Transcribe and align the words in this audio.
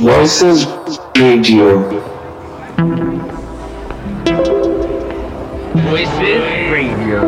Voices 0.00 0.64
Radio. 1.16 1.90
Voices 5.74 6.70
Radio. 6.70 7.20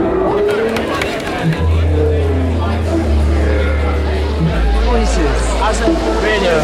Voices 4.86 5.40
as 5.60 5.80
a 5.80 5.90
radio. 6.22 6.54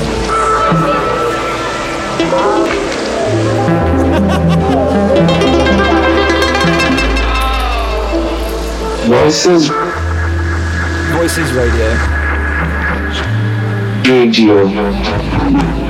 Voices 9.09 9.71
Voices 11.11 11.51
Radio. 11.53 11.91
Radio. 14.05 15.86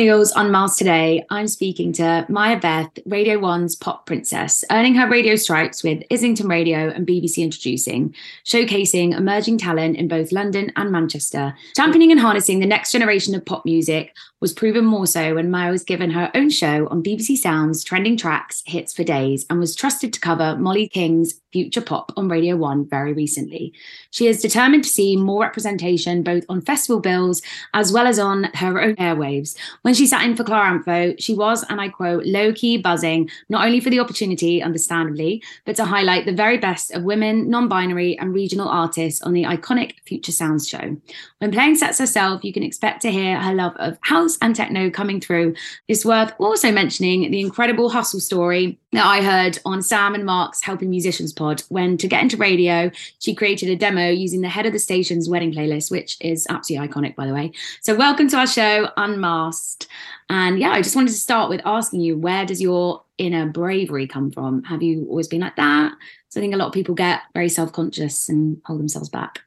Millennials 0.00 0.34
on 0.34 0.50
Mars 0.50 0.76
today, 0.76 1.26
I'm 1.28 1.46
speaking 1.46 1.92
to 1.92 2.24
Maia 2.30 2.58
Beth, 2.58 2.88
Radio 3.04 3.38
1's 3.38 3.76
pop 3.76 4.06
princess, 4.06 4.64
earning 4.70 4.94
her 4.94 5.06
radio 5.06 5.36
stripes 5.36 5.82
with 5.82 6.02
Islington 6.10 6.48
Radio 6.48 6.88
and 6.88 7.06
BBC 7.06 7.42
Introducing, 7.44 8.14
showcasing 8.46 9.14
emerging 9.14 9.58
talent 9.58 9.98
in 9.98 10.08
both 10.08 10.32
London 10.32 10.72
and 10.76 10.90
Manchester. 10.90 11.54
Championing 11.76 12.10
and 12.12 12.18
harnessing 12.18 12.60
the 12.60 12.66
next 12.66 12.92
generation 12.92 13.34
of 13.34 13.44
pop 13.44 13.66
music 13.66 14.16
was 14.40 14.54
proven 14.54 14.86
more 14.86 15.06
so 15.06 15.34
when 15.34 15.50
Maia 15.50 15.70
was 15.70 15.84
given 15.84 16.10
her 16.12 16.30
own 16.34 16.48
show 16.48 16.88
on 16.88 17.02
BBC 17.02 17.36
Sounds, 17.36 17.84
Trending 17.84 18.16
Tracks, 18.16 18.62
Hits 18.64 18.94
for 18.94 19.04
Days, 19.04 19.44
and 19.50 19.60
was 19.60 19.76
trusted 19.76 20.14
to 20.14 20.20
cover 20.20 20.56
Mollie 20.56 20.88
King's 20.88 21.34
Future 21.52 21.80
Pop 21.80 22.12
on 22.16 22.28
Radio 22.28 22.56
1 22.56 22.88
very 22.88 23.12
recently. 23.12 23.72
She 24.10 24.26
is 24.26 24.42
determined 24.42 24.84
to 24.84 24.90
see 24.90 25.16
more 25.16 25.42
representation 25.42 26.22
both 26.22 26.44
on 26.48 26.60
festival 26.60 27.00
bills 27.00 27.42
as 27.74 27.92
well 27.92 28.06
as 28.06 28.18
on 28.18 28.44
her 28.54 28.80
own 28.80 28.96
airwaves. 28.96 29.56
When 29.82 29.94
she 29.94 30.06
sat 30.06 30.24
in 30.24 30.36
for 30.36 30.44
Clara 30.44 30.78
Amfo, 30.78 31.14
she 31.18 31.34
was, 31.34 31.64
and 31.68 31.80
I 31.80 31.88
quote, 31.88 32.24
low 32.24 32.52
key 32.52 32.78
buzzing, 32.78 33.30
not 33.48 33.64
only 33.64 33.80
for 33.80 33.90
the 33.90 34.00
opportunity, 34.00 34.62
understandably, 34.62 35.42
but 35.64 35.76
to 35.76 35.84
highlight 35.84 36.26
the 36.26 36.32
very 36.32 36.58
best 36.58 36.92
of 36.92 37.02
women, 37.02 37.50
non 37.50 37.68
binary, 37.68 38.18
and 38.18 38.34
regional 38.34 38.68
artists 38.68 39.22
on 39.22 39.32
the 39.32 39.44
iconic 39.44 39.94
Future 40.04 40.32
Sounds 40.32 40.68
show. 40.68 40.96
When 41.38 41.52
playing 41.52 41.76
sets 41.76 41.98
herself, 41.98 42.44
you 42.44 42.52
can 42.52 42.62
expect 42.62 43.02
to 43.02 43.10
hear 43.10 43.40
her 43.40 43.54
love 43.54 43.74
of 43.76 43.98
house 44.02 44.38
and 44.42 44.54
techno 44.54 44.90
coming 44.90 45.20
through. 45.20 45.54
It's 45.88 46.04
worth 46.04 46.32
also 46.38 46.72
mentioning 46.72 47.30
the 47.30 47.40
incredible 47.40 47.90
hustle 47.90 48.20
story 48.20 48.78
that 48.92 49.06
I 49.06 49.22
heard 49.22 49.58
on 49.64 49.82
Sam 49.82 50.14
and 50.14 50.24
Mark's 50.24 50.62
Helping 50.62 50.90
Musicians 50.90 51.32
pod 51.32 51.62
when 51.68 51.96
to 51.98 52.08
get 52.08 52.22
into 52.22 52.36
radio, 52.36 52.90
she 53.20 53.34
created 53.34 53.68
a 53.68 53.76
demo 53.76 54.08
using 54.08 54.40
the 54.40 54.48
head 54.48 54.66
of 54.66 54.72
the 54.72 54.78
station's 54.80 55.28
wedding 55.28 55.52
playlist, 55.52 55.90
which 55.90 56.16
is 56.20 56.46
absolutely 56.50 56.88
iconic, 56.88 57.14
by 57.14 57.26
the 57.26 57.34
way. 57.34 57.52
So, 57.82 57.94
welcome 57.94 58.28
to 58.28 58.36
our 58.38 58.46
show, 58.46 58.90
Unmasked. 58.96 59.86
And 60.28 60.58
yeah, 60.58 60.70
I 60.70 60.82
just 60.82 60.96
wanted 60.96 61.12
to 61.12 61.18
start 61.18 61.50
with 61.50 61.60
asking 61.64 62.00
you 62.00 62.18
where 62.18 62.44
does 62.44 62.60
your 62.60 63.02
inner 63.18 63.46
bravery 63.46 64.08
come 64.08 64.30
from? 64.32 64.64
Have 64.64 64.82
you 64.82 65.06
always 65.08 65.28
been 65.28 65.40
like 65.40 65.56
that? 65.56 65.92
So, 66.28 66.40
I 66.40 66.42
think 66.42 66.54
a 66.54 66.56
lot 66.56 66.68
of 66.68 66.72
people 66.72 66.94
get 66.94 67.22
very 67.32 67.48
self 67.48 67.72
conscious 67.72 68.28
and 68.28 68.60
hold 68.64 68.80
themselves 68.80 69.08
back. 69.08 69.40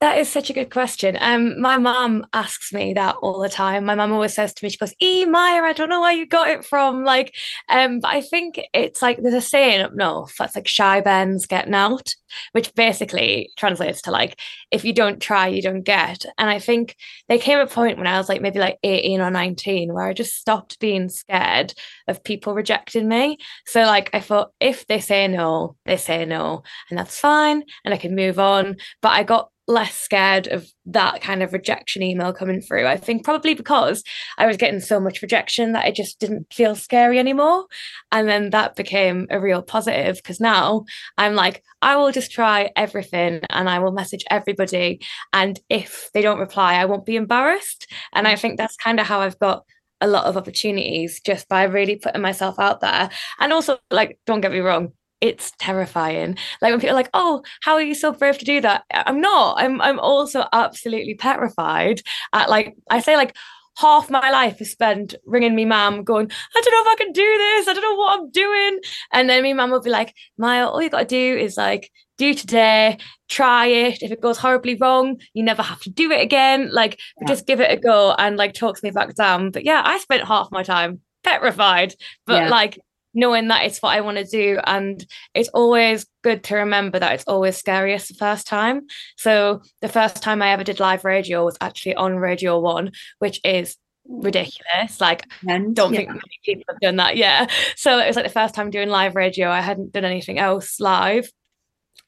That 0.00 0.16
is 0.16 0.30
such 0.30 0.48
a 0.48 0.54
good 0.54 0.70
question. 0.70 1.18
Um, 1.20 1.60
my 1.60 1.76
mum 1.76 2.24
asks 2.32 2.72
me 2.72 2.94
that 2.94 3.16
all 3.16 3.38
the 3.38 3.50
time. 3.50 3.84
My 3.84 3.94
mum 3.94 4.14
always 4.14 4.32
says 4.32 4.54
to 4.54 4.64
me, 4.64 4.70
she 4.70 4.78
goes, 4.78 4.94
"E 4.98 5.26
Maia, 5.26 5.60
I 5.62 5.74
don't 5.74 5.90
know 5.90 6.00
where 6.00 6.12
you 6.14 6.26
got 6.26 6.48
it 6.48 6.64
from." 6.64 7.04
Like, 7.04 7.34
um, 7.68 8.00
but 8.00 8.08
I 8.08 8.22
think 8.22 8.58
it's 8.72 9.02
like 9.02 9.18
there's 9.20 9.34
a 9.34 9.42
saying 9.42 9.82
up 9.82 9.92
north 9.94 10.34
that's 10.38 10.56
like 10.56 10.66
"shy 10.66 11.02
Ben's 11.02 11.44
getting 11.44 11.74
out," 11.74 12.14
which 12.52 12.74
basically 12.74 13.50
translates 13.58 14.00
to 14.02 14.10
like, 14.10 14.40
if 14.70 14.86
you 14.86 14.94
don't 14.94 15.20
try, 15.20 15.48
you 15.48 15.60
don't 15.60 15.82
get. 15.82 16.24
And 16.38 16.48
I 16.48 16.60
think 16.60 16.96
there 17.28 17.38
came 17.38 17.58
a 17.58 17.66
point 17.66 17.98
when 17.98 18.06
I 18.06 18.16
was 18.16 18.28
like 18.30 18.40
maybe 18.40 18.58
like 18.58 18.78
18 18.82 19.20
or 19.20 19.30
19 19.30 19.92
where 19.92 20.04
I 20.06 20.14
just 20.14 20.34
stopped 20.34 20.78
being 20.80 21.10
scared 21.10 21.74
of 22.08 22.24
people 22.24 22.54
rejecting 22.54 23.06
me. 23.06 23.36
So 23.66 23.82
like 23.82 24.08
I 24.14 24.20
thought, 24.20 24.52
if 24.60 24.86
they 24.86 25.00
say 25.00 25.28
no, 25.28 25.76
they 25.84 25.98
say 25.98 26.24
no, 26.24 26.62
and 26.88 26.98
that's 26.98 27.20
fine, 27.20 27.64
and 27.84 27.92
I 27.92 27.98
can 27.98 28.14
move 28.14 28.38
on. 28.38 28.76
But 29.02 29.10
I 29.10 29.24
got 29.24 29.50
less 29.70 29.94
scared 29.94 30.48
of 30.48 30.66
that 30.84 31.20
kind 31.20 31.42
of 31.42 31.52
rejection 31.52 32.02
email 32.02 32.32
coming 32.32 32.60
through. 32.60 32.86
I 32.86 32.96
think 32.96 33.24
probably 33.24 33.54
because 33.54 34.02
I 34.36 34.46
was 34.46 34.56
getting 34.56 34.80
so 34.80 34.98
much 34.98 35.22
rejection 35.22 35.72
that 35.72 35.84
I 35.84 35.92
just 35.92 36.18
didn't 36.18 36.52
feel 36.52 36.74
scary 36.74 37.18
anymore. 37.20 37.66
And 38.10 38.28
then 38.28 38.50
that 38.50 38.74
became 38.74 39.28
a 39.30 39.40
real 39.40 39.62
positive 39.62 40.16
because 40.16 40.40
now 40.40 40.84
I'm 41.16 41.34
like, 41.34 41.62
I 41.82 41.96
will 41.96 42.10
just 42.10 42.32
try 42.32 42.70
everything 42.74 43.40
and 43.48 43.70
I 43.70 43.78
will 43.78 43.92
message 43.92 44.24
everybody. 44.28 45.00
And 45.32 45.58
if 45.70 46.10
they 46.12 46.20
don't 46.20 46.40
reply, 46.40 46.74
I 46.74 46.86
won't 46.86 47.06
be 47.06 47.16
embarrassed. 47.16 47.86
And 48.12 48.26
I 48.26 48.34
think 48.34 48.58
that's 48.58 48.76
kind 48.76 48.98
of 48.98 49.06
how 49.06 49.20
I've 49.20 49.38
got 49.38 49.64
a 50.00 50.08
lot 50.08 50.24
of 50.24 50.36
opportunities 50.36 51.20
just 51.20 51.48
by 51.48 51.62
really 51.64 51.96
putting 51.96 52.22
myself 52.22 52.58
out 52.58 52.80
there. 52.80 53.10
And 53.38 53.52
also, 53.52 53.78
like, 53.90 54.18
don't 54.26 54.40
get 54.40 54.50
me 54.50 54.58
wrong, 54.58 54.92
it's 55.20 55.52
terrifying. 55.58 56.36
Like 56.60 56.72
when 56.72 56.80
people 56.80 56.94
are 56.94 57.00
like, 57.00 57.10
"Oh, 57.14 57.42
how 57.62 57.74
are 57.74 57.82
you 57.82 57.94
so 57.94 58.12
brave 58.12 58.38
to 58.38 58.44
do 58.44 58.60
that?" 58.62 58.84
I'm 58.92 59.20
not. 59.20 59.56
I'm 59.58 59.80
I'm 59.80 59.98
also 60.00 60.46
absolutely 60.52 61.14
petrified. 61.14 62.02
At 62.32 62.50
like 62.50 62.76
I 62.90 63.00
say, 63.00 63.16
like 63.16 63.36
half 63.76 64.10
my 64.10 64.30
life 64.30 64.60
is 64.60 64.70
spent 64.70 65.14
ringing 65.26 65.54
me 65.54 65.64
mum, 65.64 66.04
going, 66.04 66.30
"I 66.56 66.60
don't 66.60 66.72
know 66.72 66.90
if 66.90 66.98
I 67.00 67.04
can 67.04 67.12
do 67.12 67.22
this. 67.22 67.68
I 67.68 67.72
don't 67.74 67.82
know 67.82 67.96
what 67.96 68.18
I'm 68.18 68.30
doing." 68.30 68.78
And 69.12 69.28
then 69.28 69.42
me 69.42 69.52
mum 69.52 69.70
will 69.70 69.82
be 69.82 69.90
like, 69.90 70.14
"Maia, 70.38 70.66
all 70.66 70.82
you 70.82 70.90
got 70.90 71.00
to 71.00 71.04
do 71.06 71.38
is 71.38 71.56
like." 71.56 71.90
Do 72.18 72.34
today, 72.34 72.98
try 73.30 73.64
it. 73.64 74.02
If 74.02 74.12
it 74.12 74.20
goes 74.20 74.36
horribly 74.36 74.74
wrong, 74.74 75.18
you 75.32 75.42
never 75.42 75.62
have 75.62 75.80
to 75.80 75.90
do 75.90 76.10
it 76.10 76.20
again. 76.20 76.68
Like, 76.70 77.00
yeah. 77.18 77.26
just 77.26 77.46
give 77.46 77.62
it 77.62 77.70
a 77.72 77.80
go 77.80 78.14
and 78.18 78.36
like 78.36 78.52
talks 78.52 78.82
me 78.82 78.90
back 78.90 79.14
down. 79.14 79.50
But 79.50 79.64
yeah, 79.64 79.80
I 79.82 79.96
spent 79.96 80.28
half 80.28 80.48
my 80.50 80.62
time 80.62 81.00
petrified, 81.24 81.94
but 82.26 82.42
yeah. 82.42 82.48
like 82.50 82.78
knowing 83.14 83.48
that 83.48 83.64
it's 83.64 83.80
what 83.80 83.94
I 83.94 84.00
want 84.00 84.18
to 84.18 84.24
do. 84.24 84.58
And 84.64 85.04
it's 85.34 85.48
always 85.50 86.06
good 86.22 86.44
to 86.44 86.56
remember 86.56 86.98
that 86.98 87.14
it's 87.14 87.24
always 87.26 87.56
scariest 87.56 88.08
the 88.08 88.14
first 88.14 88.46
time. 88.46 88.82
So 89.16 89.62
the 89.80 89.88
first 89.88 90.22
time 90.22 90.42
I 90.42 90.50
ever 90.52 90.64
did 90.64 90.80
live 90.80 91.04
radio 91.04 91.44
was 91.44 91.56
actually 91.60 91.94
on 91.94 92.16
Radio 92.16 92.58
One, 92.58 92.92
which 93.18 93.40
is 93.44 93.76
ridiculous. 94.06 95.00
Like, 95.00 95.26
and, 95.48 95.74
don't 95.74 95.92
yeah. 95.92 96.00
think 96.00 96.10
many 96.10 96.40
people 96.44 96.64
have 96.68 96.80
done 96.80 96.96
that. 96.96 97.16
Yeah. 97.16 97.46
So 97.76 97.98
it 97.98 98.06
was 98.06 98.16
like 98.16 98.26
the 98.26 98.30
first 98.32 98.54
time 98.54 98.70
doing 98.70 98.88
live 98.88 99.14
radio. 99.14 99.48
I 99.50 99.60
hadn't 99.60 99.92
done 99.92 100.04
anything 100.04 100.38
else 100.38 100.80
live 100.80 101.30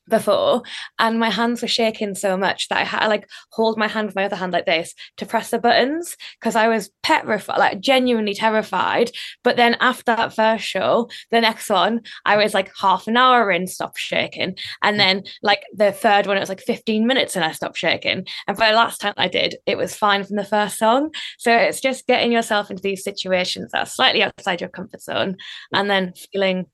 before 0.09 0.63
and 0.99 1.19
my 1.19 1.31
hands 1.31 1.63
were 1.63 1.69
shaking 1.69 2.15
so 2.15 2.37
much 2.37 2.69
that 2.69 2.79
I 2.79 2.85
had 2.85 3.01
to 3.01 3.09
like 3.09 3.29
hold 3.51 3.79
my 3.79 3.89
hand 3.89 4.07
with 4.07 4.17
my 4.17 4.25
other 4.25 4.37
hand 4.37 4.53
like 4.53 4.67
this 4.67 4.95
to 5.19 5.27
press 5.27 5.51
the 5.51 5.59
buttons 5.59 6.17
because 6.41 6.57
I 6.57 6.69
was 6.69 6.91
petrified, 7.03 7.59
like 7.59 7.81
genuinely 7.81 8.35
terrified. 8.35 9.11
But 9.45 9.57
then 9.57 9.77
after 9.81 10.05
that 10.17 10.35
first 10.35 10.65
show, 10.65 11.09
the 11.31 11.41
next 11.41 11.71
one, 11.71 12.03
I 12.25 12.37
was 12.37 12.55
like 12.55 12.71
half 12.81 13.07
an 13.07 13.17
hour 13.17 13.51
in, 13.51 13.67
stopped 13.67 13.99
shaking. 13.99 14.57
And 14.83 14.99
then 14.99 15.23
like 15.43 15.63
the 15.75 15.93
third 15.93 16.27
one, 16.27 16.37
it 16.37 16.41
was 16.41 16.49
like 16.49 16.61
15 16.61 17.07
minutes 17.07 17.37
and 17.37 17.45
I 17.45 17.53
stopped 17.53 17.79
shaking. 17.79 18.27
And 18.47 18.57
for 18.57 18.67
the 18.67 18.73
last 18.73 19.01
time 19.01 19.15
I 19.17 19.29
did, 19.29 19.57
it 19.67 19.79
was 19.79 19.95
fine 19.95 20.25
from 20.25 20.37
the 20.37 20.45
first 20.45 20.79
song. 20.79 21.11
So 21.39 21.55
it's 21.55 21.81
just 21.81 22.07
getting 22.07 22.33
yourself 22.33 22.71
into 22.71 22.83
these 22.83 23.05
situations 23.05 23.73
that 23.73 23.83
are 23.83 23.87
slightly 23.87 24.23
outside 24.23 24.61
your 24.61 24.71
comfort 24.71 25.03
zone 25.03 25.37
and 25.73 25.89
then 25.89 26.13
feeling 26.33 26.67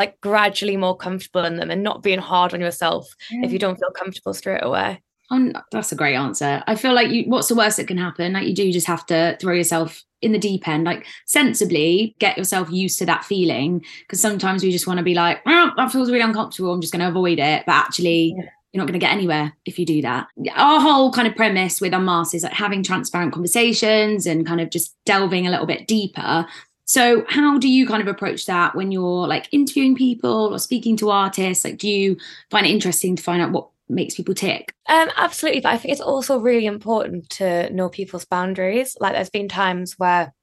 like 0.00 0.18
gradually 0.22 0.78
more 0.78 0.96
comfortable 0.96 1.44
in 1.44 1.56
them 1.56 1.70
and 1.70 1.82
not 1.82 2.02
being 2.02 2.18
hard 2.18 2.54
on 2.54 2.60
yourself 2.60 3.14
yeah. 3.30 3.44
if 3.44 3.52
you 3.52 3.58
mm. 3.58 3.60
don't 3.60 3.78
feel 3.78 3.90
comfortable 3.90 4.32
straight 4.32 4.64
away. 4.64 5.02
Oh, 5.30 5.52
that's 5.70 5.92
a 5.92 5.96
great 5.96 6.14
answer. 6.14 6.62
I 6.66 6.74
feel 6.74 6.94
like 6.94 7.10
you 7.10 7.24
what's 7.24 7.48
the 7.48 7.54
worst 7.54 7.76
that 7.76 7.86
can 7.86 7.98
happen? 7.98 8.32
Like 8.32 8.48
you 8.48 8.54
do 8.54 8.72
just 8.72 8.86
have 8.86 9.04
to 9.06 9.36
throw 9.38 9.52
yourself 9.52 10.02
in 10.22 10.32
the 10.32 10.38
deep 10.38 10.66
end, 10.66 10.84
like 10.84 11.06
sensibly 11.26 12.16
get 12.18 12.38
yourself 12.38 12.70
used 12.70 12.98
to 13.00 13.06
that 13.06 13.26
feeling. 13.26 13.84
Because 14.00 14.20
sometimes 14.20 14.62
we 14.62 14.72
just 14.72 14.86
want 14.86 14.96
to 14.96 15.04
be 15.04 15.14
like, 15.14 15.42
oh, 15.44 15.70
that 15.76 15.92
feels 15.92 16.10
really 16.10 16.24
uncomfortable. 16.24 16.72
I'm 16.72 16.80
just 16.80 16.94
going 16.94 17.04
to 17.04 17.08
avoid 17.08 17.38
it. 17.38 17.64
But 17.66 17.74
actually, 17.74 18.34
yeah. 18.36 18.44
you're 18.72 18.80
not 18.80 18.86
going 18.86 18.98
to 18.98 19.06
get 19.06 19.12
anywhere 19.12 19.52
if 19.66 19.78
you 19.78 19.84
do 19.84 20.00
that. 20.00 20.28
Our 20.56 20.80
whole 20.80 21.12
kind 21.12 21.28
of 21.28 21.36
premise 21.36 21.78
with 21.78 21.92
Unmasked 21.92 22.34
is 22.34 22.42
like 22.42 22.54
having 22.54 22.82
transparent 22.82 23.34
conversations 23.34 24.26
and 24.26 24.46
kind 24.46 24.62
of 24.62 24.70
just 24.70 24.96
delving 25.04 25.46
a 25.46 25.50
little 25.50 25.66
bit 25.66 25.86
deeper. 25.86 26.46
So, 26.90 27.24
how 27.28 27.56
do 27.56 27.68
you 27.68 27.86
kind 27.86 28.02
of 28.02 28.08
approach 28.08 28.46
that 28.46 28.74
when 28.74 28.90
you're 28.90 29.28
like 29.28 29.46
interviewing 29.52 29.94
people 29.94 30.52
or 30.52 30.58
speaking 30.58 30.96
to 30.96 31.10
artists? 31.10 31.64
Like, 31.64 31.78
do 31.78 31.88
you 31.88 32.16
find 32.50 32.66
it 32.66 32.70
interesting 32.70 33.14
to 33.14 33.22
find 33.22 33.40
out 33.40 33.52
what 33.52 33.68
makes 33.88 34.16
people 34.16 34.34
tick? 34.34 34.74
Um, 34.88 35.08
absolutely. 35.16 35.60
But 35.60 35.68
I 35.68 35.78
think 35.78 35.92
it's 35.92 36.00
also 36.00 36.40
really 36.40 36.66
important 36.66 37.30
to 37.30 37.72
know 37.72 37.90
people's 37.90 38.24
boundaries. 38.24 38.96
Like, 38.98 39.12
there's 39.12 39.30
been 39.30 39.48
times 39.48 40.00
where 40.00 40.34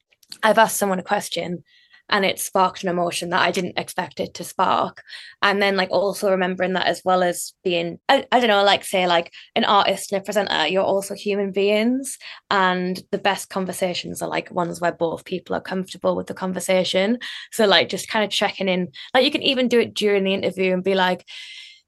I've 0.41 0.57
asked 0.57 0.77
someone 0.77 0.99
a 0.99 1.03
question 1.03 1.65
and 2.09 2.25
it 2.25 2.39
sparked 2.39 2.83
an 2.83 2.89
emotion 2.89 3.29
that 3.29 3.41
I 3.41 3.51
didn't 3.51 3.77
expect 3.77 4.19
it 4.19 4.33
to 4.35 4.43
spark. 4.43 5.03
And 5.41 5.61
then 5.61 5.75
like 5.75 5.91
also 5.91 6.31
remembering 6.31 6.73
that 6.73 6.87
as 6.87 7.01
well 7.03 7.23
as 7.23 7.53
being 7.63 7.99
I, 8.07 8.25
I 8.31 8.39
don't 8.39 8.49
know, 8.49 8.63
like 8.63 8.83
say 8.83 9.07
like 9.07 9.33
an 9.55 9.65
artist 9.65 10.11
and 10.11 10.21
a 10.21 10.23
presenter, 10.23 10.67
you're 10.67 10.83
also 10.83 11.13
human 11.13 11.51
beings. 11.51 12.17
And 12.49 13.01
the 13.11 13.17
best 13.17 13.49
conversations 13.49 14.21
are 14.21 14.29
like 14.29 14.51
ones 14.51 14.79
where 14.79 14.93
both 14.93 15.25
people 15.25 15.55
are 15.55 15.61
comfortable 15.61 16.15
with 16.15 16.27
the 16.27 16.33
conversation. 16.33 17.19
So 17.51 17.65
like 17.65 17.89
just 17.89 18.07
kind 18.07 18.23
of 18.23 18.31
checking 18.31 18.69
in. 18.69 18.89
Like 19.13 19.25
you 19.25 19.31
can 19.31 19.43
even 19.43 19.67
do 19.67 19.79
it 19.79 19.93
during 19.93 20.23
the 20.23 20.33
interview 20.33 20.73
and 20.73 20.83
be 20.83 20.95
like, 20.95 21.25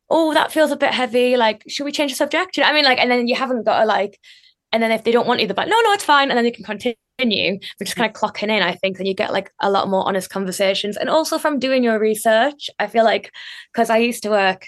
oh, 0.10 0.34
that 0.34 0.52
feels 0.52 0.72
a 0.72 0.78
bit 0.78 0.94
heavy. 0.94 1.38
Like, 1.38 1.64
should 1.68 1.84
we 1.84 1.92
change 1.92 2.12
the 2.12 2.18
subject? 2.18 2.58
I 2.58 2.74
mean, 2.74 2.84
like, 2.84 3.00
and 3.00 3.12
then 3.12 3.28
you 3.28 3.36
haven't 3.36 3.64
got 3.64 3.80
to 3.80 3.86
like, 3.86 4.20
and 4.72 4.82
then 4.82 4.92
if 4.92 5.04
they 5.04 5.12
don't 5.12 5.28
want 5.28 5.40
you, 5.40 5.48
they're 5.48 5.56
like, 5.56 5.70
no, 5.70 5.80
no, 5.82 5.94
it's 5.94 6.04
fine. 6.04 6.30
And 6.30 6.38
then 6.38 6.46
you 6.46 6.52
can 6.52 6.64
continue 6.66 6.96
continue 7.20 7.60
but 7.78 7.86
just 7.86 7.98
kind 7.98 8.10
of 8.10 8.16
mm. 8.16 8.20
clocking 8.20 8.50
in 8.50 8.64
i 8.64 8.74
think 8.74 8.98
then 8.98 9.06
you 9.06 9.14
get 9.14 9.34
like 9.34 9.52
a 9.60 9.70
lot 9.70 9.90
more 9.90 10.08
honest 10.08 10.30
conversations. 10.30 10.98
And 10.98 11.10
also 11.10 11.38
from 11.38 11.60
doing 11.60 11.84
your 11.84 12.00
research 12.00 12.70
i 12.80 12.88
feel 12.88 13.04
like 13.04 13.32
because 13.74 13.90
i 13.90 13.98
used 13.98 14.24
to 14.24 14.30
work 14.30 14.68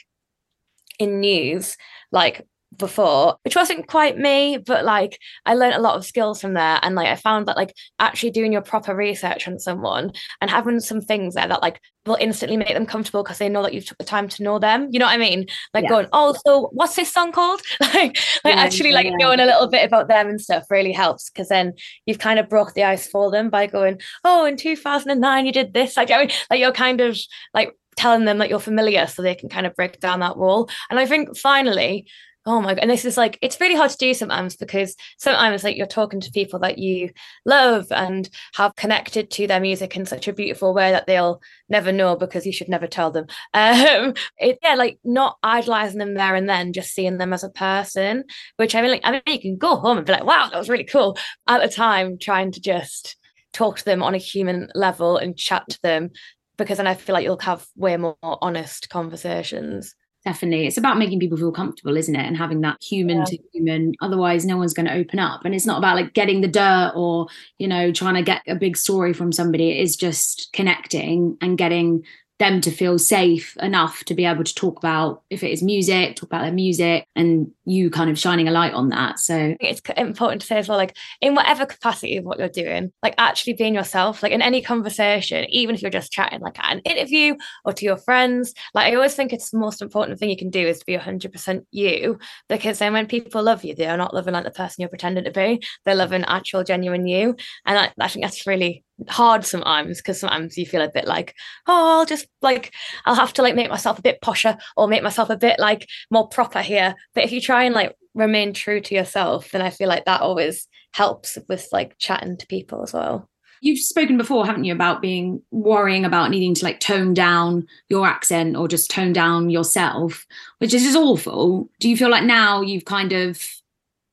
in 1.00 1.20
news 1.20 1.78
like 2.12 2.46
before 2.78 3.36
which 3.44 3.56
wasn't 3.56 3.88
quite 3.88 4.18
me 4.18 4.58
but 4.58 4.86
like 4.86 5.20
i 5.46 5.54
learned 5.54 5.76
a 5.76 5.82
lot 5.82 5.96
of 5.96 6.06
skills 6.06 6.40
from 6.40 6.54
there. 6.54 6.80
And 6.82 6.96
like 6.96 7.08
i 7.08 7.16
found 7.16 7.48
that 7.48 7.58
like 7.58 7.74
actually 8.00 8.32
doing 8.32 8.54
your 8.54 8.62
proper 8.62 8.96
research 8.96 9.48
on 9.48 9.60
someone 9.60 10.12
and 10.40 10.50
having 10.50 10.80
some 10.80 11.02
things 11.02 11.36
there 11.36 11.48
that 11.48 11.62
like 11.62 11.82
will 12.06 12.18
instantly 12.20 12.58
make 12.58 12.74
them 12.74 12.86
comfortable 12.86 13.24
because 13.24 13.38
they 13.38 13.50
know 13.50 13.62
that 13.62 13.74
you've 13.74 13.86
took 13.86 13.98
the 13.98 14.04
time 14.04 14.28
to 14.28 14.44
know 14.44 14.58
them. 14.58 14.88
You 14.92 15.00
know 15.00 15.06
what 15.06 15.14
i 15.14 15.18
mean? 15.18 15.46
Like 15.74 15.84
yeah. 15.84 15.90
going 15.90 16.08
oh 16.14 16.36
so 16.46 16.70
what's 16.72 16.96
this 16.96 17.12
song 17.12 17.32
called? 17.32 17.62
Like 17.82 18.18
like 18.44 18.56
yeah, 18.56 18.62
actually 18.62 18.92
like 18.92 19.06
yeah. 19.06 19.16
knowing 19.18 19.40
a 19.40 19.46
little 19.46 19.68
bit 19.68 19.86
about 19.86 20.08
them 20.08 20.30
and 20.30 20.40
stuff 20.40 20.64
really 20.70 20.94
helps 20.94 21.30
because 21.30 21.50
then 21.50 21.74
you've 22.06 22.20
kind 22.20 22.40
of 22.40 22.48
broke 22.48 22.74
the 22.74 22.84
ice 22.84 23.08
for 23.08 23.30
them 23.32 23.50
by 23.50 23.68
going 23.68 24.00
oh 24.24 24.46
in 24.46 24.56
2009 24.56 25.46
you 25.46 25.52
did 25.52 25.74
this. 25.74 25.98
Like 25.98 26.10
i 26.10 26.20
mean 26.20 26.32
like 26.50 26.60
you're 26.60 26.72
kind 26.72 27.02
of 27.02 27.18
like 27.54 27.76
telling 27.98 28.26
them 28.26 28.38
that 28.38 28.50
you're 28.50 28.60
familiar 28.60 29.06
so 29.06 29.22
they 29.22 29.36
can 29.36 29.50
kind 29.50 29.66
of 29.66 29.76
break 29.76 30.00
down 30.00 30.22
that 30.22 30.38
wall. 30.38 30.70
And 30.90 31.00
i 31.00 31.06
think 31.06 31.38
finally 31.38 32.08
oh 32.46 32.60
my 32.60 32.74
god 32.74 32.80
and 32.80 32.90
this 32.90 33.06
is 33.06 33.18
like 33.18 33.38
it's 33.42 33.60
really 33.60 33.76
hard 33.76 33.92
to 33.92 33.98
do 33.98 34.14
sometimes 34.14 34.56
because 34.56 34.96
sometimes 35.18 35.64
like 35.64 35.78
you're 35.78 35.86
talking 35.86 36.20
to 36.20 36.32
people 36.32 36.60
that 36.60 36.80
you 36.80 37.10
love 37.46 37.92
and 37.92 38.30
have 38.56 38.76
connected 38.76 39.30
to 39.30 39.46
their 39.46 39.60
music 39.60 39.96
in 39.96 40.06
such 40.06 40.28
a 40.28 40.34
beautiful 40.34 40.74
way 40.74 40.92
that 40.92 41.06
they'll 41.06 41.40
never 41.70 41.92
know 41.92 42.16
because 42.16 42.46
you 42.46 42.52
should 42.52 42.70
never 42.70 42.88
tell 42.88 43.12
them. 43.12 43.26
Um 43.54 44.14
it, 44.38 44.58
yeah 44.64 44.76
like 44.76 44.98
not 45.04 45.38
idolizing 45.44 46.00
them 46.00 46.16
there 46.16 46.36
and 46.36 46.50
then 46.50 46.74
just 46.74 46.94
seeing 46.94 47.18
them 47.18 47.34
as 47.34 47.44
a 47.44 47.50
person 47.50 48.24
which 48.58 48.76
i 48.76 48.82
mean 48.82 48.92
like 48.92 49.02
i 49.04 49.12
mean 49.12 49.22
you 49.28 49.40
can 49.40 49.58
go 49.58 49.76
home 49.76 49.98
and 49.98 50.06
be 50.06 50.14
like 50.14 50.24
wow 50.24 50.48
that 50.50 50.58
was 50.58 50.70
really 50.70 50.84
cool 50.84 51.18
at 51.48 51.62
the 51.62 51.68
time 51.68 52.18
trying 52.18 52.52
to 52.52 52.62
just 52.62 53.18
talk 53.54 53.78
to 53.78 53.86
them 53.86 54.02
on 54.02 54.16
a 54.16 54.20
human 54.20 54.70
level 54.74 55.18
and 55.18 55.38
chat 55.38 55.64
to 55.70 55.80
them 55.84 56.10
because 56.58 56.78
then 56.78 56.88
i 56.88 56.96
feel 56.96 57.14
like 57.14 57.24
you'll 57.24 57.38
have 57.40 57.66
way 57.76 57.98
more 57.98 58.16
honest 58.22 58.90
conversations 58.90 59.96
definitely. 60.24 60.68
It's 60.68 60.78
about 60.78 60.98
making 60.98 61.20
people 61.20 61.38
feel 61.38 61.52
comfortable 61.52 61.98
isn't 61.98 62.16
it? 62.16 62.26
And 62.26 62.38
having 62.38 62.62
that 62.62 62.82
human 62.82 63.20
yeah. 63.20 63.26
to 63.26 63.38
human. 63.54 63.94
Otherwise 64.02 64.46
no 64.46 64.58
one's 64.58 64.74
going 64.74 64.88
to 64.88 64.94
open 64.94 65.20
up. 65.20 65.46
And 65.46 65.56
it's 65.56 65.66
not 65.66 65.78
about 65.78 65.96
like 65.96 66.14
getting 66.14 66.42
the 66.42 66.48
dirt 66.48 66.94
or 66.96 67.28
you 67.58 67.68
know 67.68 67.92
trying 67.92 68.16
to 68.16 68.24
get 68.24 68.42
a 68.48 68.56
big 68.56 68.78
story 68.78 69.14
from 69.14 69.32
somebody. 69.32 69.72
It 69.72 69.82
is 69.82 69.96
just 69.96 70.50
connecting 70.54 71.38
and 71.42 71.58
getting 71.58 72.04
them 72.42 72.60
to 72.62 72.72
feel 72.72 72.98
safe 72.98 73.56
enough 73.58 74.04
to 74.06 74.14
be 74.14 74.26
able 74.26 74.44
to 74.44 74.56
talk 74.56 74.78
about 74.78 75.22
if 75.30 75.44
it 75.44 75.52
is 75.52 75.62
music 75.64 76.16
talk 76.16 76.30
about 76.30 76.42
their 76.42 76.52
music 76.52 77.06
and 77.16 77.52
you 77.66 77.90
kind 77.90 78.10
of 78.10 78.18
shining 78.20 78.48
a 78.48 78.52
light 78.52 78.74
on 78.74 78.90
that. 78.90 79.20
So 79.20 79.56
it's 79.60 79.82
important 79.96 80.42
to 80.42 80.48
say 80.48 80.58
as 80.58 80.68
well 80.68 80.78
like 80.78 80.96
in 81.22 81.36
whatever 81.36 81.66
capacity 81.66 82.18
of 82.18 82.26
what 82.26 82.40
you're 82.40 82.50
doing 82.50 82.92
like 83.04 83.16
actually 83.18 83.54
being 83.54 83.76
yourself 83.76 84.24
like 84.24 84.32
in 84.32 84.42
any 84.42 84.62
conversation 84.62 85.46
even 85.50 85.76
if 85.76 85.82
you're 85.82 85.92
just 85.92 86.12
chatting 86.12 86.42
like 86.42 86.58
at 86.60 86.72
an 86.72 86.80
interview 86.80 87.36
or 87.64 87.74
to 87.74 87.86
your 87.86 87.98
friends 87.98 88.54
like 88.74 88.92
i 88.92 88.96
always 88.96 89.14
think 89.14 89.32
it's 89.32 89.52
the 89.52 89.60
most 89.60 89.82
important 89.82 90.20
thing 90.20 90.30
you 90.30 90.38
can 90.38 90.50
do 90.50 90.66
is 90.66 90.80
to 90.80 90.86
be 90.86 90.98
100% 90.98 91.66
you 91.72 92.18
because 92.50 92.80
then 92.80 92.94
when 92.94 93.06
people 93.06 93.44
love 93.44 93.64
you 93.64 93.76
they're 93.76 93.98
not 93.98 94.14
loving 94.14 94.34
like 94.34 94.44
the 94.44 94.52
person 94.52 94.82
you're 94.82 94.90
pretending 94.90 95.24
to 95.24 95.32
be 95.32 95.62
they're 95.86 95.96
loving 95.96 96.24
actual 96.26 96.64
genuine 96.64 97.08
you. 97.08 97.36
And 97.66 97.78
I, 97.78 97.92
I 98.00 98.08
think 98.08 98.26
that's 98.26 98.48
really 98.48 98.84
hard 99.10 99.46
sometimes 99.46 99.98
because 99.98 100.20
sometimes 100.20 100.58
you 100.58 100.66
feel 100.66 100.82
a 100.82 100.92
bit 100.92 101.06
like 101.06 101.36
oh 101.68 102.00
I'll 102.00 102.06
just 102.06 102.28
like 102.42 102.74
I'll 103.06 103.16
have 103.16 103.34
to 103.34 103.42
like 103.42 103.56
make 103.56 103.70
myself 103.70 104.00
a 104.00 104.02
bit 104.02 104.22
posher 104.22 104.60
or 104.78 104.88
make 104.88 105.04
myself 105.04 105.30
a 105.30 105.38
bit 105.38 105.60
like 105.60 105.88
more 106.10 106.28
proper 106.28 106.62
here. 106.62 106.96
But 107.14 107.24
if 107.24 107.32
you 107.32 107.42
try 107.42 107.64
and 107.64 107.76
like 107.76 107.96
remain 108.14 108.54
true 108.54 108.82
to 108.82 108.96
yourself 108.96 109.52
then 109.52 109.62
I 109.62 109.70
feel 109.70 109.88
like 109.88 110.06
that 110.06 110.22
always 110.22 110.68
helps 110.94 111.38
with 111.48 111.68
like 111.72 111.98
chatting 111.98 112.38
to 112.38 112.48
people 112.48 112.84
as 112.84 112.94
well. 112.94 113.28
You've 113.62 113.80
spoken 113.80 114.18
before 114.18 114.46
haven't 114.46 114.64
you 114.64 114.74
about 114.74 115.02
being 115.02 115.42
worrying 115.52 116.04
about 116.04 116.32
needing 116.32 116.54
to 116.56 116.66
like 116.66 116.80
tone 116.80 117.14
down 117.14 117.68
your 117.90 118.06
accent 118.08 118.56
or 118.56 118.68
just 118.68 118.92
tone 118.92 119.14
down 119.14 119.50
yourself 119.50 120.26
which 120.60 120.74
is 120.74 120.84
just 120.84 120.98
awful. 120.98 121.70
Do 121.80 121.90
you 121.90 121.98
feel 121.98 122.10
like 122.10 122.24
now 122.24 122.62
you've 122.62 122.86
kind 122.86 123.14
of 123.14 123.42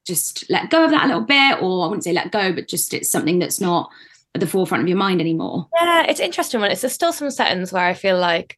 just 0.06 0.48
let 0.48 0.70
go 0.70 0.84
of 0.84 0.90
that 0.90 1.04
a 1.04 1.06
little 1.06 1.22
bit? 1.22 1.62
Or 1.62 1.84
I 1.84 1.88
wouldn't 1.88 2.04
say 2.04 2.12
let 2.12 2.32
go 2.32 2.52
but 2.52 2.68
just 2.68 2.94
it's 2.94 3.10
something 3.10 3.38
that's 3.38 3.60
not 3.60 3.90
at 4.38 4.46
the 4.46 4.50
forefront 4.50 4.82
of 4.82 4.88
your 4.88 4.98
mind 4.98 5.20
anymore. 5.20 5.66
Yeah, 5.80 6.04
it's 6.08 6.20
interesting 6.20 6.60
when 6.60 6.70
it's 6.70 6.80
there's 6.80 6.92
still 6.92 7.12
some 7.12 7.30
settings 7.30 7.72
where 7.72 7.84
I 7.84 7.94
feel 7.94 8.18
like 8.18 8.56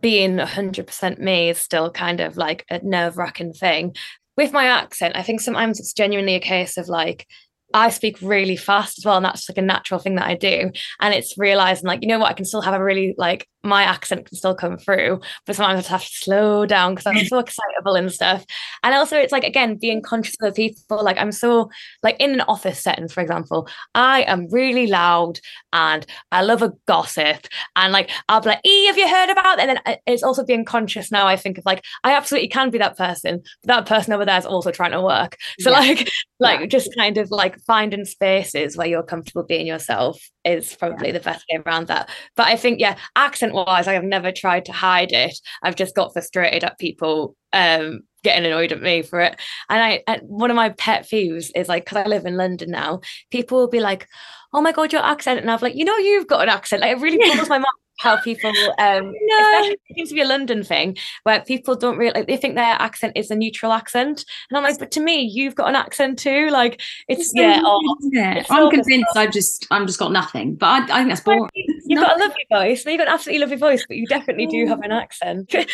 being 0.00 0.36
100% 0.36 1.18
me 1.18 1.50
is 1.50 1.58
still 1.58 1.90
kind 1.90 2.20
of 2.20 2.36
like 2.36 2.64
a 2.70 2.80
nerve 2.84 3.16
wracking 3.16 3.52
thing. 3.52 3.94
With 4.36 4.52
my 4.52 4.66
accent, 4.66 5.16
I 5.16 5.22
think 5.22 5.40
sometimes 5.40 5.80
it's 5.80 5.94
genuinely 5.94 6.34
a 6.34 6.40
case 6.40 6.76
of 6.76 6.88
like, 6.88 7.26
I 7.74 7.90
speak 7.90 8.18
really 8.22 8.56
fast 8.56 8.98
as 8.98 9.04
well, 9.04 9.16
and 9.16 9.24
that's 9.24 9.48
like 9.48 9.58
a 9.58 9.62
natural 9.62 10.00
thing 10.00 10.14
that 10.16 10.26
I 10.26 10.34
do. 10.34 10.70
And 11.00 11.14
it's 11.14 11.36
realizing, 11.36 11.86
like, 11.86 12.02
you 12.02 12.08
know 12.08 12.18
what, 12.18 12.30
I 12.30 12.34
can 12.34 12.44
still 12.44 12.62
have 12.62 12.74
a 12.74 12.82
really 12.82 13.14
like 13.18 13.48
my 13.66 13.82
accent 13.82 14.26
can 14.26 14.36
still 14.36 14.54
come 14.54 14.78
through, 14.78 15.20
but 15.44 15.56
sometimes 15.56 15.76
I 15.76 15.80
just 15.80 15.90
have 15.90 16.04
to 16.04 16.16
slow 16.24 16.66
down 16.66 16.94
because 16.94 17.06
I'm 17.06 17.24
so 17.26 17.38
excitable 17.38 17.96
and 17.96 18.12
stuff. 18.12 18.44
And 18.82 18.94
also, 18.94 19.16
it's 19.18 19.32
like 19.32 19.44
again 19.44 19.76
being 19.76 20.00
conscious 20.00 20.36
of 20.40 20.54
the 20.54 20.70
people. 20.70 21.02
Like 21.02 21.18
I'm 21.18 21.32
so 21.32 21.70
like 22.02 22.16
in 22.20 22.30
an 22.30 22.40
office 22.42 22.82
setting, 22.82 23.08
for 23.08 23.20
example, 23.20 23.68
I 23.94 24.22
am 24.22 24.48
really 24.50 24.86
loud 24.86 25.40
and 25.72 26.06
I 26.32 26.42
love 26.42 26.62
a 26.62 26.72
gossip, 26.86 27.46
and 27.74 27.92
like 27.92 28.10
I'll 28.28 28.40
be 28.40 28.50
like, 28.50 28.60
"E, 28.64 28.86
have 28.86 28.96
you 28.98 29.08
heard 29.08 29.30
about?" 29.30 29.58
It? 29.58 29.62
And 29.62 29.70
then 29.70 29.80
uh, 29.84 29.96
it's 30.06 30.22
also 30.22 30.44
being 30.44 30.64
conscious 30.64 31.10
now. 31.10 31.26
I 31.26 31.36
think 31.36 31.58
of 31.58 31.66
like 31.66 31.84
I 32.04 32.12
absolutely 32.12 32.48
can 32.48 32.70
be 32.70 32.78
that 32.78 32.96
person, 32.96 33.42
but 33.62 33.68
that 33.68 33.86
person 33.86 34.12
over 34.12 34.24
there 34.24 34.38
is 34.38 34.46
also 34.46 34.70
trying 34.70 34.92
to 34.92 35.02
work. 35.02 35.36
So 35.60 35.70
yeah. 35.70 35.78
like, 35.78 36.10
like 36.38 36.60
yeah. 36.60 36.66
just 36.66 36.94
kind 36.96 37.18
of 37.18 37.30
like 37.30 37.55
finding 37.66 38.04
spaces 38.04 38.76
where 38.76 38.86
you're 38.86 39.02
comfortable 39.02 39.44
being 39.44 39.66
yourself 39.66 40.20
is 40.44 40.74
probably 40.74 41.08
yeah. 41.08 41.14
the 41.14 41.20
best 41.20 41.44
way 41.50 41.60
around 41.64 41.86
that. 41.88 42.10
But 42.36 42.46
I 42.46 42.56
think, 42.56 42.80
yeah, 42.80 42.96
accent 43.14 43.54
wise, 43.54 43.88
I 43.88 43.94
have 43.94 44.04
never 44.04 44.32
tried 44.32 44.64
to 44.66 44.72
hide 44.72 45.12
it. 45.12 45.38
I've 45.62 45.76
just 45.76 45.94
got 45.94 46.12
frustrated 46.12 46.64
at 46.64 46.78
people 46.78 47.36
um, 47.52 48.00
getting 48.22 48.46
annoyed 48.46 48.72
at 48.72 48.82
me 48.82 49.02
for 49.02 49.20
it. 49.20 49.40
And 49.68 49.82
I, 49.82 50.02
and 50.06 50.22
one 50.24 50.50
of 50.50 50.56
my 50.56 50.70
pet 50.70 51.04
peeves 51.04 51.50
is 51.54 51.68
like, 51.68 51.84
because 51.84 51.98
I 51.98 52.06
live 52.06 52.26
in 52.26 52.36
London 52.36 52.70
now, 52.70 53.00
people 53.30 53.58
will 53.58 53.68
be 53.68 53.80
like, 53.80 54.08
oh 54.52 54.60
my 54.60 54.72
God, 54.72 54.92
your 54.92 55.04
accent. 55.04 55.40
And 55.40 55.50
I've 55.50 55.62
like, 55.62 55.74
you 55.74 55.84
know, 55.84 55.96
you've 55.96 56.26
got 56.26 56.42
an 56.42 56.48
accent. 56.48 56.82
Like, 56.82 56.96
it 56.96 57.00
really 57.00 57.18
blows 57.18 57.48
my 57.48 57.58
mind 57.58 57.66
how 57.98 58.16
people 58.20 58.50
um 58.78 59.04
no. 59.12 59.60
it 59.64 59.80
seems 59.94 60.08
to 60.10 60.14
be 60.14 60.20
a 60.20 60.26
London 60.26 60.62
thing 60.62 60.96
where 61.22 61.40
people 61.40 61.74
don't 61.74 61.96
really 61.96 62.12
like, 62.12 62.26
they 62.26 62.36
think 62.36 62.54
their 62.54 62.76
accent 62.78 63.12
is 63.16 63.30
a 63.30 63.36
neutral 63.36 63.72
accent. 63.72 64.24
And 64.50 64.56
I'm 64.56 64.64
like 64.64 64.78
but 64.78 64.90
to 64.92 65.00
me 65.00 65.22
you've 65.22 65.54
got 65.54 65.68
an 65.68 65.76
accent 65.76 66.18
too. 66.18 66.50
Like 66.50 66.80
it's, 67.08 67.20
it's 67.20 67.32
yeah 67.34 67.62
oh, 67.64 67.80
it? 68.12 68.46
I'm 68.50 68.70
convinced 68.70 69.16
I've 69.16 69.32
just 69.32 69.66
I'm 69.70 69.86
just 69.86 69.98
got 69.98 70.12
nothing 70.12 70.54
but 70.54 70.66
I, 70.66 70.82
I 70.84 70.98
think 70.98 71.08
that's 71.08 71.20
boring. 71.20 71.48
you've 71.54 72.00
got 72.00 72.16
a 72.16 72.20
lovely 72.20 72.46
voice. 72.50 72.84
You've 72.84 72.98
got 72.98 73.08
an 73.08 73.14
absolutely 73.14 73.40
lovely 73.40 73.56
voice 73.56 73.84
but 73.86 73.96
you 73.96 74.06
definitely 74.06 74.46
do 74.46 74.66
have 74.66 74.80
an 74.80 74.92
accent. 74.92 75.54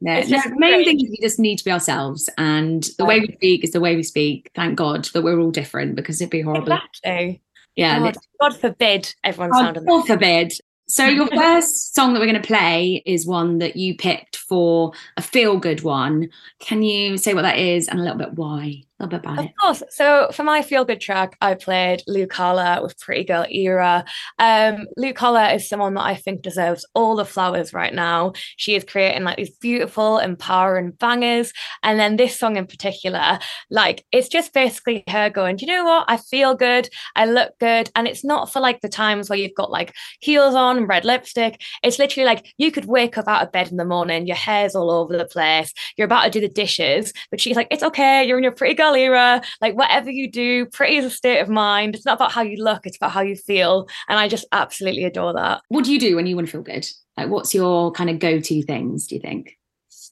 Yeah, 0.00 0.24
yeah 0.26 0.42
the 0.42 0.56
main 0.56 0.84
thing 0.84 1.00
is 1.00 1.10
we 1.10 1.18
just 1.20 1.38
need 1.38 1.56
to 1.56 1.64
be 1.64 1.70
ourselves 1.70 2.28
and 2.38 2.86
the 2.98 3.04
way 3.04 3.20
we 3.20 3.32
speak 3.34 3.64
is 3.64 3.70
the 3.70 3.80
way 3.80 3.96
we 3.96 4.02
speak. 4.02 4.50
Thank 4.54 4.76
God 4.76 5.04
that 5.14 5.22
we're 5.22 5.38
all 5.38 5.50
different 5.50 5.96
because 5.96 6.20
it'd 6.20 6.30
be 6.30 6.42
horrible. 6.42 6.72
Exactly. 6.72 7.42
Yeah 7.76 7.98
God, 7.98 8.16
God 8.40 8.56
forbid 8.56 9.14
everyone 9.24 9.52
sounded 9.54 9.86
God 9.86 10.06
forbid 10.06 10.52
so 10.86 11.06
your 11.06 11.26
first 11.34 11.94
song 11.94 12.12
that 12.12 12.20
we're 12.20 12.26
going 12.26 12.40
to 12.40 12.46
play 12.46 13.02
is 13.06 13.26
one 13.26 13.58
that 13.58 13.76
you 13.76 13.96
picked 13.96 14.36
for 14.36 14.92
a 15.16 15.22
feel 15.22 15.58
good 15.58 15.82
one. 15.82 16.30
Can 16.60 16.82
you 16.82 17.18
say 17.18 17.34
what 17.34 17.42
that 17.42 17.58
is 17.58 17.88
and 17.88 17.98
a 17.98 18.02
little 18.02 18.18
bit 18.18 18.34
why? 18.34 18.82
Little 18.98 19.18
bit 19.18 19.26
about 19.26 19.38
of 19.38 19.44
it. 19.44 19.48
Of 19.48 19.56
course. 19.60 19.82
So 19.90 20.30
for 20.32 20.42
my 20.42 20.62
feel 20.62 20.86
good 20.86 21.02
track, 21.02 21.36
I 21.42 21.54
played 21.54 22.02
Lu 22.06 22.26
Kala 22.26 22.80
with 22.82 22.98
Pretty 22.98 23.24
Girl 23.24 23.44
Era. 23.50 24.06
Um, 24.38 24.86
Lu 24.96 25.12
Kala 25.12 25.52
is 25.52 25.68
someone 25.68 25.92
that 25.94 26.04
I 26.04 26.14
think 26.14 26.40
deserves 26.40 26.86
all 26.94 27.14
the 27.14 27.26
flowers 27.26 27.74
right 27.74 27.92
now. 27.92 28.32
She 28.56 28.74
is 28.74 28.84
creating 28.84 29.24
like 29.24 29.36
these 29.36 29.50
beautiful, 29.50 30.16
empowering 30.18 30.92
bangers. 30.92 31.52
And 31.82 32.00
then 32.00 32.16
this 32.16 32.38
song 32.38 32.56
in 32.56 32.66
particular, 32.66 33.38
like 33.70 34.06
it's 34.12 34.28
just 34.28 34.54
basically 34.54 35.04
her 35.10 35.28
going, 35.28 35.58
you 35.58 35.66
know 35.66 35.84
what? 35.84 36.06
I 36.08 36.16
feel 36.16 36.54
good. 36.54 36.88
I 37.14 37.26
look 37.26 37.52
good. 37.60 37.90
And 37.94 38.08
it's 38.08 38.24
not 38.24 38.50
for 38.50 38.60
like 38.60 38.80
the 38.80 38.88
times 38.88 39.28
where 39.28 39.38
you've 39.38 39.54
got 39.54 39.70
like 39.70 39.92
heels 40.20 40.54
on, 40.54 40.86
red 40.86 41.04
lipstick. 41.04 41.60
It's 41.82 41.98
literally 41.98 42.24
like 42.24 42.54
you 42.56 42.72
could 42.72 42.86
wake 42.86 43.18
up 43.18 43.28
out 43.28 43.42
of 43.42 43.52
bed 43.52 43.70
in 43.70 43.76
the 43.76 43.84
morning, 43.84 44.26
your 44.26 44.36
hair's 44.36 44.74
all 44.74 44.90
over 44.90 45.18
the 45.18 45.26
place, 45.26 45.74
you're 45.98 46.06
about 46.06 46.24
to 46.24 46.30
do 46.30 46.40
the 46.40 46.48
dishes, 46.48 47.12
but 47.30 47.42
she's 47.42 47.56
like, 47.56 47.68
It's 47.70 47.82
okay, 47.82 48.24
you're 48.24 48.38
in 48.38 48.44
your 48.44 48.52
pretty 48.52 48.74
girl 48.74 48.85
Galera, 48.86 49.42
like 49.60 49.76
whatever 49.76 50.10
you 50.10 50.30
do, 50.30 50.66
pretty 50.66 50.96
is 50.96 51.04
a 51.04 51.10
state 51.10 51.40
of 51.40 51.48
mind. 51.48 51.94
It's 51.94 52.06
not 52.06 52.16
about 52.16 52.32
how 52.32 52.42
you 52.42 52.62
look, 52.62 52.86
it's 52.86 52.96
about 52.96 53.12
how 53.12 53.22
you 53.22 53.36
feel. 53.36 53.88
And 54.08 54.18
I 54.18 54.28
just 54.28 54.46
absolutely 54.52 55.04
adore 55.04 55.32
that. 55.34 55.62
What 55.68 55.84
do 55.84 55.92
you 55.92 55.98
do 55.98 56.16
when 56.16 56.26
you 56.26 56.36
want 56.36 56.48
to 56.48 56.52
feel 56.52 56.62
good? 56.62 56.86
Like, 57.16 57.28
what's 57.28 57.54
your 57.54 57.90
kind 57.92 58.10
of 58.10 58.18
go 58.18 58.40
to 58.40 58.62
things, 58.62 59.06
do 59.06 59.16
you 59.16 59.20
think? 59.20 59.58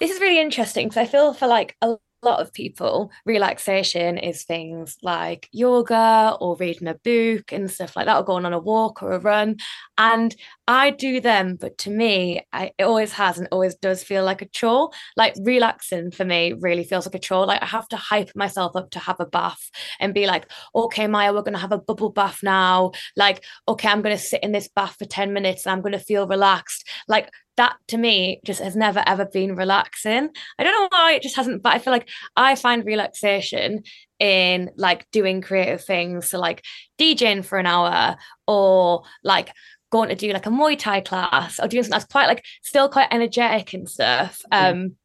This 0.00 0.11
is 0.11 0.21
really 0.21 0.40
interesting 0.40 0.88
because 0.88 0.97
I 0.97 1.07
feel 1.07 1.35
for 1.35 1.47
like 1.47 1.76
a 1.81 1.97
lot 2.25 2.40
of 2.40 2.52
people, 2.52 3.11
relaxation 3.25 4.19
is 4.19 4.45
things 4.45 4.97
like 5.02 5.49
yoga 5.52 6.37
or 6.40 6.57
reading 6.57 6.88
a 6.88 6.95
book 6.95 7.52
and 7.52 7.71
stuff 7.71 7.97
like 7.97 8.07
that, 8.07 8.16
or 8.16 8.25
going 8.25 8.45
on 8.45 8.52
a 8.52 8.59
walk 8.59 9.02
or 9.02 9.12
a 9.12 9.19
run. 9.21 9.57
And 9.99 10.35
I 10.66 10.90
do 10.90 11.21
them, 11.21 11.57
but 11.61 11.78
to 11.78 11.90
me, 11.90 12.47
I, 12.52 12.73
it 12.78 12.85
always 12.85 13.12
has 13.12 13.38
and 13.38 13.49
always 13.52 13.75
does 13.75 14.02
feel 14.02 14.25
like 14.25 14.43
a 14.43 14.47
chore. 14.47 14.90
Like 15.16 15.35
relaxing 15.40 16.11
for 16.11 16.25
me 16.25 16.54
really 16.59 16.85
feels 16.85 17.07
like 17.07 17.14
a 17.14 17.19
chore. 17.19 17.47
Like 17.47 17.62
I 17.62 17.66
have 17.66 17.88
to 17.88 17.97
hype 17.97 18.31
myself 18.35 18.75
up 18.75 18.90
to 18.90 18.99
have 18.99 19.21
a 19.21 19.26
bath 19.26 19.71
and 20.00 20.14
be 20.14 20.26
like, 20.26 20.50
okay, 20.75 21.07
Maia, 21.07 21.33
we're 21.33 21.43
going 21.43 21.54
to 21.54 21.59
have 21.59 21.73
a 21.73 21.78
bubble 21.78 22.11
bath 22.11 22.43
now. 22.43 22.93
Like, 23.16 23.45
okay, 23.69 23.88
I'm 23.88 24.02
going 24.02 24.16
to 24.16 24.23
sit 24.23 24.43
in 24.43 24.52
this 24.52 24.69
bath 24.69 24.97
for 24.99 25.04
10 25.04 25.33
minutes 25.33 25.66
and 25.66 25.73
I'm 25.73 25.83
going 25.83 25.93
to 25.93 25.99
feel 25.99 26.26
relaxed. 26.26 26.88
Like, 27.09 27.31
that 27.56 27.76
to 27.88 27.99
me 27.99 28.40
just 28.44 28.61
has 28.61 28.76
never 28.76 29.02
ever 29.06 29.25
been 29.25 29.56
relaxing. 29.56 30.30
I 30.58 30.62
don't 30.62 30.73
know 30.73 30.88
why 30.90 31.12
it 31.12 31.23
just 31.23 31.37
hasn't, 31.37 31.62
but 31.62 31.75
I 31.75 31.78
feel 31.78 31.92
like 31.92 32.08
I 32.37 32.54
find 32.56 32.84
relaxation 32.84 33.84
in 34.18 34.70
like 34.76 35.11
doing 35.11 35.40
creative 35.40 35.84
things. 35.84 36.30
So 36.30 36.38
like 36.38 36.64
DJing 36.99 37.44
for 37.44 37.58
an 37.58 37.66
hour 37.66 38.16
or 38.46 39.02
like 39.23 39.52
going 39.90 40.08
to 40.08 40.16
do 40.16 40.32
like 40.32 40.46
a 40.46 40.50
Muay 40.50 40.78
Thai 40.78 41.00
class 41.00 41.61
or 41.61 41.68
doing 41.68 41.84
something 41.84 41.99
that's 41.99 42.11
quite 42.11 42.26
like 42.26 42.44
still 42.62 42.88
quite 42.88 43.08
energetic 43.11 43.75
and 43.75 43.88
stuff. 43.88 44.40
Um 44.50 44.96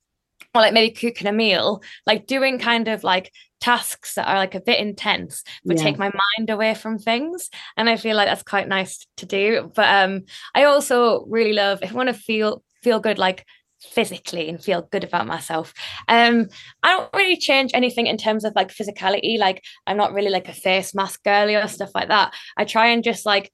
or 0.55 0.61
like 0.61 0.73
maybe 0.73 0.93
cooking 0.93 1.27
a 1.27 1.31
meal, 1.31 1.83
like 2.07 2.25
doing 2.25 2.57
kind 2.57 2.87
of 2.87 3.03
like 3.03 3.31
tasks 3.59 4.15
that 4.15 4.27
are 4.27 4.35
like 4.35 4.55
a 4.55 4.61
bit 4.61 4.79
intense 4.79 5.43
but 5.65 5.77
yeah. 5.77 5.83
take 5.83 5.97
my 5.97 6.07
mind 6.09 6.49
away 6.49 6.73
from 6.73 6.97
things 6.97 7.49
and 7.75 7.89
i 7.89 7.97
feel 7.97 8.15
like 8.15 8.27
that's 8.27 8.43
quite 8.43 8.67
nice 8.67 9.05
to 9.17 9.25
do 9.25 9.71
but 9.75 9.87
um 9.87 10.21
i 10.55 10.63
also 10.63 11.25
really 11.25 11.53
love 11.53 11.79
if 11.81 11.91
i 11.91 11.95
want 11.95 12.07
to 12.07 12.13
feel 12.13 12.63
feel 12.81 12.99
good 12.99 13.17
like 13.17 13.45
physically 13.81 14.49
and 14.49 14.61
feel 14.63 14.81
good 14.91 15.03
about 15.03 15.25
myself 15.25 15.73
um 16.09 16.47
i 16.83 16.89
don't 16.89 17.13
really 17.13 17.37
change 17.37 17.71
anything 17.73 18.07
in 18.07 18.17
terms 18.17 18.43
of 18.43 18.53
like 18.55 18.73
physicality 18.73 19.37
like 19.37 19.63
i'm 19.87 19.95
not 19.95 20.13
really 20.13 20.29
like 20.29 20.49
a 20.49 20.53
face 20.53 20.93
mask 20.93 21.23
girly 21.23 21.55
or 21.55 21.67
stuff 21.67 21.91
like 21.95 22.09
that 22.09 22.33
i 22.57 22.65
try 22.65 22.87
and 22.87 23.03
just 23.03 23.25
like 23.25 23.51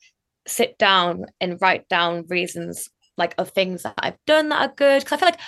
sit 0.47 0.77
down 0.77 1.25
and 1.39 1.62
write 1.62 1.88
down 1.89 2.25
reasons 2.27 2.89
like 3.17 3.35
of 3.38 3.50
things 3.51 3.83
that 3.83 3.93
i've 4.00 4.17
done 4.25 4.50
that 4.50 4.69
are 4.69 4.74
good 4.75 5.03
because 5.03 5.13
i 5.13 5.17
feel 5.17 5.27
like 5.27 5.39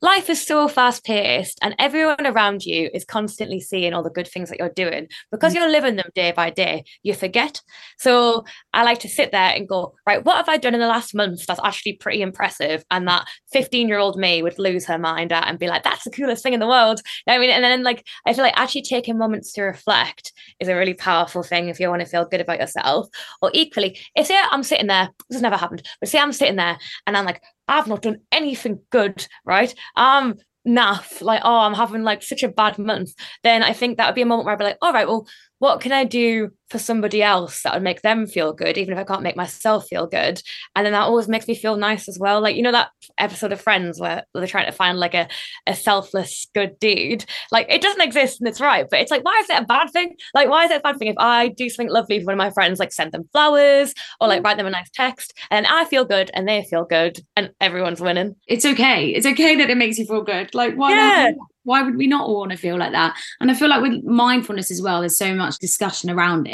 life 0.00 0.30
is 0.30 0.44
so 0.44 0.68
fast 0.68 1.04
paced 1.04 1.58
and 1.62 1.74
everyone 1.78 2.26
around 2.26 2.64
you 2.64 2.88
is 2.94 3.04
constantly 3.04 3.60
seeing 3.60 3.92
all 3.92 4.02
the 4.02 4.10
good 4.10 4.28
things 4.28 4.48
that 4.48 4.58
you're 4.58 4.68
doing. 4.68 5.08
Because 5.30 5.52
mm. 5.52 5.56
you're 5.56 5.70
living 5.70 5.96
them 5.96 6.10
day 6.14 6.32
by 6.32 6.50
day 6.50 6.84
you 7.02 7.14
forget. 7.14 7.60
So 7.98 8.44
i 8.72 8.84
like 8.84 9.00
to 9.00 9.08
sit 9.08 9.32
there 9.32 9.52
and 9.54 9.68
go 9.68 9.94
right 10.06 10.24
what 10.24 10.36
have 10.36 10.48
i 10.48 10.56
done 10.56 10.74
in 10.74 10.80
the 10.80 10.86
last 10.86 11.14
month 11.14 11.46
that's 11.46 11.60
actually 11.62 11.94
pretty 11.94 12.22
impressive? 12.22 12.84
And 12.90 13.08
that 13.08 13.26
15 13.52 13.88
year 13.88 13.98
old 13.98 14.16
me 14.16 14.42
would 14.42 14.58
lose 14.58 14.86
her 14.86 14.98
mind 14.98 15.32
at 15.32 15.48
and 15.48 15.58
be 15.58 15.68
like 15.68 15.82
that's 15.82 16.04
the 16.04 16.10
coolest 16.10 16.42
thing 16.42 16.54
in 16.54 16.60
the 16.60 16.66
world. 16.66 17.00
I 17.26 17.38
mean? 17.38 17.50
And 17.50 17.64
then 17.64 17.82
like 17.82 18.06
i 18.26 18.32
feel 18.32 18.44
like 18.44 18.56
actually 18.56 18.82
taking 18.82 19.18
moments 19.18 19.52
to 19.54 19.62
reflect 19.62 20.32
is 20.60 20.68
a 20.68 20.76
really 20.76 20.94
powerful 20.94 21.42
thing 21.42 21.68
if 21.68 21.80
you 21.80 21.88
want 21.88 22.00
to 22.00 22.06
feel 22.06 22.24
good 22.24 22.40
about 22.40 22.60
yourself. 22.60 23.08
Or 23.42 23.50
equally 23.52 23.98
if 24.14 24.28
say 24.28 24.38
i'm 24.50 24.62
sitting 24.62 24.86
there 24.86 25.08
this 25.28 25.36
has 25.36 25.42
never 25.42 25.56
happened 25.56 25.82
but 26.00 26.08
say 26.08 26.18
i'm 26.18 26.32
sitting 26.32 26.56
there 26.56 26.78
and 27.06 27.16
i'm 27.16 27.24
like 27.24 27.42
I've 27.68 27.86
not 27.86 28.02
done 28.02 28.20
anything 28.32 28.80
good, 28.90 29.26
right? 29.44 29.74
I'm 29.94 30.36
naff, 30.66 31.22
like, 31.22 31.42
oh, 31.44 31.58
I'm 31.60 31.74
having 31.74 32.02
like 32.02 32.22
such 32.22 32.42
a 32.42 32.48
bad 32.48 32.78
month, 32.78 33.12
then 33.42 33.62
I 33.62 33.72
think 33.72 33.96
that 33.96 34.06
would 34.06 34.14
be 34.14 34.22
a 34.22 34.26
moment 34.26 34.46
where 34.46 34.54
I'd 34.54 34.58
be 34.58 34.64
like, 34.64 34.78
all 34.82 34.92
right, 34.92 35.06
well, 35.06 35.26
what 35.58 35.80
can 35.80 35.92
I 35.92 36.04
do 36.04 36.50
for 36.70 36.78
somebody 36.78 37.22
else 37.22 37.62
that 37.62 37.74
would 37.74 37.82
make 37.82 38.02
them 38.02 38.26
feel 38.26 38.52
good, 38.52 38.78
even 38.78 38.92
if 38.92 38.98
I 38.98 39.04
can't 39.04 39.22
make 39.22 39.36
myself 39.36 39.86
feel 39.88 40.06
good? 40.06 40.42
And 40.76 40.84
then 40.84 40.92
that 40.92 41.02
always 41.02 41.28
makes 41.28 41.48
me 41.48 41.54
feel 41.54 41.76
nice 41.76 42.08
as 42.08 42.18
well. 42.18 42.40
Like, 42.40 42.56
you 42.56 42.62
know, 42.62 42.72
that 42.72 42.90
episode 43.18 43.52
of 43.52 43.60
Friends 43.60 44.00
where 44.00 44.24
they're 44.34 44.46
trying 44.46 44.66
to 44.66 44.72
find 44.72 44.98
like 44.98 45.14
a, 45.14 45.28
a 45.66 45.74
selfless 45.74 46.46
good 46.54 46.78
dude. 46.78 47.24
Like, 47.50 47.66
it 47.68 47.82
doesn't 47.82 48.02
exist 48.02 48.40
and 48.40 48.48
it's 48.48 48.60
right. 48.60 48.86
But 48.88 49.00
it's 49.00 49.10
like, 49.10 49.24
why 49.24 49.38
is 49.42 49.50
it 49.50 49.62
a 49.62 49.66
bad 49.66 49.90
thing? 49.90 50.14
Like, 50.34 50.48
why 50.48 50.64
is 50.64 50.70
it 50.70 50.78
a 50.78 50.80
bad 50.80 50.98
thing 50.98 51.08
if 51.08 51.16
I 51.18 51.48
do 51.48 51.68
something 51.68 51.92
lovely 51.92 52.20
for 52.20 52.26
one 52.26 52.34
of 52.34 52.38
my 52.38 52.50
friends, 52.50 52.78
like 52.78 52.92
send 52.92 53.12
them 53.12 53.28
flowers 53.32 53.94
or 54.20 54.28
like 54.28 54.42
mm. 54.42 54.44
write 54.44 54.56
them 54.56 54.66
a 54.66 54.70
nice 54.70 54.90
text 54.92 55.34
and 55.50 55.66
I 55.66 55.84
feel 55.84 56.04
good 56.04 56.30
and 56.34 56.48
they 56.48 56.64
feel 56.64 56.84
good 56.84 57.20
and 57.36 57.50
everyone's 57.60 58.00
winning? 58.00 58.36
It's 58.46 58.64
okay. 58.64 59.08
It's 59.08 59.26
okay 59.26 59.56
that 59.56 59.70
it 59.70 59.76
makes 59.76 59.98
you 59.98 60.06
feel 60.06 60.22
good. 60.22 60.54
Like, 60.54 60.74
why 60.74 60.94
yeah. 60.94 61.32
why 61.64 61.82
would 61.82 61.96
we 61.96 62.06
not 62.06 62.26
all 62.26 62.38
want 62.38 62.50
to 62.50 62.56
feel 62.56 62.78
like 62.78 62.92
that 62.92 63.14
and 63.40 63.50
i 63.50 63.54
feel 63.54 63.68
like 63.68 63.82
with 63.82 64.02
mindfulness 64.04 64.70
as 64.70 64.80
well 64.80 65.00
there's 65.00 65.18
so 65.18 65.34
much 65.34 65.58
discussion 65.58 66.08
around 66.08 66.46
it 66.46 66.52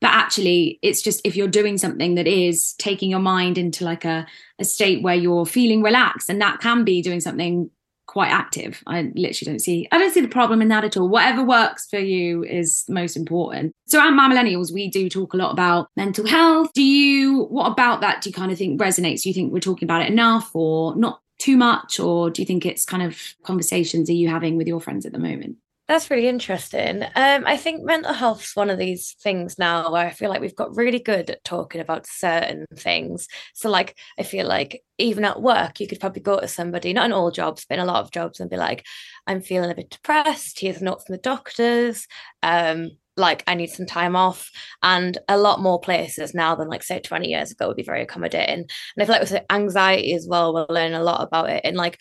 but 0.00 0.10
actually 0.10 0.78
it's 0.82 1.02
just 1.02 1.20
if 1.24 1.36
you're 1.36 1.48
doing 1.48 1.78
something 1.78 2.14
that 2.14 2.26
is 2.26 2.74
taking 2.74 3.10
your 3.10 3.20
mind 3.20 3.58
into 3.58 3.84
like 3.84 4.04
a, 4.04 4.26
a 4.58 4.64
state 4.64 5.02
where 5.02 5.14
you're 5.14 5.46
feeling 5.46 5.82
relaxed 5.82 6.28
and 6.28 6.40
that 6.40 6.60
can 6.60 6.84
be 6.84 7.02
doing 7.02 7.20
something 7.20 7.70
quite 8.06 8.30
active. 8.30 8.82
I 8.86 9.12
literally 9.14 9.52
don't 9.52 9.58
see 9.58 9.88
i 9.92 9.98
don't 9.98 10.14
see 10.14 10.20
the 10.20 10.28
problem 10.28 10.62
in 10.62 10.68
that 10.68 10.84
at 10.84 10.96
all. 10.96 11.08
Whatever 11.08 11.44
works 11.44 11.86
for 11.86 11.98
you 11.98 12.44
is 12.44 12.84
most 12.88 13.16
important. 13.16 13.74
So 13.88 14.00
at 14.00 14.10
Mad 14.10 14.32
Millennials 14.32 14.72
we 14.72 14.88
do 14.88 15.08
talk 15.08 15.34
a 15.34 15.36
lot 15.36 15.52
about 15.52 15.88
mental 15.96 16.26
health. 16.26 16.70
Do 16.74 16.82
you 16.82 17.44
what 17.44 17.70
about 17.70 18.00
that? 18.00 18.22
Do 18.22 18.30
you 18.30 18.34
kind 18.34 18.52
of 18.52 18.58
think 18.58 18.80
resonates? 18.80 19.22
Do 19.22 19.28
you 19.28 19.34
think 19.34 19.52
we're 19.52 19.60
talking 19.60 19.86
about 19.86 20.02
it 20.02 20.10
enough 20.10 20.50
or 20.54 20.96
not 20.96 21.20
too 21.38 21.56
much? 21.56 22.00
Or 22.00 22.30
do 22.30 22.40
you 22.40 22.46
think 22.46 22.64
it's 22.64 22.84
kind 22.84 23.02
of 23.02 23.20
conversations 23.42 24.08
are 24.08 24.14
you 24.14 24.28
having 24.28 24.56
with 24.56 24.66
your 24.66 24.80
friends 24.80 25.04
at 25.04 25.12
the 25.12 25.18
moment 25.18 25.56
that's 25.88 26.10
really 26.10 26.26
interesting. 26.26 27.04
Um, 27.14 27.44
I 27.46 27.56
think 27.56 27.84
mental 27.84 28.12
health 28.12 28.42
is 28.42 28.56
one 28.56 28.70
of 28.70 28.78
these 28.78 29.14
things 29.22 29.56
now 29.56 29.92
where 29.92 30.04
I 30.06 30.10
feel 30.10 30.28
like 30.28 30.40
we've 30.40 30.56
got 30.56 30.74
really 30.74 30.98
good 30.98 31.30
at 31.30 31.44
talking 31.44 31.80
about 31.80 32.08
certain 32.08 32.66
things. 32.76 33.28
So, 33.54 33.70
like, 33.70 33.96
I 34.18 34.24
feel 34.24 34.48
like 34.48 34.82
even 34.98 35.24
at 35.24 35.40
work, 35.40 35.78
you 35.78 35.86
could 35.86 36.00
probably 36.00 36.22
go 36.22 36.40
to 36.40 36.48
somebody, 36.48 36.92
not 36.92 37.06
in 37.06 37.12
all 37.12 37.30
jobs, 37.30 37.64
but 37.68 37.76
in 37.78 37.84
a 37.84 37.86
lot 37.86 38.02
of 38.02 38.10
jobs, 38.10 38.40
and 38.40 38.50
be 38.50 38.56
like, 38.56 38.84
I'm 39.28 39.40
feeling 39.40 39.70
a 39.70 39.76
bit 39.76 39.90
depressed. 39.90 40.58
Here's 40.58 40.80
a 40.80 40.84
note 40.84 41.06
from 41.06 41.14
the 41.14 41.22
doctors. 41.22 42.08
Um, 42.42 42.90
like 43.16 43.44
I 43.46 43.54
need 43.54 43.70
some 43.70 43.86
time 43.86 44.16
off. 44.16 44.50
And 44.82 45.16
a 45.28 45.38
lot 45.38 45.60
more 45.60 45.80
places 45.80 46.34
now 46.34 46.54
than 46.56 46.68
like 46.68 46.82
say 46.82 47.00
20 47.00 47.28
years 47.28 47.50
ago 47.52 47.68
would 47.68 47.76
be 47.76 47.82
very 47.82 48.02
accommodating. 48.02 48.66
And 48.66 48.68
I 48.98 49.04
feel 49.04 49.14
like 49.14 49.22
with 49.22 49.40
anxiety 49.50 50.14
as 50.14 50.26
well, 50.28 50.52
we'll 50.52 50.66
learn 50.68 50.94
a 50.94 51.02
lot 51.02 51.22
about 51.22 51.48
it. 51.48 51.62
And 51.64 51.76
like 51.76 51.98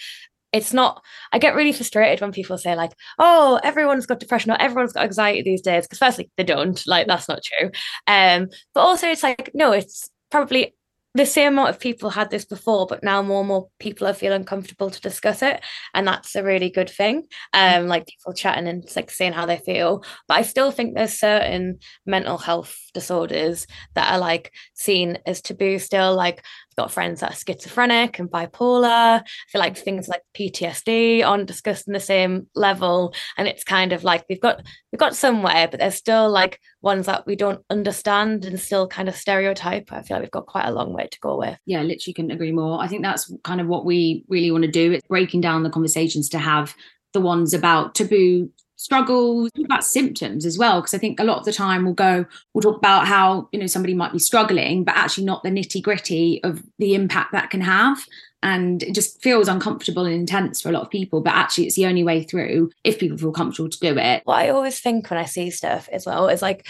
it's 0.55 0.73
not 0.73 1.03
i 1.33 1.37
get 1.37 1.53
really 1.53 1.73
frustrated 1.73 2.21
when 2.21 2.31
people 2.31 2.57
say 2.57 2.75
like 2.75 2.93
oh 3.19 3.59
everyone's 3.63 4.05
got 4.05 4.19
depression 4.19 4.51
or 4.51 4.61
everyone's 4.61 4.93
got 4.93 5.03
anxiety 5.03 5.41
these 5.41 5.61
days 5.61 5.85
because 5.85 5.99
firstly 5.99 6.29
they 6.37 6.43
don't 6.43 6.87
like 6.87 7.07
that's 7.07 7.27
not 7.27 7.43
true 7.43 7.69
um 8.07 8.47
but 8.73 8.81
also 8.81 9.07
it's 9.07 9.23
like 9.23 9.51
no 9.53 9.73
it's 9.73 10.09
probably 10.31 10.73
the 11.15 11.25
same 11.25 11.53
amount 11.53 11.69
of 11.69 11.79
people 11.79 12.09
had 12.09 12.29
this 12.29 12.43
before, 12.43 12.85
but 12.87 13.01
now 13.01 13.21
more 13.21 13.39
and 13.39 13.47
more 13.47 13.69
people 13.79 14.05
are 14.05 14.13
feeling 14.13 14.43
comfortable 14.43 14.89
to 14.89 14.99
discuss 14.99 15.41
it, 15.41 15.63
and 15.93 16.05
that's 16.05 16.35
a 16.35 16.43
really 16.43 16.69
good 16.69 16.89
thing. 16.89 17.23
Mm. 17.55 17.77
Um, 17.77 17.87
like 17.87 18.05
people 18.05 18.33
chatting 18.33 18.67
and 18.67 18.85
like 18.95 19.09
saying 19.09 19.31
how 19.31 19.45
they 19.45 19.57
feel. 19.57 20.03
But 20.27 20.37
I 20.37 20.41
still 20.41 20.71
think 20.71 20.93
there's 20.93 21.17
certain 21.17 21.79
mental 22.05 22.37
health 22.37 22.77
disorders 22.93 23.65
that 23.93 24.11
are 24.13 24.19
like 24.19 24.51
seen 24.73 25.17
as 25.25 25.41
taboo 25.41 25.79
still. 25.79 26.13
Like 26.13 26.43
got 26.75 26.91
friends 26.91 27.19
that 27.19 27.31
are 27.31 27.35
schizophrenic 27.35 28.19
and 28.19 28.29
bipolar. 28.29 29.21
I 29.21 29.23
feel 29.49 29.59
like 29.59 29.77
things 29.77 30.07
like 30.07 30.21
PTSD 30.37 31.25
aren't 31.25 31.47
discussed 31.47 31.87
in 31.87 31.93
the 31.93 31.99
same 31.99 32.47
level. 32.55 33.13
And 33.37 33.47
it's 33.47 33.63
kind 33.63 33.93
of 33.93 34.03
like 34.03 34.25
we've 34.29 34.41
got 34.41 34.61
we've 34.91 34.99
got 34.99 35.15
somewhere, 35.15 35.67
but 35.69 35.79
there's 35.79 35.95
still 35.95 36.29
like 36.29 36.59
ones 36.81 37.05
that 37.05 37.25
we 37.25 37.35
don't 37.35 37.63
understand 37.69 38.45
and 38.45 38.59
still 38.59 38.87
kind 38.87 39.09
of 39.09 39.15
stereotype. 39.15 39.91
I 39.91 40.01
feel 40.01 40.17
like 40.17 40.23
we've 40.23 40.31
got 40.31 40.47
quite 40.47 40.67
a 40.67 40.73
long 40.73 40.93
way 40.93 41.07
to 41.11 41.19
go 41.19 41.37
with. 41.37 41.57
Yeah, 41.65 41.81
literally 41.81 42.13
couldn't 42.13 42.31
agree 42.31 42.51
more. 42.51 42.81
I 42.81 42.87
think 42.87 43.03
that's 43.03 43.33
kind 43.43 43.61
of 43.61 43.67
what 43.67 43.85
we 43.85 44.23
really 44.27 44.51
want 44.51 44.63
to 44.63 44.71
do. 44.71 44.91
It's 44.91 45.07
breaking 45.07 45.41
down 45.41 45.63
the 45.63 45.69
conversations 45.69 46.29
to 46.29 46.39
have 46.39 46.75
the 47.13 47.21
ones 47.21 47.53
about 47.53 47.95
taboo 47.95 48.49
struggles, 48.75 49.49
about 49.63 49.83
symptoms 49.83 50.45
as 50.45 50.57
well. 50.57 50.81
Because 50.81 50.93
I 50.93 50.97
think 50.97 51.19
a 51.19 51.23
lot 51.23 51.39
of 51.39 51.45
the 51.45 51.53
time 51.53 51.85
we'll 51.85 51.93
go, 51.93 52.25
we'll 52.53 52.61
talk 52.61 52.77
about 52.77 53.07
how, 53.07 53.49
you 53.51 53.59
know, 53.59 53.67
somebody 53.67 53.93
might 53.93 54.11
be 54.11 54.19
struggling, 54.19 54.83
but 54.83 54.95
actually 54.97 55.25
not 55.25 55.43
the 55.43 55.49
nitty 55.49 55.81
gritty 55.81 56.43
of 56.43 56.63
the 56.79 56.93
impact 56.93 57.31
that 57.31 57.49
can 57.49 57.61
have. 57.61 58.05
And 58.43 58.83
it 58.83 58.93
just 58.93 59.23
feels 59.23 59.47
uncomfortable 59.47 60.05
and 60.05 60.13
intense 60.13 60.61
for 60.61 60.69
a 60.69 60.71
lot 60.71 60.83
of 60.83 60.91
people. 60.91 61.21
But 61.21 61.33
actually, 61.33 61.65
it's 61.65 61.75
the 61.75 61.87
only 61.87 62.03
way 62.03 62.21
through 62.21 62.69
if 62.83 62.99
people 62.99 63.17
feel 63.17 63.31
comfortable 63.31 63.69
to 63.69 63.79
do 63.79 63.97
it. 63.97 64.21
What 64.25 64.37
I 64.37 64.49
always 64.49 64.79
think 64.79 65.09
when 65.09 65.17
I 65.17 65.25
see 65.25 65.49
stuff 65.49 65.89
as 65.91 66.05
well 66.05 66.27
is 66.27 66.43
like 66.43 66.67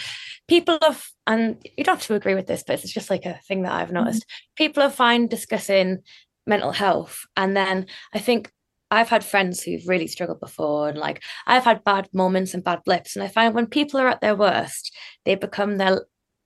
people 0.48 0.78
have, 0.80 1.06
and 1.26 1.58
you 1.76 1.84
don't 1.84 1.96
have 1.96 2.06
to 2.06 2.14
agree 2.14 2.34
with 2.34 2.46
this, 2.46 2.62
but 2.66 2.82
it's 2.82 2.92
just 2.92 3.10
like 3.10 3.26
a 3.26 3.38
thing 3.46 3.62
that 3.62 3.72
I've 3.72 3.92
noticed. 3.92 4.22
Mm-hmm. 4.22 4.64
People 4.64 4.82
are 4.84 4.90
fine 4.90 5.26
discussing 5.26 5.98
mental 6.46 6.72
health. 6.72 7.26
And 7.36 7.54
then 7.54 7.86
I 8.14 8.20
think 8.20 8.50
I've 8.90 9.08
had 9.08 9.24
friends 9.24 9.62
who've 9.62 9.86
really 9.88 10.06
struggled 10.06 10.40
before, 10.40 10.88
and 10.88 10.98
like 10.98 11.22
I've 11.46 11.64
had 11.64 11.84
bad 11.84 12.08
moments 12.12 12.54
and 12.54 12.64
bad 12.64 12.82
blips. 12.84 13.16
And 13.16 13.22
I 13.24 13.28
find 13.28 13.54
when 13.54 13.66
people 13.66 14.00
are 14.00 14.08
at 14.08 14.20
their 14.20 14.36
worst, 14.36 14.94
they 15.24 15.34
become 15.34 15.76
their 15.76 16.02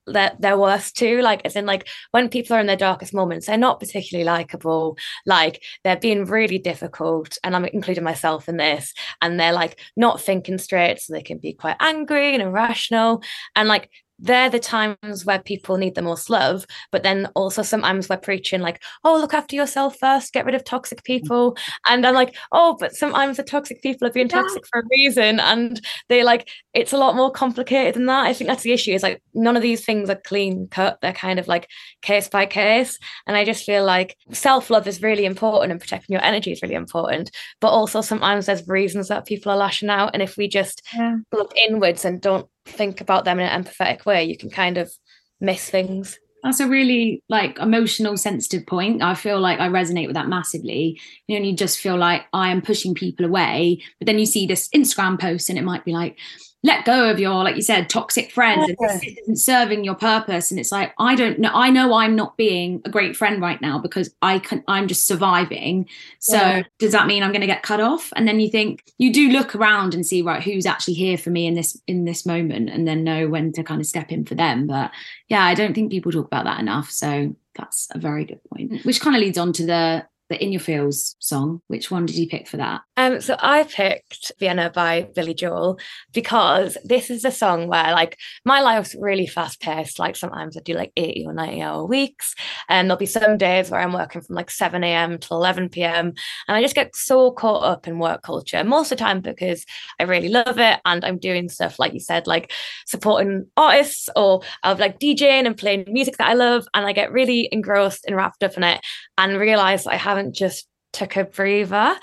their, 0.07 0.33
their 0.39 0.59
worst 0.59 0.97
too 0.97 1.21
like 1.21 1.43
as 1.45 1.57
in 1.57 1.67
like 1.67 1.87
when 2.11 2.29
people 2.29 2.57
are 2.57 2.61
in 2.61 2.67
their 2.67 2.75
darkest 2.77 3.15
moments 3.15 3.47
they're 3.47 3.57
not 3.57 3.79
particularly 3.79 4.25
likable 4.25 4.97
like 5.27 5.63
they're 5.85 5.99
being 5.99 6.25
really 6.25 6.59
difficult 6.59 7.37
and 7.45 7.55
i'm 7.55 7.65
including 7.67 8.03
myself 8.03 8.49
in 8.49 8.57
this 8.57 8.93
and 9.21 9.39
they're 9.39 9.53
like 9.53 9.79
not 9.97 10.21
thinking 10.21 10.59
straight 10.59 10.99
so 10.99 11.13
they 11.13 11.23
can 11.23 11.39
be 11.39 11.53
quite 11.53 11.77
angry 11.81 12.35
and 12.35 12.43
irrational 12.43 13.23
and 13.55 13.69
like 13.69 13.91
they're 14.21 14.51
the 14.51 14.59
times 14.59 15.25
where 15.25 15.41
people 15.41 15.77
need 15.77 15.95
the 15.95 16.03
most 16.03 16.31
love 16.31 16.67
but 16.93 17.03
then 17.03 17.27
also 17.35 17.63
sometimes 17.63 18.09
we're 18.09 18.17
preaching 18.17 18.61
like 18.61 18.83
oh 19.05 19.19
look 19.19 19.35
after 19.35 19.57
yourself 19.57 19.97
first 19.99 20.33
get 20.33 20.45
rid 20.45 20.55
of 20.55 20.65
toxic 20.65 21.01
mm. 21.01 21.05
people. 21.05 21.57
And 21.89 22.07
i'm 22.07 22.15
like 22.15 22.37
oh 22.53 22.77
but 22.79 22.95
sometimes 22.95 23.37
the 23.37 23.43
toxic 23.43 23.83
people 23.83 24.07
are 24.07 24.13
being 24.13 24.29
toxic 24.29 24.65
for 24.71 24.81
a 24.81 24.87
reason. 24.91 25.41
And 25.41 25.81
they 26.09 26.23
like 26.23 26.49
it's 26.75 26.93
a 26.93 26.99
lot 26.99 27.17
more 27.17 27.31
complicated 27.31 27.95
than 27.95 28.07
that. 28.07 28.27
I 28.27 28.33
think 28.33 28.49
that's 28.49 28.63
the 28.63 28.73
issue 28.73 28.93
is 28.93 29.03
like 29.03 29.23
none 29.35 29.57
of 29.57 29.63
these 29.63 29.85
things 29.85 30.09
are 30.11 30.21
clean 30.25 30.69
cut. 30.69 30.99
They're 31.01 31.13
kind 31.13 31.39
of 31.39 31.49
like 31.49 31.69
case 32.03 32.29
by 32.29 32.47
case. 32.47 32.99
And 33.27 33.37
i 33.37 33.45
just 33.45 33.65
feel 33.65 33.85
like 33.85 34.17
self-love 34.33 34.87
is 34.87 35.03
really 35.03 35.25
important 35.25 35.73
and 35.73 35.81
protecting 35.81 36.15
your 36.15 36.25
energy 36.25 36.53
is 36.53 36.63
really 36.63 36.75
important. 36.75 37.31
But 37.61 37.71
also 37.71 38.01
sometimes 38.01 38.47
there's 38.47 38.67
reasons 38.69 39.09
that 39.09 39.27
people 39.27 39.51
are 39.53 39.57
lashing 39.57 39.91
out. 39.91 40.11
And 40.13 40.23
if 40.23 40.37
we 40.37 40.49
just 40.49 40.83
Yeah. 40.95 41.17
look 41.33 41.53
inwards 41.57 42.05
and 42.05 42.21
don't 42.21 42.49
think 42.71 43.01
about 43.01 43.25
them 43.25 43.41
in 43.41 43.47
an 43.47 43.65
empathetic 43.65 44.05
way, 44.07 44.25
you 44.25 44.37
can 44.37 44.51
kind 44.51 44.79
of 44.79 44.93
miss 45.41 45.69
things. 45.69 46.19
That's 46.43 46.61
a 46.61 46.69
really 46.69 47.23
like 47.29 47.59
emotional, 47.59 48.17
sensitive 48.17 48.67
point. 48.67 49.03
I 49.03 49.15
feel 49.15 49.41
like 49.41 49.61
I 49.61 49.69
resonate 49.69 50.07
with 50.07 50.15
that 50.15 50.29
massively. 50.29 50.99
You 51.27 51.35
know, 51.35 51.37
and 51.39 51.47
you 51.47 51.55
just 51.55 51.79
feel 51.79 51.97
like 51.97 52.23
I 52.33 52.51
am 52.51 52.63
pushing 52.63 52.95
people 52.95 53.27
away, 53.27 53.83
but 53.99 54.07
then 54.07 54.19
you 54.19 54.27
see 54.27 54.47
this 54.47 54.69
Instagram 54.75 55.21
post 55.21 55.51
and 55.51 55.59
it 55.59 55.65
might 55.65 55.85
be 55.85 55.93
like, 55.93 56.17
let 56.63 56.85
go 56.85 57.11
of 57.11 57.19
your, 57.19 57.43
like 57.43 57.57
you 57.57 57.63
said, 57.63 57.89
toxic 57.89 58.31
friends. 58.31 58.69
And 58.69 58.77
this 58.79 59.03
isn't 59.03 59.37
serving 59.37 59.83
your 59.83 59.95
purpose. 59.95 60.51
And 60.51 60.61
it's 60.61 60.71
like, 60.71 60.93
I 60.99 61.15
don't 61.15 61.39
know. 61.39 61.51
I 61.55 61.71
know 61.71 61.95
I'm 61.95 62.15
not 62.15 62.37
being 62.37 62.83
a 62.85 62.91
great 62.91 63.17
friend 63.17 63.41
right 63.41 63.61
now 63.63 63.79
because 63.79 64.15
I 64.21 64.41
can 64.41 64.63
I'm 64.69 64.87
just 64.87 65.07
surviving. 65.07 65.89
So 66.19 66.37
Yeah. 66.37 66.63
does 66.79 66.93
that 66.93 67.07
mean 67.07 67.23
I'm 67.23 67.33
gonna 67.33 67.47
get 67.47 67.63
cut 67.63 67.81
off? 67.81 68.13
And 68.15 68.29
then 68.29 68.41
you 68.41 68.51
think 68.51 68.85
you 68.99 69.11
do 69.13 69.31
look 69.31 69.55
around 69.55 69.95
and 69.95 70.05
see, 70.05 70.21
right, 70.21 70.43
who's 70.43 70.67
actually 70.67 70.95
here 70.95 71.17
for 71.17 71.31
me 71.31 71.47
in 71.47 71.55
this 71.55 71.81
in 71.87 72.05
this 72.05 72.27
moment 72.27 72.69
and 72.69 72.87
then 72.87 73.05
know 73.05 73.27
when 73.29 73.53
to 73.55 73.63
kind 73.63 73.81
of 73.81 73.87
step 73.87 74.13
in 74.13 74.27
for 74.27 74.35
them. 74.35 74.67
But 74.67 74.91
yeah, 75.29 75.45
I 75.45 75.55
don't 75.55 75.73
think 75.75 75.91
people 75.91 76.13
talk 76.13 76.27
about 76.27 76.45
that 76.45 76.61
enough. 76.61 76.91
So 76.91 77.35
that's 77.55 77.89
a 77.93 77.99
very 77.99 78.27
good 78.27 78.41
point. 78.53 78.85
Which 78.85 79.01
kind 79.01 79.17
of 79.17 79.21
leads 79.23 79.39
on 79.39 79.53
to 79.55 79.65
the 79.65 80.07
the 80.31 80.43
In 80.43 80.53
Your 80.53 80.61
Feels 80.61 81.17
song. 81.19 81.61
Which 81.67 81.91
one 81.91 82.07
did 82.07 82.17
you 82.17 82.29
pick 82.29 82.49
for 82.49 82.57
that? 82.57 82.83
Um, 82.97 83.21
so 83.21 83.37
I 83.39 83.65
picked 83.65 84.33
Vienna 84.39 84.71
by 84.73 85.09
Billy 85.15 85.35
Joel 85.35 85.79
because 86.13 86.79
this 86.85 87.11
is 87.11 87.25
a 87.25 87.33
song 87.33 87.67
where 87.67 87.93
like 87.93 88.17
my 88.45 88.61
life's 88.61 88.95
really 88.99 89.27
fast 89.27 89.61
paced. 89.61 89.99
Like 89.99 90.17
sometimes 90.17 90.57
I 90.57 90.61
do 90.61 90.75
like 90.75 90.93
80 90.97 91.27
or 91.27 91.35
90 91.35 91.63
hour 91.63 91.85
weeks, 91.85 92.35
and 92.69 92.89
there'll 92.89 92.99
be 92.99 93.07
some 93.07 93.37
days 93.37 93.71
where 93.71 93.81
I'm 93.81 93.93
working 93.93 94.23
from 94.23 94.37
like 94.37 94.51
7 94.51 94.83
a.m. 94.85 95.19
till 95.19 95.37
11 95.37 95.69
p.m. 95.71 96.15
And 96.47 96.57
I 96.57 96.63
just 96.63 96.77
get 96.77 96.95
so 96.95 97.33
caught 97.33 97.65
up 97.65 97.89
in 97.89 97.99
work 97.99 98.23
culture 98.23 98.63
most 98.63 98.93
of 98.93 98.99
the 98.99 99.05
time 99.05 99.21
because 99.21 99.67
I 99.99 100.05
really 100.05 100.29
love 100.29 100.59
it 100.59 100.81
and 100.85 101.05
I'm 101.05 101.19
doing 101.19 101.49
stuff 101.49 101.79
like 101.81 101.93
you 101.93 102.01
said, 102.01 102.29
like 102.29 102.53
supporting 102.87 103.47
artists 103.57 104.09
or 104.15 104.43
I'll 104.63 104.77
like 104.77 105.01
DJing 105.01 105.47
and 105.47 105.57
playing 105.57 105.87
music 105.89 106.19
that 106.19 106.29
I 106.29 106.35
love, 106.35 106.67
and 106.73 106.87
I 106.87 106.93
get 106.93 107.11
really 107.11 107.49
engrossed 107.51 108.05
and 108.07 108.15
wrapped 108.15 108.45
up 108.45 108.57
in 108.57 108.63
it 108.63 108.81
and 109.19 109.37
realize 109.37 109.87
I 109.87 109.97
haven't 109.97 110.20
just 110.33 110.67
took 110.93 111.17
a 111.17 111.25
breather. 111.25 111.97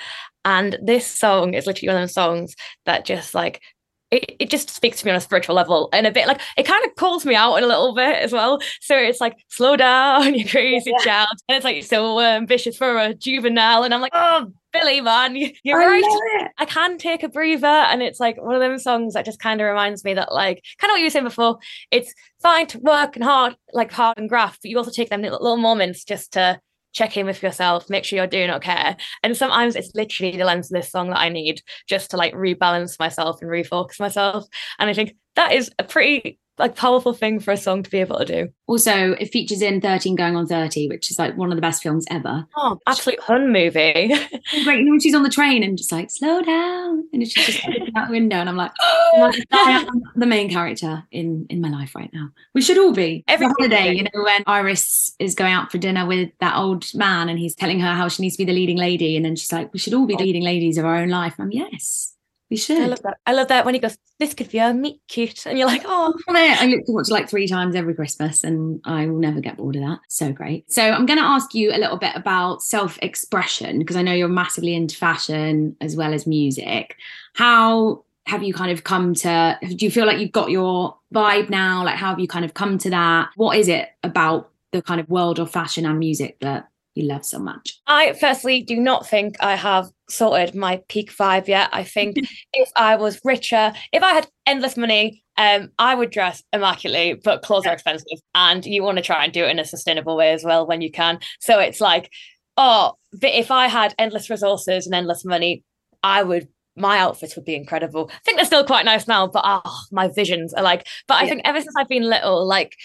And 0.46 0.78
this 0.82 1.06
song 1.06 1.54
is 1.54 1.66
literally 1.66 1.90
one 1.94 1.98
of 2.02 2.04
those 2.08 2.14
songs 2.14 2.56
that 2.86 3.06
just 3.06 3.34
like 3.36 3.62
it, 4.10 4.38
it 4.40 4.50
just 4.50 4.70
speaks 4.70 5.00
to 5.02 5.06
me 5.06 5.12
on 5.12 5.18
a 5.18 5.22
spiritual 5.22 5.54
level 5.54 5.90
and 5.92 6.08
a 6.08 6.12
bit 6.12 6.28
like 6.28 6.40
it 6.56 6.64
kind 6.64 6.86
of 6.86 6.96
calls 6.96 7.26
me 7.26 7.36
out 7.36 7.56
in 7.58 7.66
a 7.66 7.68
little 7.68 7.94
bit 7.94 8.16
as 8.16 8.32
well. 8.32 8.60
So 8.80 8.96
it's 8.98 9.20
like 9.20 9.36
slow 9.50 9.76
down, 9.76 10.34
you 10.36 10.48
crazy 10.48 10.92
Yeah. 11.00 11.04
child. 11.04 11.28
And 11.50 11.58
it's 11.58 11.66
like 11.66 11.84
so 11.84 12.22
ambitious 12.22 12.78
for 12.78 12.98
a 12.98 13.14
juvenile. 13.14 13.84
And 13.84 13.94
I'm 13.94 14.00
like, 14.00 14.14
oh 14.16 14.48
Billy, 14.72 15.02
man, 15.02 15.36
you- 15.36 15.52
you're 15.64 15.82
I 15.82 15.88
right. 16.00 16.50
I 16.58 16.64
can 16.66 16.98
take 16.98 17.24
a 17.24 17.28
breather. 17.28 17.68
And 17.68 18.02
it's 18.02 18.20
like 18.22 18.42
one 18.42 18.56
of 18.56 18.62
them 18.62 18.80
songs 18.80 19.14
that 19.16 19.26
just 19.26 19.40
kind 19.40 19.60
of 19.60 19.68
reminds 19.68 20.06
me 20.06 20.14
that, 20.14 20.32
like, 20.32 20.64
kind 20.78 20.90
of 20.92 20.94
what 20.94 21.00
you 21.00 21.06
were 21.08 21.10
saying 21.10 21.26
before, 21.26 21.58
it's 21.92 22.14
fine 22.42 22.68
to 22.68 22.80
work 22.80 23.16
and 23.16 23.26
hard, 23.26 23.58
like 23.74 23.92
hard 23.92 24.18
and 24.18 24.30
graft, 24.30 24.60
but 24.62 24.70
you 24.72 24.78
also 24.78 24.92
take 24.92 25.10
them 25.10 25.22
little 25.24 25.58
moments 25.58 26.04
just 26.06 26.34
to 26.34 26.60
check 26.98 27.16
in 27.16 27.28
with 27.28 27.44
yourself, 27.44 27.90
make 27.92 28.04
sure 28.04 28.18
you're 28.18 28.28
doing 28.28 28.50
okay. 28.50 28.96
And 29.22 29.38
sometimes 29.38 29.76
it's 29.76 29.94
literally 29.94 30.36
the 30.36 30.46
lens 30.46 30.72
of 30.72 30.76
this 30.76 30.90
song 30.90 31.10
that 31.12 31.20
I 31.20 31.30
need 31.30 31.62
just 31.88 32.10
to 32.12 32.18
like 32.18 32.34
rebalance 32.34 32.98
myself 32.98 33.40
and 33.42 33.52
refocus 33.52 34.00
myself. 34.00 34.46
And 34.80 34.90
I 34.90 34.94
think 34.94 35.16
that 35.36 35.54
is 35.54 35.70
a 35.78 35.84
pretty 35.84 36.40
like 36.58 36.76
powerful 36.76 37.14
thing 37.14 37.40
for 37.40 37.52
a 37.52 37.58
song 37.58 37.84
to 37.84 37.90
be 37.90 38.00
able 38.00 38.18
to 38.18 38.26
do. 38.26 38.50
Also, 38.68 39.14
it 39.14 39.32
features 39.32 39.62
in 39.62 39.80
13 39.80 40.16
Going 40.16 40.36
on 40.36 40.48
30, 40.48 40.88
which 40.90 41.12
is 41.12 41.20
like 41.20 41.38
one 41.38 41.52
of 41.52 41.56
the 41.56 41.62
best 41.62 41.84
films 41.84 42.06
ever. 42.10 42.46
Oh, 42.56 42.80
absolute 42.88 43.20
hun 43.22 43.52
movie. 43.52 44.14
Great. 44.64 44.80
You 44.80 44.84
know, 44.86 44.92
when 44.92 45.00
she's 45.00 45.16
on 45.16 45.24
the 45.24 45.30
train 45.30 45.64
and 45.64 45.78
just 45.78 45.92
like, 45.92 46.10
slow 46.10 46.42
down. 46.42 47.08
And 47.14 47.26
she's 47.28 47.46
just 47.46 47.68
looking 47.68 47.96
out 47.96 48.08
the 48.08 48.14
window. 48.14 48.38
And 48.38 48.50
I'm 48.50 48.58
like, 48.58 48.72
oh, 48.82 49.32
I 49.52 49.86
am 49.88 50.02
the 50.16 50.26
main 50.26 50.50
character 50.50 51.04
in, 51.12 51.46
in 51.50 51.62
my 51.62 51.70
life 51.70 51.96
right 51.96 52.10
now. 52.14 52.30
We 52.54 52.62
should 52.62 52.78
all 52.78 52.94
be. 52.94 53.24
Every 53.28 53.46
Every 53.46 53.54
holiday, 53.58 53.94
you 53.94 54.04
know, 54.04 54.24
when 54.24 54.44
Iris 54.48 55.16
is 55.20 55.36
going 55.36 55.54
out 55.54 55.72
for 55.72 55.78
dinner 55.78 56.06
with 56.06 56.32
that 56.40 56.58
old 56.58 56.94
man 56.94 57.30
and 57.30 57.40
he's 57.40 57.56
telling 57.56 57.80
her 57.80 57.94
how 57.94 58.08
she 58.08 58.24
needs 58.24 58.36
to 58.36 58.40
be 58.40 58.46
the 58.46 58.54
leading 58.54 58.78
lady. 58.78 59.16
And 59.16 59.24
then 59.24 59.36
she's 59.36 59.52
like, 59.52 59.72
we 59.74 59.80
should 59.80 59.94
all 59.94 60.06
be 60.06 60.16
the 60.16 60.24
leading 60.24 60.44
ladies 60.44 60.78
of 60.78 60.86
our 60.86 60.96
own 60.96 61.10
life. 61.10 61.36
And 61.38 61.46
I'm, 61.46 61.52
yes, 61.52 62.17
we 62.50 62.58
should. 62.58 62.82
I 62.82 62.86
love 62.86 63.02
that. 63.04 63.18
I 63.26 63.34
love 63.34 63.48
that 63.50 63.66
when 63.66 63.74
he 63.74 63.80
goes, 63.80 63.98
This 64.20 64.34
could 64.34 64.50
be 64.50 64.60
a 64.60 64.74
meet 64.74 65.02
cute. 65.08 65.46
And 65.46 65.58
you're 65.58 65.68
like, 65.68 65.84
Oh. 65.86 66.14
I 66.30 66.66
look 66.68 66.86
to 66.86 66.92
watch 66.92 67.10
like 67.10 67.30
three 67.30 67.48
times 67.48 67.76
every 67.76 67.94
Christmas 67.94 68.44
and 68.44 68.80
I 68.86 69.08
will 69.08 69.20
never 69.20 69.42
get 69.42 69.58
bored 69.58 69.76
of 69.76 69.82
that. 69.82 70.00
So 70.08 70.32
great. 70.32 70.72
So 70.72 70.82
I'm 70.82 71.06
going 71.06 71.20
to 71.20 71.26
ask 71.26 71.54
you 71.54 71.72
a 71.72 71.78
little 71.78 71.98
bit 71.98 72.16
about 72.16 72.62
self 72.62 72.98
expression 73.02 73.80
because 73.80 73.96
I 73.96 74.02
know 74.02 74.14
you're 74.14 74.28
massively 74.28 74.76
into 74.76 74.96
fashion 74.96 75.76
as 75.82 75.96
well 75.96 76.14
as 76.14 76.26
music. 76.26 76.96
How 77.34 78.04
have 78.26 78.44
you 78.44 78.54
kind 78.54 78.72
of 78.72 78.84
come 78.84 79.14
to, 79.14 79.58
do 79.62 79.86
you 79.86 79.92
feel 79.92 80.06
like 80.06 80.20
you've 80.20 80.32
got 80.32 80.52
your 80.52 80.98
vibe 81.14 81.50
now? 81.50 81.84
Like, 81.84 81.96
how 81.96 82.10
have 82.10 82.20
you 82.20 82.28
kind 82.28 82.44
of 82.44 82.54
come 82.54 82.78
to 82.80 82.90
that? 82.90 83.30
What 83.36 83.58
is 83.58 83.68
it 83.68 83.90
about 84.04 84.52
the 84.72 84.82
kind 84.82 85.00
of 85.00 85.10
world 85.10 85.40
of 85.40 85.50
fashion 85.50 85.86
and 85.86 85.98
music 85.98 86.38
that 86.42 86.68
you 86.98 87.04
love 87.04 87.26
so 87.26 87.40
much? 87.40 87.80
I 87.88 88.14
firstly 88.14 88.62
do 88.62 88.76
not 88.78 89.08
think 89.08 89.36
I 89.40 89.56
have 89.56 89.90
sorted 90.10 90.56
my 90.56 90.82
peak 90.90 91.12
vibe 91.12 91.48
yet. 91.48 91.70
I 91.72 91.84
think 91.84 92.18
if 92.54 92.70
I 92.76 92.96
was 92.96 93.20
richer, 93.24 93.74
if 93.94 94.04
I 94.04 94.14
had 94.14 94.28
endless 94.46 94.76
money, 94.78 95.24
um, 95.38 95.70
I 95.80 95.96
would 95.96 96.10
dress 96.10 96.44
immaculately, 96.52 97.14
but 97.24 97.44
clothes 97.44 97.66
are 97.68 97.74
expensive, 97.74 98.20
and 98.34 98.66
you 98.66 98.84
want 98.84 98.98
to 98.98 99.04
try 99.04 99.24
and 99.24 99.32
do 99.34 99.44
it 99.46 99.52
in 99.52 99.60
a 99.60 99.66
sustainable 99.66 100.18
way 100.18 100.32
as 100.34 100.44
well 100.44 100.66
when 100.66 100.82
you 100.82 100.92
can. 100.92 101.20
So 101.40 101.60
it's 101.60 101.80
like, 101.80 102.10
oh, 102.58 102.94
but 103.14 103.32
if 103.34 103.52
I 103.52 103.68
had 103.68 103.94
endless 104.00 104.30
resources 104.30 104.86
and 104.86 104.96
endless 104.96 105.24
money, 105.24 105.64
I 106.04 106.24
would. 106.24 106.48
My 106.80 107.00
outfits 107.00 107.36
would 107.36 107.46
be 107.46 107.56
incredible. 107.56 108.08
I 108.14 108.20
think 108.24 108.38
they're 108.38 108.46
still 108.46 108.64
quite 108.64 108.86
nice 108.86 109.08
now, 109.08 109.26
but 109.26 109.42
oh, 109.44 109.80
my 109.92 110.10
visions 110.10 110.54
are 110.54 110.62
like. 110.62 110.86
But 111.08 111.16
I 111.16 111.24
Yeah. 111.24 111.30
think 111.30 111.42
ever 111.44 111.60
since 111.60 111.74
I've 111.76 111.88
been 111.88 112.04
little, 112.08 112.46
like 112.48 112.76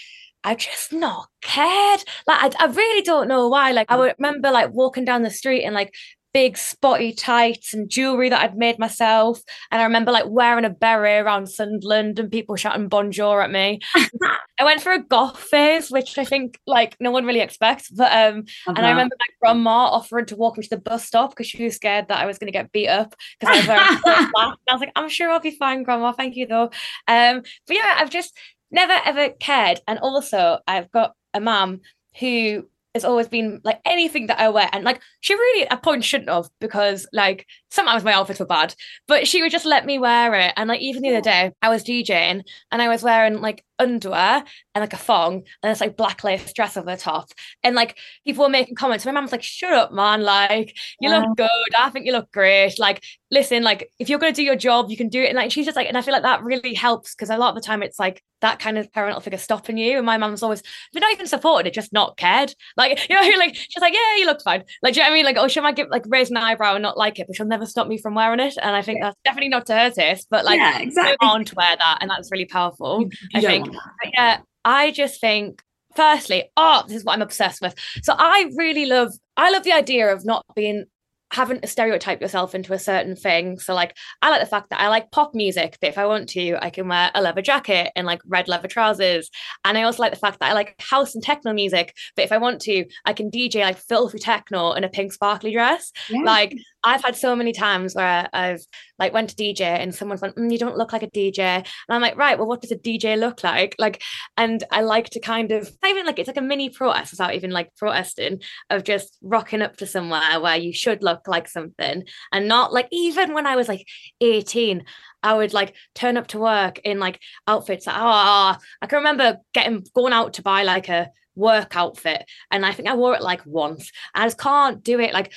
I've 0.43 0.57
just 0.57 0.91
not 0.91 1.27
cared. 1.41 2.03
Like 2.27 2.55
I, 2.59 2.65
I 2.65 2.65
really 2.67 3.01
don't 3.01 3.27
know 3.27 3.47
why. 3.47 3.71
Like 3.71 3.91
I 3.91 4.13
remember 4.17 4.51
like 4.51 4.71
walking 4.73 5.05
down 5.05 5.23
the 5.23 5.29
street 5.29 5.63
and 5.63 5.73
like 5.73 5.93
big 6.33 6.57
spotty 6.57 7.13
tights 7.13 7.73
and 7.73 7.89
jewelry 7.89 8.27
that 8.29 8.41
I'd 8.41 8.57
made 8.57 8.79
myself. 8.79 9.41
And 9.71 9.79
I 9.79 9.85
remember 9.85 10.11
like 10.11 10.25
wearing 10.27 10.65
a 10.65 10.69
beret 10.69 11.23
around 11.23 11.47
Sunderland 11.47 12.17
and 12.17 12.31
people 12.31 12.55
shouting 12.55 12.89
bonjour 12.89 13.41
at 13.41 13.51
me. 13.51 13.79
I 14.59 14.63
went 14.63 14.81
for 14.81 14.91
a 14.91 15.01
goth 15.01 15.39
phase, 15.39 15.89
which 15.89 16.17
I 16.17 16.25
think 16.25 16.59
like 16.65 16.95
no 16.99 17.11
one 17.11 17.25
really 17.25 17.39
expects. 17.39 17.89
But 17.89 18.11
um 18.11 18.45
and 18.67 18.79
I 18.79 18.89
remember 18.89 19.15
my 19.19 19.25
grandma 19.41 19.85
offering 19.89 20.25
to 20.27 20.35
walk 20.35 20.57
me 20.57 20.63
to 20.63 20.69
the 20.69 20.81
bus 20.81 21.05
stop 21.05 21.31
because 21.31 21.47
she 21.47 21.63
was 21.63 21.75
scared 21.75 22.07
that 22.07 22.19
I 22.19 22.25
was 22.25 22.39
going 22.39 22.47
to 22.47 22.57
get 22.57 22.71
beat 22.71 22.87
up 22.87 23.15
because 23.39 23.55
I 23.55 23.59
was 23.59 23.67
wearing 23.67 23.97
a 23.97 24.01
black. 24.33 24.57
And 24.67 24.69
I 24.69 24.73
was 24.73 24.79
like, 24.81 24.91
I'm 24.95 25.09
sure 25.09 25.29
I'll 25.29 25.39
be 25.39 25.51
fine, 25.51 25.83
grandma. 25.83 26.11
Thank 26.13 26.35
you 26.35 26.47
though. 26.47 26.71
Um, 27.07 27.43
but 27.67 27.75
yeah, 27.75 27.95
I've 27.97 28.09
just 28.09 28.35
never 28.73 28.93
ever 29.05 29.29
cared. 29.29 29.79
And 29.87 29.99
also, 29.99 30.59
I've 30.67 30.91
got 30.91 31.15
a 31.33 31.39
mum 31.39 31.81
who 32.19 32.67
has 32.93 33.03
always 33.03 33.27
been 33.27 33.59
like 33.63 33.79
anything 33.85 34.27
that 34.27 34.39
I 34.39 34.49
wear, 34.49 34.69
and 34.71 34.83
like 34.83 35.01
she 35.21 35.33
really 35.33 35.67
at 35.67 35.81
point 35.81 36.03
shouldn't 36.03 36.29
have 36.29 36.49
because 36.59 37.07
like 37.13 37.47
sometimes 37.71 38.03
my 38.03 38.13
outfits 38.13 38.39
were 38.39 38.45
bad, 38.45 38.75
but 39.07 39.27
she 39.27 39.41
would 39.41 39.51
just 39.51 39.65
let 39.65 39.85
me 39.85 39.97
wear 39.97 40.33
it. 40.35 40.53
And 40.57 40.67
like 40.67 40.81
even 40.81 41.01
the 41.01 41.09
other 41.09 41.21
day, 41.21 41.51
I 41.61 41.69
was 41.69 41.83
DJing 41.83 42.43
and 42.71 42.81
I 42.81 42.89
was 42.89 43.03
wearing 43.03 43.41
like 43.41 43.63
underwear 43.79 44.43
and 44.75 44.81
like 44.81 44.93
a 44.93 44.97
thong 44.97 45.43
and 45.61 45.71
it's 45.71 45.81
like 45.81 45.97
black 45.97 46.23
lace 46.23 46.53
dress 46.53 46.77
over 46.77 46.89
the 46.91 46.97
top, 46.97 47.29
and 47.63 47.75
like 47.75 47.97
people 48.25 48.43
were 48.43 48.49
making 48.49 48.75
comments. 48.75 49.05
My 49.05 49.11
mum 49.11 49.23
was 49.23 49.31
like, 49.31 49.43
"Shut 49.43 49.73
up, 49.73 49.91
man! 49.91 50.21
Like 50.23 50.75
you 50.99 51.09
Wow. 51.09 51.21
look 51.27 51.37
good. 51.37 51.49
I 51.77 51.89
think 51.89 52.05
you 52.05 52.11
look 52.11 52.31
great. 52.31 52.79
Like 52.79 53.03
listen, 53.31 53.63
like 53.63 53.89
if 53.99 54.09
you're 54.09 54.19
gonna 54.19 54.31
do 54.33 54.43
your 54.43 54.55
job, 54.55 54.89
you 54.89 54.97
can 54.97 55.09
do 55.09 55.21
it." 55.23 55.27
And 55.27 55.35
like 55.37 55.51
she's 55.51 55.65
just 55.65 55.75
like, 55.75 55.87
and 55.87 55.97
I 55.97 56.01
feel 56.01 56.13
like 56.13 56.23
that 56.23 56.43
really 56.43 56.73
helps 56.73 57.13
because 57.15 57.29
a 57.29 57.37
lot 57.37 57.49
of 57.49 57.55
the 57.55 57.65
time 57.65 57.83
it's 57.83 57.99
like 57.99 58.23
that 58.41 58.59
kind 58.59 58.77
of 58.77 58.91
parental 58.91 59.21
figure 59.21 59.39
stopping 59.39 59.77
you. 59.77 59.95
And 59.97 60.05
my 60.05 60.17
mum's 60.17 60.43
always, 60.43 60.59
if 60.59 60.99
not 60.99 61.13
even 61.13 61.27
supported 61.27 61.67
it, 61.67 61.73
just 61.73 61.93
not 61.93 62.17
cared. 62.17 62.53
Like 62.77 62.99
you 63.09 63.15
know, 63.15 63.37
like 63.37 63.55
she's 63.55 63.81
like, 63.81 63.93
"Yeah, 63.93 64.17
you 64.17 64.25
look 64.25 64.41
fine." 64.41 64.63
Like 64.81 64.93
do 64.93 64.99
you 64.99 65.03
know 65.03 65.09
what 65.09 65.13
I 65.13 65.15
mean? 65.15 65.25
Like 65.25 65.37
oh, 65.37 65.47
she 65.47 65.59
might 65.61 65.75
give 65.75 65.87
like 65.89 66.03
raise 66.07 66.29
an 66.29 66.37
eyebrow 66.37 66.75
and 66.75 66.83
not 66.83 66.97
like 66.97 67.19
it, 67.19 67.27
but 67.27 67.35
she'll 67.35 67.45
never 67.45 67.65
stop 67.65 67.87
me 67.87 67.97
from 67.97 68.15
wearing 68.15 68.39
it. 68.39 68.55
And 68.61 68.75
I 68.75 68.81
think 68.81 69.01
that's 69.01 69.17
definitely 69.25 69.49
not 69.49 69.65
to 69.67 69.75
her 69.77 69.89
taste, 69.89 70.27
but 70.29 70.45
like 70.45 70.57
yeah, 70.59 70.73
I 70.77 70.81
exactly. 70.81 71.17
want 71.27 71.47
to 71.47 71.55
wear 71.55 71.75
that, 71.77 71.97
and 72.01 72.09
that's 72.09 72.31
really 72.31 72.45
powerful. 72.45 73.01
You- 73.01 73.09
I 73.35 73.41
think. 73.41 73.62
But 73.71 74.11
yeah, 74.13 74.39
I 74.65 74.91
just 74.91 75.19
think, 75.19 75.61
firstly, 75.95 76.49
oh, 76.57 76.83
this 76.87 76.97
is 76.97 77.03
what 77.03 77.13
I'm 77.13 77.21
obsessed 77.21 77.61
with. 77.61 77.75
So 78.01 78.15
I 78.17 78.51
really 78.57 78.85
love, 78.85 79.13
I 79.37 79.51
love 79.51 79.63
the 79.63 79.73
idea 79.73 80.11
of 80.11 80.25
not 80.25 80.45
being 80.55 80.85
having 81.33 81.59
to 81.59 81.67
stereotype 81.67 82.21
yourself 82.21 82.53
into 82.53 82.73
a 82.73 82.79
certain 82.79 83.15
thing. 83.15 83.57
So 83.57 83.73
like 83.73 83.97
I 84.21 84.29
like 84.29 84.39
the 84.39 84.45
fact 84.45 84.69
that 84.69 84.79
I 84.79 84.87
like 84.87 85.11
pop 85.11 85.33
music, 85.33 85.77
but 85.81 85.89
if 85.89 85.97
I 85.97 86.05
want 86.05 86.29
to, 86.29 86.57
I 86.61 86.69
can 86.69 86.87
wear 86.87 87.09
a 87.15 87.21
leather 87.21 87.41
jacket 87.41 87.91
and 87.95 88.05
like 88.05 88.21
red 88.27 88.47
leather 88.47 88.67
trousers. 88.67 89.29
And 89.65 89.77
I 89.77 89.83
also 89.83 90.03
like 90.03 90.13
the 90.13 90.19
fact 90.19 90.39
that 90.39 90.51
I 90.51 90.53
like 90.53 90.75
house 90.79 91.15
and 91.15 91.23
techno 91.23 91.51
music, 91.51 91.95
but 92.15 92.23
if 92.23 92.31
I 92.31 92.37
want 92.37 92.61
to, 92.61 92.85
I 93.05 93.13
can 93.13 93.31
DJ 93.31 93.61
like 93.61 93.77
filthy 93.77 94.19
techno 94.19 94.73
in 94.73 94.83
a 94.83 94.89
pink 94.89 95.11
sparkly 95.11 95.51
dress. 95.51 95.91
Yeah. 96.07 96.21
Like 96.21 96.55
I've 96.83 97.03
had 97.03 97.15
so 97.15 97.35
many 97.35 97.53
times 97.53 97.95
where 97.95 98.27
I've 98.33 98.61
like 98.99 99.13
went 99.13 99.29
to 99.29 99.35
DJ 99.35 99.61
and 99.61 99.93
someone's 99.93 100.21
went, 100.21 100.35
mm, 100.35 100.51
you 100.51 100.57
don't 100.57 100.77
look 100.77 100.93
like 100.93 101.03
a 101.03 101.09
DJ. 101.09 101.39
And 101.39 101.65
I'm 101.89 102.01
like, 102.01 102.17
right, 102.17 102.37
well, 102.37 102.47
what 102.47 102.61
does 102.61 102.71
a 102.71 102.77
DJ 102.77 103.17
look 103.17 103.43
like? 103.43 103.75
Like, 103.79 104.01
and 104.37 104.63
I 104.71 104.81
like 104.81 105.09
to 105.11 105.19
kind 105.19 105.51
of 105.51 105.71
even 105.85 106.05
like 106.05 106.19
it's 106.19 106.27
like 106.27 106.37
a 106.37 106.41
mini 106.41 106.69
protest 106.69 107.11
without 107.11 107.33
even 107.35 107.51
like 107.51 107.75
protesting 107.75 108.41
of 108.69 108.83
just 108.83 109.17
rocking 109.21 109.61
up 109.61 109.77
to 109.77 109.85
somewhere 109.85 110.39
where 110.39 110.57
you 110.57 110.73
should 110.73 111.03
look 111.03 111.27
like 111.27 111.47
something 111.47 112.03
and 112.31 112.47
not 112.47 112.73
like 112.73 112.87
even 112.91 113.33
when 113.33 113.47
I 113.47 113.55
was 113.55 113.67
like 113.67 113.87
18, 114.21 114.83
I 115.23 115.33
would 115.33 115.53
like 115.53 115.75
turn 115.95 116.17
up 116.17 116.27
to 116.27 116.39
work 116.39 116.79
in 116.83 116.99
like 116.99 117.19
outfits. 117.47 117.85
That, 117.85 117.95
oh, 117.97 118.57
I 118.81 118.87
can 118.87 118.97
remember 118.97 119.37
getting 119.53 119.85
going 119.95 120.13
out 120.13 120.33
to 120.33 120.41
buy 120.41 120.63
like 120.63 120.89
a 120.89 121.09
work 121.35 121.75
outfit, 121.75 122.25
and 122.51 122.65
I 122.65 122.73
think 122.73 122.89
I 122.89 122.95
wore 122.95 123.15
it 123.15 123.21
like 123.21 123.45
once. 123.45 123.91
I 124.13 124.25
just 124.25 124.37
can't 124.37 124.83
do 124.83 124.99
it. 124.99 125.13
Like 125.13 125.31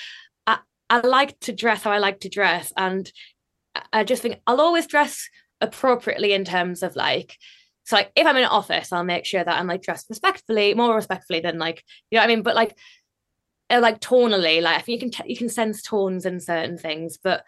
I, 0.88 1.00
like 1.00 1.38
to 1.40 1.52
dress 1.52 1.82
how 1.82 1.90
I 1.90 1.98
like 1.98 2.20
to 2.20 2.28
dress, 2.28 2.72
and 2.76 3.10
I 3.92 4.04
just 4.04 4.22
think 4.22 4.40
I'll 4.46 4.60
always 4.60 4.86
dress 4.86 5.28
appropriately 5.60 6.32
in 6.32 6.44
terms 6.44 6.82
of 6.82 6.96
like 6.96 7.36
so 7.84 7.94
like 7.96 8.10
if 8.16 8.26
I'm 8.26 8.36
in 8.36 8.42
an 8.42 8.48
office, 8.48 8.92
I'll 8.92 9.04
make 9.04 9.24
sure 9.24 9.44
that 9.44 9.58
I'm 9.58 9.68
like 9.68 9.82
dressed 9.82 10.06
respectfully, 10.08 10.74
more 10.74 10.94
respectfully 10.94 11.40
than 11.40 11.58
like 11.58 11.84
you 12.10 12.16
know 12.16 12.22
what 12.22 12.30
I 12.30 12.34
mean. 12.34 12.42
But 12.42 12.56
like 12.56 12.76
uh, 13.70 13.80
like 13.80 14.00
tonally, 14.00 14.60
like 14.60 14.78
I 14.78 14.80
think 14.80 15.02
you 15.02 15.10
can 15.10 15.24
t- 15.24 15.30
you 15.30 15.36
can 15.36 15.48
sense 15.48 15.82
tones 15.82 16.26
in 16.26 16.40
certain 16.40 16.78
things, 16.78 17.18
but 17.22 17.44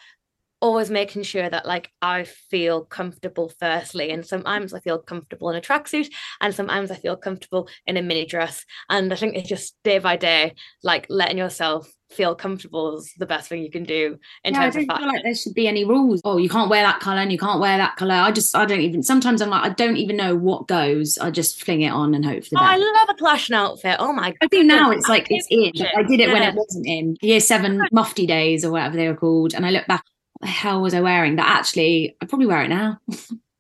always 0.61 0.91
making 0.91 1.23
sure 1.23 1.49
that 1.49 1.67
like 1.67 1.91
I 2.03 2.25
feel 2.25 2.85
comfortable 2.85 3.53
firstly. 3.61 4.11
And 4.11 4.25
sometimes 4.25 4.75
I 4.75 4.81
feel 4.81 4.99
comfortable 4.99 5.51
in 5.51 5.57
a 5.57 5.61
tracksuit, 5.61 6.09
and 6.41 6.55
sometimes 6.55 6.93
I 6.93 6.97
feel 6.97 7.17
comfortable 7.17 7.69
in 7.87 7.97
a 7.97 8.03
mini 8.03 8.25
dress. 8.25 8.65
And 8.89 9.13
I 9.13 9.17
think 9.17 9.35
it's 9.37 9.49
just 9.49 9.77
day 9.83 9.99
by 9.99 10.17
day, 10.17 10.55
like 10.85 11.07
letting 11.09 11.39
yourself 11.39 11.93
feel 12.11 12.35
comfortable 12.35 12.97
is 12.99 13.13
the 13.19 13.27
best 13.27 13.49
thing 13.49 13.63
you 13.63 13.71
can 13.71 13.85
do 13.85 14.19
in 14.45 14.55
Yeah, 14.55 14.61
terms 14.63 14.77
of 14.77 14.81
don't 14.81 14.87
fashion. 14.89 15.03
feel 15.05 15.13
like 15.13 15.23
there 15.23 15.35
should 15.35 15.55
be 15.55 15.69
any 15.69 15.85
rules. 15.85 16.21
Oh, 16.25 16.39
you 16.39 16.49
can't 16.49 16.71
wear 16.71 16.83
that 16.83 17.01
color 17.01 17.19
and 17.21 17.31
you 17.31 17.39
can't 17.39 17.61
wear 17.61 17.77
that 17.77 17.97
color. 17.97 18.15
I 18.15 18.33
just, 18.33 18.57
I 18.57 18.65
don't 18.65 18.81
even. 18.81 19.03
Sometimes 19.03 19.43
I'm 19.43 19.51
like, 19.51 19.65
I 19.65 19.75
don't 19.75 19.97
even 19.97 20.17
know 20.17 20.35
what 20.35 20.69
goes. 20.69 21.19
I 21.19 21.31
just 21.31 21.63
fling 21.63 21.83
it 21.83 21.91
on 21.91 22.15
and 22.15 22.25
hope 22.25 22.45
for 22.45 22.51
the 22.51 22.57
Oh, 22.59 22.65
I 22.65 22.77
love 22.77 23.09
a 23.11 23.15
clashing 23.15 23.55
outfit. 23.57 23.97
Oh 23.99 24.13
my 24.13 24.31
god. 24.31 24.39
I 24.43 24.49
think 24.49 24.67
now 24.67 24.91
it's 24.91 25.09
like 25.09 25.27
it's 25.31 25.47
in. 25.51 25.73
I 25.97 26.03
did 26.03 26.21
it 26.21 26.33
when 26.33 26.43
it 26.43 26.55
wasn't 26.55 26.87
in. 26.87 27.17
Year 27.21 27.41
seven 27.41 27.83
mufti 27.93 28.27
days 28.27 28.65
or 28.65 28.71
whatever 28.73 28.97
they 28.97 29.09
were 29.09 29.17
called, 29.17 29.55
and 29.55 29.67
I 29.67 29.71
look 29.71 29.87
back. 29.87 30.05
What 30.35 30.47
the 30.47 30.53
hell 30.53 30.81
was 30.81 30.95
I 30.95 31.01
wearing? 31.01 31.37
That 31.37 31.49
actually, 31.49 32.17
I 32.23 32.27
probably 32.27 32.47
wear 32.47 32.63
it 32.63 32.69
now. 32.69 32.99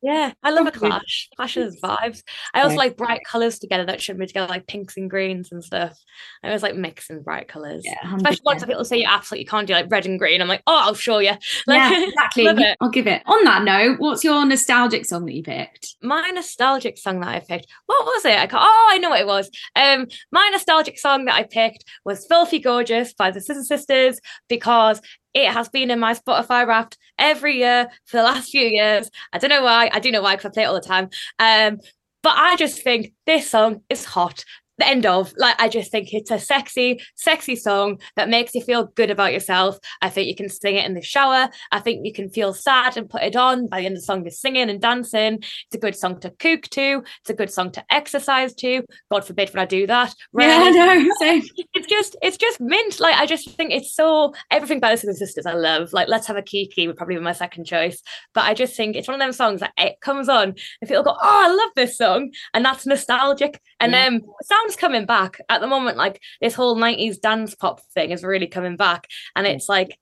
Yeah, 0.00 0.32
I 0.44 0.50
love 0.50 0.66
a 0.66 0.70
clash. 0.70 1.28
Clashes 1.37 1.76
vibes. 1.82 2.22
I 2.54 2.61
also 2.62 2.74
Yeah. 2.74 2.78
like 2.78 2.96
bright 2.96 3.20
colors 3.26 3.58
together 3.58 3.84
that 3.87 4.00
should 4.00 4.16
be 4.18 4.26
together, 4.26 4.46
like 4.48 4.68
pinks 4.68 4.96
and 4.96 5.11
greens 5.11 5.50
and 5.50 5.64
stuff. 5.64 5.98
I 6.44 6.48
always 6.48 6.62
like 6.62 6.76
mixing 6.76 7.22
bright 7.22 7.48
colors. 7.48 7.82
Yeah, 7.84 8.14
Especially 8.16 8.42
once 8.44 8.62
100%. 8.62 8.66
people 8.68 8.84
say 8.84 8.98
you 8.98 9.06
absolutely 9.08 9.46
can't 9.46 9.66
do 9.66 9.72
like 9.74 9.90
red 9.90 10.06
and 10.06 10.16
green. 10.18 10.40
I'm 10.40 10.46
like, 10.46 10.62
oh, 10.68 10.80
I'll 10.84 10.94
show 10.94 11.18
you. 11.18 11.32
yeah, 11.66 12.04
exactly. 12.04 12.46
I'll 12.80 12.90
give 12.90 13.08
it. 13.08 13.22
On 13.26 13.42
that 13.44 13.64
note, 13.64 13.98
what's 13.98 14.22
your 14.22 14.44
nostalgic 14.44 15.04
song 15.04 15.26
that 15.26 15.34
you 15.34 15.42
picked? 15.42 15.96
my 16.00 16.30
nostalgic 16.30 16.96
song 16.96 17.18
that 17.20 17.28
I 17.28 17.40
picked. 17.40 17.66
What 17.87 18.04
was 18.04 18.24
it? 18.24 18.38
I 18.38 18.46
ca- 18.46 18.61
oh, 18.62 18.88
I 18.92 18.98
know 18.98 19.11
what 19.11 19.20
it 19.20 19.26
was. 19.26 19.50
Um, 19.74 20.06
my 20.30 20.48
nostalgic 20.52 20.98
song 20.98 21.24
that 21.24 21.34
I 21.34 21.42
picked 21.42 21.84
was 22.04 22.24
"Filthy 22.26 22.61
Gorgeous" 22.61 23.14
by 23.14 23.32
the 23.32 23.40
Scissor 23.40 23.64
Sisters 23.64 24.20
because 24.48 25.00
it 25.34 25.50
has 25.52 25.68
been 25.68 25.90
in 25.90 25.98
my 25.98 26.14
Spotify 26.14 26.66
Wrapped 26.66 26.98
every 27.18 27.58
year 27.58 27.88
for 28.06 28.16
the 28.18 28.22
last 28.22 28.50
few 28.50 28.66
years. 28.66 29.10
I 29.32 29.38
don't 29.38 29.50
know 29.50 29.62
why. 29.62 29.90
I 29.92 30.00
do 30.00 30.10
know 30.10 30.22
why 30.22 30.36
because 30.36 30.50
I 30.50 30.54
play 30.54 30.62
it 30.64 30.66
all 30.66 30.74
the 30.74 30.80
time. 30.80 31.10
Um, 31.38 31.78
but 32.22 32.36
I 32.36 32.56
just 32.56 32.82
think 32.82 33.12
this 33.26 33.50
song 33.50 33.82
is 33.88 34.04
hot. 34.04 34.44
The 34.78 34.86
end 34.86 35.06
of 35.06 35.32
like 35.36 35.56
I 35.60 35.68
just 35.68 35.90
think 35.90 36.12
it's 36.12 36.30
a 36.30 36.38
sexy, 36.38 37.00
sexy 37.16 37.56
song 37.56 38.00
that 38.16 38.28
makes 38.28 38.54
you 38.54 38.62
feel 38.62 38.84
good 38.94 39.10
about 39.10 39.32
yourself. 39.32 39.78
I 40.02 40.08
think 40.08 40.28
you 40.28 40.34
can 40.36 40.48
sing 40.48 40.76
it 40.76 40.84
in 40.86 40.94
the 40.94 41.02
shower. 41.02 41.48
I 41.72 41.80
think 41.80 42.06
you 42.06 42.12
can 42.12 42.30
feel 42.30 42.54
sad 42.54 42.96
and 42.96 43.10
put 43.10 43.22
it 43.22 43.36
on. 43.36 43.66
By 43.66 43.80
the 43.80 43.86
end 43.86 43.96
of 43.96 44.02
the 44.02 44.06
song, 44.06 44.22
you're 44.22 44.30
singing 44.30 44.70
and 44.70 44.80
dancing. 44.80 45.38
It's 45.40 45.74
a 45.74 45.78
good 45.78 45.96
song 45.96 46.20
to 46.20 46.30
cook 46.30 46.62
to. 46.70 47.02
It's 47.20 47.30
a 47.30 47.34
good 47.34 47.50
song 47.50 47.70
to 47.72 47.84
exercise 47.90 48.54
to. 48.56 48.82
God 49.10 49.24
forbid 49.24 49.52
when 49.52 49.62
I 49.62 49.66
do 49.66 49.86
that. 49.86 50.14
Yeah, 50.38 50.46
I 50.46 50.72
Rarely. 50.74 51.10
Same. 51.18 51.42
It's 51.74 51.86
just, 51.86 52.16
it's 52.22 52.36
just 52.36 52.60
mint. 52.60 52.98
Like 52.98 53.14
I 53.16 53.24
just 53.26 53.50
think 53.50 53.70
it's 53.72 53.94
so 53.94 54.34
everything 54.50 54.80
by 54.80 54.90
the 54.90 54.96
Scissor 54.96 55.14
Sisters. 55.14 55.46
I 55.46 55.52
love. 55.54 55.92
Like 55.92 56.08
Let's 56.08 56.26
Have 56.26 56.36
a 56.36 56.42
Kiki 56.42 56.86
would 56.86 56.96
probably 56.96 57.14
be 57.16 57.20
my 57.20 57.32
second 57.32 57.66
choice. 57.66 58.02
But 58.34 58.44
I 58.44 58.54
just 58.54 58.74
think 58.76 58.96
it's 58.96 59.06
one 59.06 59.14
of 59.14 59.20
them 59.20 59.32
songs 59.32 59.60
that 59.60 59.72
it 59.76 60.00
comes 60.00 60.28
on 60.28 60.54
and 60.80 60.88
people 60.88 61.02
go, 61.04 61.12
"Oh, 61.12 61.16
I 61.22 61.48
love 61.54 61.70
this 61.76 61.96
song," 61.96 62.32
and 62.54 62.64
that's 62.64 62.84
nostalgic. 62.86 63.60
And 63.80 63.92
Yeah. 63.92 64.06
um, 64.06 64.22
sounds 64.68 64.76
coming 64.76 65.07
back 65.07 65.40
at 65.48 65.61
the 65.61 65.66
moment. 65.66 65.96
Like 65.96 66.20
this 66.40 66.54
whole 66.54 66.76
'90s 66.76 67.20
dance 67.20 67.54
pop 67.54 67.81
thing 67.94 68.11
is 68.11 68.22
really 68.22 68.46
coming 68.46 68.76
back, 68.76 69.09
and 69.35 69.46
it's 69.46 69.68
like 69.68 69.98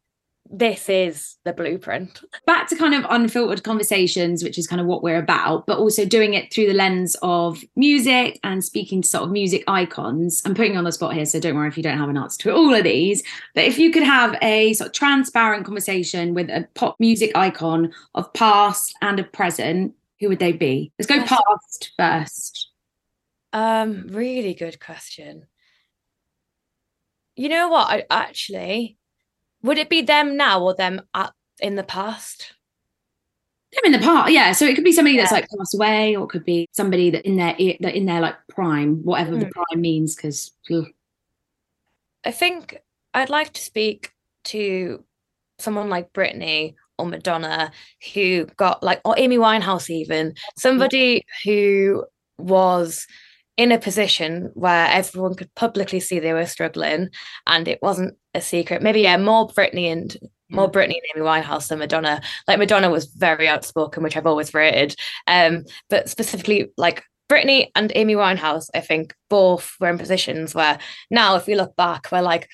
this 0.49 0.89
is 0.89 1.37
the 1.45 1.53
blueprint. 1.53 2.21
back 2.47 2.69
to 2.69 2.77
kind 2.77 2.95
of 2.95 3.05
unfiltered 3.11 3.65
conversations, 3.65 4.45
which 4.45 4.59
is 4.59 4.69
kind 4.69 4.81
of 4.81 4.87
what 4.87 5.03
we're 5.03 5.19
about, 5.19 5.67
but 5.67 5.79
also 5.79 6.05
doing 6.05 6.35
it 6.35 6.53
through 6.53 6.69
the 6.69 6.73
lens 6.73 7.17
of 7.21 7.65
music 7.75 8.39
and 8.45 8.65
speaking 8.65 9.03
to 9.03 9.09
sort 9.09 9.25
of 9.25 9.33
music 9.33 9.65
icons. 9.67 10.43
I'm 10.45 10.55
putting 10.55 10.75
you 10.75 10.79
on 10.79 10.85
the 10.85 10.93
spot 10.93 11.15
here, 11.15 11.25
so 11.25 11.41
don't 11.41 11.57
worry 11.57 11.67
if 11.67 11.77
you 11.77 11.83
don't 11.83 11.99
have 11.99 12.09
an 12.09 12.17
answer 12.17 12.43
to 12.43 12.55
all 12.55 12.73
of 12.73 12.85
these. 12.85 13.25
But 13.57 13.65
if 13.65 13.77
you 13.77 13.91
could 13.91 14.05
have 14.05 14.37
a 14.41 14.73
sort 14.75 14.89
of 14.89 14.95
transparent 14.95 15.65
conversation 15.65 16.33
with 16.33 16.49
a 16.49 16.69
pop 16.75 16.95
music 17.01 17.33
icon 17.35 17.93
of 18.15 18.33
past 18.33 18.95
and 19.03 19.19
of 19.19 19.33
present, 19.33 19.95
who 20.21 20.29
would 20.29 20.39
they 20.39 20.53
be? 20.53 20.93
Let's 20.99 21.09
go 21.09 21.25
past 21.25 21.93
first. 21.99 22.71
Um, 23.57 24.09
really 24.09 24.53
good 24.53 24.79
question. 24.79 25.47
You 27.37 27.49
know 27.49 27.69
what? 27.69 27.89
I 27.89 28.05
actually 28.11 28.99
would 29.63 29.79
it 29.79 29.89
be 29.89 30.03
them 30.03 30.37
now 30.37 30.63
or 30.63 30.75
them 30.75 31.01
at, 31.15 31.33
in 31.61 31.75
the 31.75 31.83
past? 31.83 32.53
Them 33.73 33.95
in 33.95 33.99
the 33.99 34.07
past, 34.07 34.31
yeah. 34.31 34.53
So 34.53 34.67
it 34.67 34.75
could 34.75 34.85
be 34.85 34.93
somebody 34.93 35.17
that's 35.17 35.33
like 35.33 35.49
passed 35.49 35.75
away, 35.75 36.17
or 36.17 36.25
it 36.25 36.29
could 36.29 36.45
be 36.45 36.69
somebody 36.73 37.09
that 37.11 37.25
in 37.25 37.37
their 37.37 37.55
that 37.81 37.95
in 37.95 38.05
their 38.05 38.21
like 38.21 38.37
prime, 38.51 39.03
whatever 39.05 39.39
the 39.39 39.47
Mm. 39.47 39.51
prime 39.53 39.81
means, 39.81 40.15
because 40.15 40.53
I 42.25 42.31
think 42.33 42.79
I'd 43.15 43.31
like 43.31 43.55
to 43.55 43.63
speak 43.63 44.13
to 44.45 45.03
someone 45.59 45.89
like 45.89 46.13
Britney 46.13 46.75
or 46.99 47.07
Madonna 47.07 47.73
who 48.13 48.45
got 48.59 48.83
like 48.83 49.01
or 49.07 49.15
Amy 49.17 49.39
Winehouse 49.39 49.89
even 49.89 50.35
somebody 50.59 51.25
who 51.43 52.05
was 52.37 53.07
in 53.57 53.73
a 53.73 53.79
position 53.79 54.51
where 54.55 54.87
everyone 54.89 55.35
could 55.35 55.55
publicly 55.55 56.01
see 56.01 56.19
they 56.19 56.33
were 56.33 56.47
struggling 56.47 57.09
and 57.47 57.69
it 57.69 57.79
wasn't 57.83 58.17
a 58.35 58.41
secret. 58.41 58.83
Maybe 58.83 59.01
yeah, 59.03 59.17
more 59.17 59.49
Britney 59.49 59.91
and 59.91 60.17
more 60.51 60.71
Britney 60.71 60.97
and 60.97 61.17
Amy 61.17 61.27
Winehouse 61.27 61.69
than 61.69 61.79
Madonna. 61.79 62.21
Like 62.47 62.59
Madonna 62.59 62.91
was 62.91 63.07
very 63.07 63.49
outspoken, 63.49 64.03
which 64.03 64.17
I've 64.17 64.27
always 64.27 64.55
rated. 64.55 64.95
Um, 65.27 65.65
but 65.89 66.09
specifically 66.09 66.71
like 66.77 67.03
Britney 67.29 67.71
and 67.75 67.91
Amy 67.95 68.15
Winehouse, 68.15 68.69
I 68.75 68.81
think 68.81 69.15
both 69.29 69.75
were 69.81 69.89
in 69.89 69.99
positions 69.99 70.55
where 70.55 70.79
now, 71.11 71.37
if 71.37 71.47
we 71.47 71.57
look 71.57 71.75
back, 71.77 72.09
we're 72.13 72.23
like, 72.23 72.49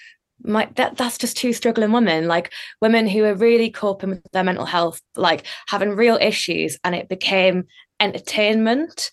my 0.45 0.69
that 0.75 0.97
that's 0.97 1.19
just 1.19 1.37
two 1.37 1.53
struggling 1.53 1.93
women, 1.93 2.27
like 2.27 2.53
women 2.81 3.07
who 3.07 3.25
are 3.25 3.35
really 3.35 3.71
coping 3.71 4.11
with 4.11 4.23
their 4.33 4.43
mental 4.43 4.67
health, 4.67 5.01
like 5.15 5.45
having 5.69 5.91
real 5.91 6.19
issues, 6.21 6.79
and 6.85 6.95
it 6.95 7.09
became 7.09 7.65
entertainment. 8.03 9.11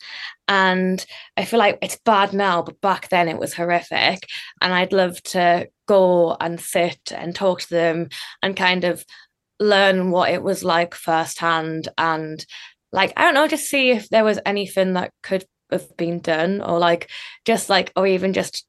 And 0.47 1.06
I 1.38 1.45
feel 1.45 1.60
like 1.60 1.78
it's 1.82 1.99
bad 2.04 2.34
now, 2.34 2.63
but 2.63 2.82
back 2.82 3.10
then 3.10 3.30
it 3.30 3.38
was 3.38 3.54
horrific. 3.54 4.28
And 4.62 4.73
I'd 4.73 4.93
love 4.93 5.21
to 5.23 5.69
go 5.88 6.36
and 6.39 6.60
sit 6.60 7.12
and 7.15 7.36
talk 7.36 7.62
to 7.62 7.69
them 7.69 8.10
and 8.41 8.56
kind 8.58 8.84
of 8.84 9.06
learn 9.60 10.10
what 10.10 10.32
it 10.32 10.41
was 10.41 10.63
like 10.63 10.95
firsthand 10.95 11.89
and 11.97 12.45
like 12.91 13.13
I 13.15 13.23
don't 13.23 13.36
know, 13.36 13.47
just 13.47 13.69
see 13.69 13.91
if 13.91 14.10
there 14.10 14.23
was 14.23 14.39
anything 14.45 14.93
that 14.93 15.12
could 15.21 15.45
have 15.71 15.95
been 15.95 16.19
done 16.19 16.62
or 16.62 16.80
like 16.80 17.10
just 17.45 17.69
like 17.69 17.91
or 17.95 18.08
even 18.08 18.34
just 18.34 18.65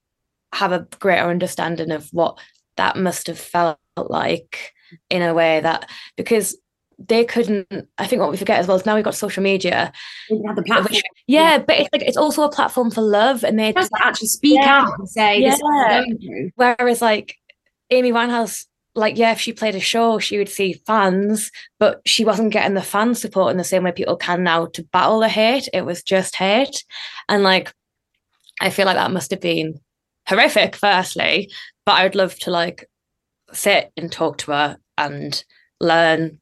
have 0.52 0.72
a 0.72 0.86
greater 0.98 1.30
understanding 1.30 1.90
of 1.90 2.08
what 2.12 2.38
that 2.76 2.96
must 2.96 3.28
have 3.28 3.38
felt 3.38 3.78
like 3.96 4.72
in 5.08 5.22
a 5.22 5.32
way 5.32 5.60
that 5.60 5.88
because 6.16 6.58
they 7.08 7.24
couldn't 7.24 7.66
I 7.98 8.06
think 8.06 8.20
what 8.20 8.30
we 8.30 8.36
forget 8.36 8.58
as 8.60 8.66
well 8.66 8.76
is 8.76 8.84
now 8.84 8.94
we've 8.94 9.04
got 9.04 9.14
social 9.14 9.42
media 9.42 9.90
the 10.28 10.62
platform. 10.66 10.84
which, 10.92 11.02
yeah, 11.26 11.58
but 11.58 11.78
it's 11.78 11.88
like 11.92 12.02
it's 12.02 12.16
also 12.16 12.42
a 12.42 12.50
platform 12.52 12.90
for 12.90 13.00
love 13.00 13.42
and 13.42 13.58
they 13.58 13.72
just 13.72 13.90
actually 14.02 14.28
speak 14.28 14.60
Yeah. 14.60 14.82
out 14.82 14.98
and 14.98 15.08
say 15.08 15.42
this 15.42 15.54
is 15.54 15.60
what 15.62 16.06
Yeah. 16.20 16.46
whereas 16.56 17.00
like 17.00 17.36
Amy 17.90 18.12
Winehouse 18.12 18.66
like 18.96 19.16
yeah, 19.16 19.30
if 19.32 19.40
she 19.40 19.52
played 19.52 19.76
a 19.76 19.80
show, 19.80 20.18
she 20.18 20.36
would 20.36 20.48
see 20.48 20.72
fans, 20.84 21.52
but 21.78 22.00
she 22.06 22.24
wasn't 22.24 22.52
getting 22.52 22.74
the 22.74 22.82
fan 22.82 23.14
support 23.14 23.52
in 23.52 23.56
the 23.56 23.62
same 23.64 23.84
way 23.84 23.92
people 23.92 24.16
can 24.16 24.42
now 24.42 24.66
to 24.66 24.82
battle 24.92 25.20
the 25.20 25.28
hate. 25.28 25.68
It 25.72 25.86
was 25.86 26.02
just 26.02 26.34
hate. 26.34 26.84
And 27.28 27.42
like 27.44 27.72
I 28.60 28.68
feel 28.70 28.86
like 28.86 28.96
that 28.96 29.12
must 29.12 29.30
have 29.30 29.40
been 29.40 29.80
horrific, 30.28 30.74
firstly, 30.76 31.50
but 31.86 31.92
I 31.92 32.02
would 32.02 32.16
love 32.16 32.36
to 32.40 32.50
like 32.50 32.90
sit 33.52 33.90
and 33.96 34.10
talk 34.12 34.38
to 34.38 34.50
her 34.52 34.76
and 34.98 35.42
learn 35.80 36.40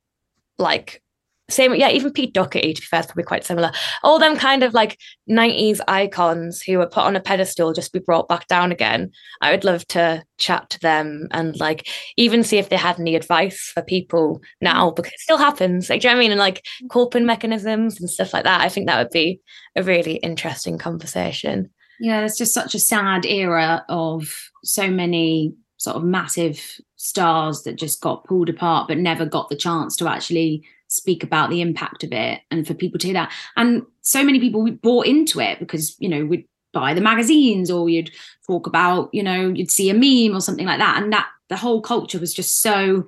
like 0.58 1.02
same 1.50 1.74
yeah 1.74 1.88
even 1.88 2.12
pete 2.12 2.34
doherty 2.34 2.74
to 2.74 2.80
be 2.80 2.86
fair 2.86 3.00
is 3.00 3.06
probably 3.06 3.24
quite 3.24 3.44
similar. 3.44 3.72
All 4.02 4.18
them 4.18 4.36
kind 4.36 4.62
of 4.62 4.74
like 4.74 4.98
90s 5.30 5.80
icons 5.88 6.62
who 6.62 6.78
were 6.78 6.86
put 6.86 7.04
on 7.04 7.16
a 7.16 7.20
pedestal 7.20 7.72
just 7.72 7.92
be 7.92 7.98
brought 8.00 8.28
back 8.28 8.46
down 8.48 8.70
again. 8.70 9.10
I 9.40 9.50
would 9.50 9.64
love 9.64 9.86
to 9.88 10.22
chat 10.36 10.68
to 10.70 10.80
them 10.80 11.28
and 11.30 11.58
like 11.58 11.88
even 12.16 12.44
see 12.44 12.58
if 12.58 12.68
they 12.68 12.76
had 12.76 13.00
any 13.00 13.14
advice 13.14 13.70
for 13.72 13.82
people 13.82 14.42
now 14.60 14.90
mm. 14.90 14.96
because 14.96 15.12
it 15.12 15.20
still 15.20 15.38
happens. 15.38 15.88
Like 15.88 16.02
do 16.02 16.08
you 16.08 16.12
know 16.12 16.18
what 16.18 16.20
i 16.20 16.24
mean? 16.24 16.32
And 16.32 16.38
like 16.38 16.66
mm. 16.82 16.90
coping 16.90 17.24
mechanisms 17.24 17.98
and 17.98 18.10
stuff 18.10 18.34
like 18.34 18.44
that. 18.44 18.60
I 18.60 18.68
think 18.68 18.86
that 18.86 18.98
would 18.98 19.12
be 19.12 19.40
a 19.74 19.82
really 19.82 20.16
interesting 20.16 20.76
conversation. 20.76 21.70
Yeah 21.98 22.24
it's 22.24 22.38
just 22.38 22.54
such 22.54 22.74
a 22.74 22.78
sad 22.80 23.24
era 23.24 23.84
of 23.88 24.28
so 24.64 24.90
many 24.90 25.54
sort 25.78 25.96
of 25.96 26.04
massive 26.04 26.80
stars 26.96 27.62
that 27.62 27.76
just 27.76 28.00
got 28.00 28.24
pulled 28.24 28.48
apart 28.48 28.88
but 28.88 28.98
never 28.98 29.24
got 29.24 29.48
the 29.48 29.56
chance 29.56 29.96
to 29.96 30.08
actually 30.08 30.62
speak 30.88 31.22
about 31.22 31.50
the 31.50 31.60
impact 31.60 32.02
of 32.04 32.12
it 32.12 32.40
and 32.50 32.66
for 32.66 32.74
people 32.74 32.98
to 32.98 33.06
hear 33.06 33.14
that. 33.14 33.32
And 33.56 33.82
so 34.02 34.24
many 34.24 34.40
people 34.40 34.70
bought 34.70 35.06
into 35.06 35.40
it 35.40 35.58
because 35.58 35.96
you 35.98 36.08
know 36.08 36.24
we'd 36.24 36.46
buy 36.72 36.94
the 36.94 37.00
magazines 37.00 37.70
or 37.70 37.88
you'd 37.88 38.10
talk 38.46 38.66
about 38.66 39.08
you 39.12 39.22
know 39.22 39.48
you'd 39.48 39.70
see 39.70 39.90
a 39.90 39.94
meme 39.94 40.36
or 40.36 40.40
something 40.40 40.66
like 40.66 40.78
that. 40.78 41.02
And 41.02 41.12
that 41.12 41.28
the 41.48 41.56
whole 41.56 41.80
culture 41.80 42.18
was 42.18 42.34
just 42.34 42.60
so 42.60 43.06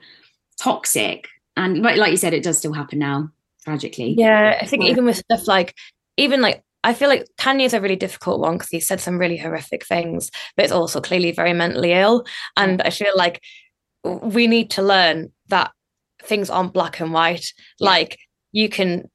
toxic. 0.59 1.29
And 1.57 1.83
like 1.83 2.11
you 2.11 2.17
said 2.17 2.33
it 2.33 2.43
does 2.43 2.59
still 2.59 2.73
happen 2.73 2.99
now 2.99 3.31
tragically. 3.65 4.15
Yeah 4.17 4.59
i 4.61 4.67
think 4.67 4.85
yeah. 4.85 4.91
even 4.91 5.05
with 5.05 5.17
stuff 5.17 5.47
like 5.47 5.75
even 6.17 6.41
like 6.41 6.63
I 6.83 6.95
feel 6.95 7.09
like 7.09 7.27
Kanye 7.39 7.67
is 7.67 7.75
a 7.75 7.81
really 7.81 7.97
difficult 7.97 8.41
one 8.41 8.55
because 8.55 8.71
he 8.71 8.81
said 8.81 9.01
some 9.01 9.19
really 9.19 9.37
horrific 9.37 9.87
things, 9.87 10.31
but 10.57 10.65
it's 10.65 10.73
also 10.73 11.01
clearly 11.01 11.33
very 11.33 11.53
mentally 11.53 11.93
ill. 11.93 12.25
And 12.57 12.81
I 12.83 12.91
feel 12.91 13.13
like 13.15 13.43
we 14.03 14.47
need 14.47 14.71
to 14.73 14.83
learn 14.83 15.33
that 15.49 15.73
things 16.23 16.49
aren't 16.49 16.73
black 16.73 17.01
and 17.01 17.13
white. 17.13 17.53
Like 17.81 18.19
you 18.53 18.69
can 18.69 19.11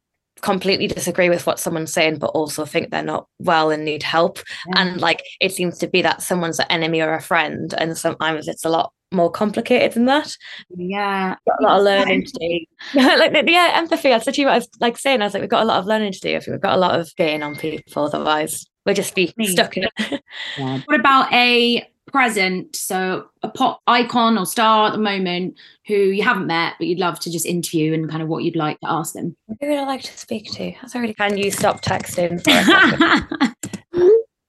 completely 0.46 0.86
disagree 0.86 1.28
with 1.28 1.48
what 1.48 1.60
someone's 1.60 1.92
saying, 1.92 2.20
but 2.20 2.28
also 2.28 2.66
think 2.66 2.92
they're 2.92 3.02
not 3.02 3.28
well 3.40 3.72
and 3.72 3.84
need 3.84 4.04
help. 4.04 4.38
Yeah. 4.68 4.82
And 4.82 5.02
like 5.02 5.24
it 5.42 5.52
seems 5.52 5.80
to 5.80 5.88
be 5.88 6.04
that 6.04 6.22
someone's 6.22 6.60
an 6.60 6.68
enemy 6.70 7.02
or 7.02 7.14
a 7.14 7.22
friend, 7.22 7.74
and 7.80 7.98
sometimes 7.98 8.48
it's 8.48 8.64
a 8.64 8.70
lot 8.70 8.94
more 9.12 9.32
complicated 9.32 9.94
than 9.94 10.06
that. 10.06 10.38
Yeah, 10.70 11.36
got 11.48 11.60
a 11.60 11.64
lot 11.64 11.80
of 11.80 11.84
learning 11.84 12.26
to 12.26 12.32
do. 12.40 12.66
like 13.00 13.34
yeah, 13.48 13.72
empathy. 13.74 14.10
That's 14.10 14.28
actually 14.28 14.46
what 14.46 14.54
I 14.54 14.58
was 14.58 14.70
like 14.80 14.98
saying. 15.00 15.22
I 15.22 15.26
was 15.26 15.34
like, 15.34 15.42
we've 15.42 15.50
got 15.50 15.64
a 15.64 15.66
lot 15.66 15.80
of 15.80 15.88
learning 15.88 16.14
to 16.14 16.20
do. 16.20 16.36
I 16.36 16.40
think 16.40 16.54
we've 16.54 16.62
got 16.62 16.76
a 16.76 16.80
lot 16.80 17.00
of 17.00 17.12
gain 17.16 17.42
on 17.42 17.56
people. 17.56 18.04
Otherwise, 18.04 18.68
we'll 18.86 18.96
just 18.96 19.16
be 19.16 19.34
stuck 19.42 19.78
in 19.78 19.86
it. 19.86 20.22
yeah. 20.60 20.82
What 20.86 21.00
about 21.00 21.34
a 21.34 21.88
present, 22.16 22.74
so 22.78 23.28
a 23.44 23.50
pop 23.50 23.82
icon 23.88 24.38
or 24.38 24.46
star 24.46 24.88
at 24.88 24.94
the 24.94 24.98
moment 24.98 25.54
who 25.86 25.96
you 25.96 26.24
haven't 26.24 26.48
met 26.48 26.76
but 26.78 26.88
you'd 26.88 26.98
love 26.98 27.20
to 27.20 27.30
just 27.30 27.46
interview 27.46 27.94
and 27.94 28.10
kind 28.10 28.24
of 28.24 28.30
what 28.30 28.46
you'd 28.46 28.56
like 28.56 28.80
to 28.80 28.90
ask 28.90 29.14
them? 29.14 29.36
Who 29.60 29.68
would 29.68 29.78
I 29.78 29.86
like 29.86 30.02
to 30.04 30.18
speak 30.18 30.50
to? 30.54 30.72
That's 30.82 30.96
already. 30.96 31.14
Can 31.14 31.38
you 31.38 31.52
stop 31.52 31.82
texting? 31.82 32.42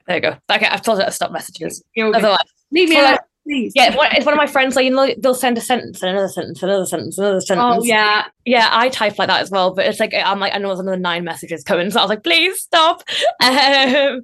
there 0.06 0.16
you 0.16 0.20
go. 0.20 0.36
Okay, 0.48 0.66
I've 0.66 0.82
told 0.82 1.00
her 1.00 1.06
to 1.06 1.10
stop 1.10 1.32
messages. 1.32 1.82
Otherwise, 1.98 2.38
leave 2.70 2.88
me 2.88 3.00
alone. 3.00 3.18
Please. 3.44 3.72
Yeah, 3.74 3.90
if 3.90 4.24
one 4.24 4.34
of 4.34 4.38
my 4.38 4.46
friends, 4.46 4.76
like 4.76 4.84
you 4.84 4.90
know, 4.90 5.12
they'll 5.18 5.34
send 5.34 5.58
a 5.58 5.60
sentence 5.60 6.02
and 6.02 6.10
another 6.10 6.28
sentence, 6.28 6.62
another 6.62 6.86
sentence, 6.86 7.18
another 7.18 7.40
sentence. 7.40 7.78
Oh 7.80 7.84
yeah, 7.84 8.24
yeah. 8.44 8.68
I 8.72 8.88
type 8.88 9.18
like 9.18 9.28
that 9.28 9.40
as 9.40 9.50
well, 9.50 9.72
but 9.72 9.86
it's 9.86 10.00
like 10.00 10.12
I'm 10.14 10.40
like 10.40 10.52
I 10.54 10.58
know 10.58 10.68
there's 10.68 10.80
another 10.80 10.96
nine 10.96 11.24
messages 11.24 11.62
coming, 11.62 11.90
so 11.90 12.00
I 12.00 12.02
was 12.02 12.10
like, 12.10 12.22
please 12.22 12.60
stop. 12.60 13.02
Um, 13.42 14.22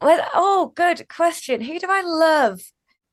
well, 0.00 0.28
oh, 0.34 0.72
good 0.74 1.08
question. 1.08 1.60
Who 1.60 1.78
do 1.78 1.86
I 1.88 2.02
love? 2.02 2.62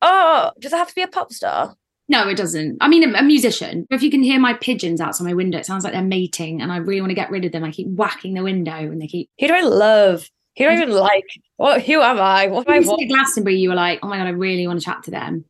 Oh, 0.01 0.51
does 0.59 0.73
it 0.73 0.77
have 0.77 0.89
to 0.89 0.95
be 0.95 1.01
a 1.01 1.07
pop 1.07 1.33
star? 1.33 1.75
No, 2.07 2.27
it 2.27 2.37
doesn't. 2.37 2.77
I 2.81 2.87
mean, 2.87 3.03
a, 3.03 3.19
a, 3.19 3.23
musician. 3.23 3.85
If 3.91 4.01
you 4.01 4.09
can 4.09 4.23
hear 4.23 4.39
my 4.39 4.53
pigeons 4.53 4.99
outside 4.99 5.25
my 5.25 5.33
window, 5.33 5.59
it 5.59 5.65
sounds 5.65 5.83
like 5.83 5.93
they're 5.93 6.01
mating, 6.01 6.61
and 6.61 6.71
I 6.71 6.77
really 6.77 7.01
want 7.01 7.11
to 7.11 7.15
get 7.15 7.29
rid 7.29 7.45
of 7.45 7.51
them. 7.51 7.63
I 7.63 7.71
keep 7.71 7.87
whacking 7.87 8.33
the 8.33 8.43
window, 8.43 8.73
and 8.73 8.99
they 8.99 9.07
keep. 9.07 9.29
Who 9.39 9.47
do 9.47 9.53
I 9.53 9.61
love? 9.61 10.27
Who 10.57 10.63
do 10.63 10.69
I 10.71 10.73
even 10.73 10.91
like? 10.91 11.25
What? 11.57 11.83
Who 11.83 12.01
am 12.01 12.19
I? 12.19 12.47
What 12.47 12.67
am 12.67 12.73
I? 12.73 12.79
What? 12.79 13.07
Glastonbury, 13.07 13.57
you 13.57 13.69
were 13.69 13.75
like, 13.75 13.99
oh 14.01 14.07
my 14.07 14.17
god, 14.17 14.27
I 14.27 14.31
really 14.31 14.65
want 14.65 14.79
to 14.79 14.85
chat 14.85 15.03
to 15.03 15.11
them. 15.11 15.45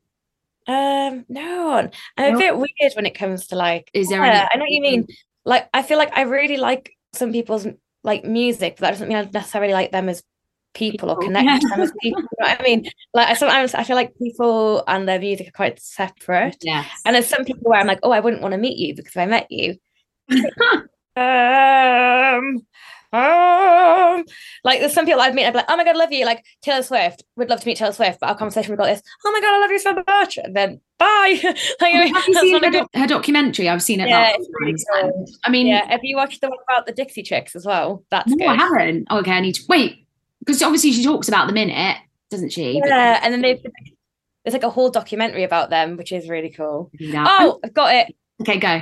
Um, 0.67 1.25
no, 1.29 1.89
I'm 2.17 2.35
a 2.35 2.37
bit 2.37 2.55
weird 2.55 2.93
when 2.95 3.05
it 3.05 3.15
comes 3.15 3.47
to 3.47 3.55
like. 3.55 3.89
Is 3.93 4.09
there? 4.09 4.23
Yeah, 4.23 4.47
I 4.51 4.57
know 4.57 4.63
what 4.63 4.71
you 4.71 4.81
mean. 4.81 5.07
Like, 5.45 5.69
I 5.73 5.81
feel 5.81 5.97
like 5.97 6.15
I 6.15 6.23
really 6.23 6.57
like 6.57 6.91
some 7.13 7.31
people's 7.31 7.67
like 8.03 8.25
music, 8.25 8.75
but 8.75 8.81
that 8.81 8.91
doesn't 8.91 9.07
mean 9.07 9.17
I 9.17 9.29
necessarily 9.33 9.73
like 9.73 9.91
them 9.91 10.09
as 10.09 10.23
people 10.73 11.09
or 11.09 11.17
connect 11.17 11.63
them 11.69 11.81
as 11.81 11.91
people. 12.01 12.21
You 12.21 12.27
know 12.39 12.47
I 12.47 12.63
mean? 12.63 12.89
Like 13.13 13.37
sometimes 13.37 13.73
I 13.73 13.83
feel 13.83 13.95
like 13.95 14.15
people 14.17 14.83
and 14.87 15.07
their 15.07 15.19
music 15.19 15.47
are 15.47 15.51
quite 15.51 15.81
separate. 15.81 16.57
Yeah. 16.61 16.85
And 17.05 17.15
there's 17.15 17.27
some 17.27 17.43
people 17.43 17.63
where 17.63 17.79
I'm 17.79 17.87
like, 17.87 17.99
oh, 18.03 18.11
I 18.11 18.19
wouldn't 18.19 18.43
want 18.43 18.51
to 18.51 18.57
meet 18.57 18.77
you 18.77 18.95
because 18.95 19.17
I 19.17 19.25
met 19.25 19.47
you. 19.49 19.77
um, 21.15 22.65
um, 23.11 24.23
like 24.63 24.79
there's 24.79 24.93
some 24.93 25.05
people 25.05 25.19
I've 25.19 25.33
met, 25.33 25.47
I'd 25.47 25.53
be 25.53 25.57
like, 25.57 25.65
oh 25.67 25.75
my 25.75 25.83
god, 25.83 25.95
I 25.95 25.99
love 25.99 26.11
you. 26.11 26.25
Like 26.25 26.45
Taylor 26.61 26.83
Swift, 26.83 27.23
We'd 27.35 27.49
love 27.49 27.61
to 27.61 27.65
meet 27.65 27.77
Taylor 27.77 27.93
Swift, 27.93 28.19
but 28.19 28.29
our 28.29 28.37
conversation 28.37 28.71
we 28.71 28.77
got 28.77 28.85
this, 28.85 29.01
oh 29.25 29.31
my 29.31 29.41
god, 29.41 29.55
I 29.55 29.59
love 29.59 29.71
you 29.71 29.79
so 29.79 30.03
much. 30.07 30.37
And 30.37 30.55
then 30.55 30.79
bye. 30.99 31.39
like, 31.81 31.93
well, 31.93 32.13
have 32.13 32.27
you 32.27 32.33
seen 32.35 32.63
her, 32.63 32.69
good... 32.69 32.85
her, 32.93 33.07
documentary? 33.07 33.67
I've 33.67 33.81
seen 33.81 33.99
it. 33.99 34.09
Yeah, 34.09 34.35
really 34.61 34.75
cool. 34.93 35.25
I 35.43 35.49
mean, 35.49 35.65
yeah. 35.67 35.89
Have 35.89 36.01
you 36.03 36.15
watched 36.15 36.41
the 36.41 36.49
one 36.49 36.59
about 36.69 36.85
the 36.85 36.91
Dixie 36.91 37.23
Chicks 37.23 37.55
as 37.55 37.65
well? 37.65 38.03
That's 38.11 38.29
no, 38.29 38.37
good. 38.37 38.47
I 38.47 38.55
haven't. 38.55 39.07
Okay, 39.09 39.31
I 39.31 39.41
need 39.41 39.55
to 39.55 39.63
wait 39.67 40.05
because 40.49 40.63
obviously 40.63 40.91
she 40.91 41.03
talks 41.03 41.27
about 41.27 41.45
them 41.47 41.57
in 41.57 41.69
it, 41.69 41.97
doesn't 42.31 42.49
she? 42.49 42.73
Yeah, 42.73 43.19
but... 43.19 43.23
and 43.23 43.33
then 43.33 43.41
they 43.41 43.61
there's 44.43 44.53
like 44.53 44.63
a 44.63 44.69
whole 44.69 44.89
documentary 44.89 45.43
about 45.43 45.69
them, 45.69 45.95
which 45.95 46.11
is 46.11 46.27
really 46.27 46.49
cool. 46.49 46.89
Yeah. 46.93 47.25
Oh, 47.27 47.59
I've 47.63 47.73
got 47.73 47.93
it. 47.93 48.15
Okay, 48.41 48.57
go. 48.57 48.81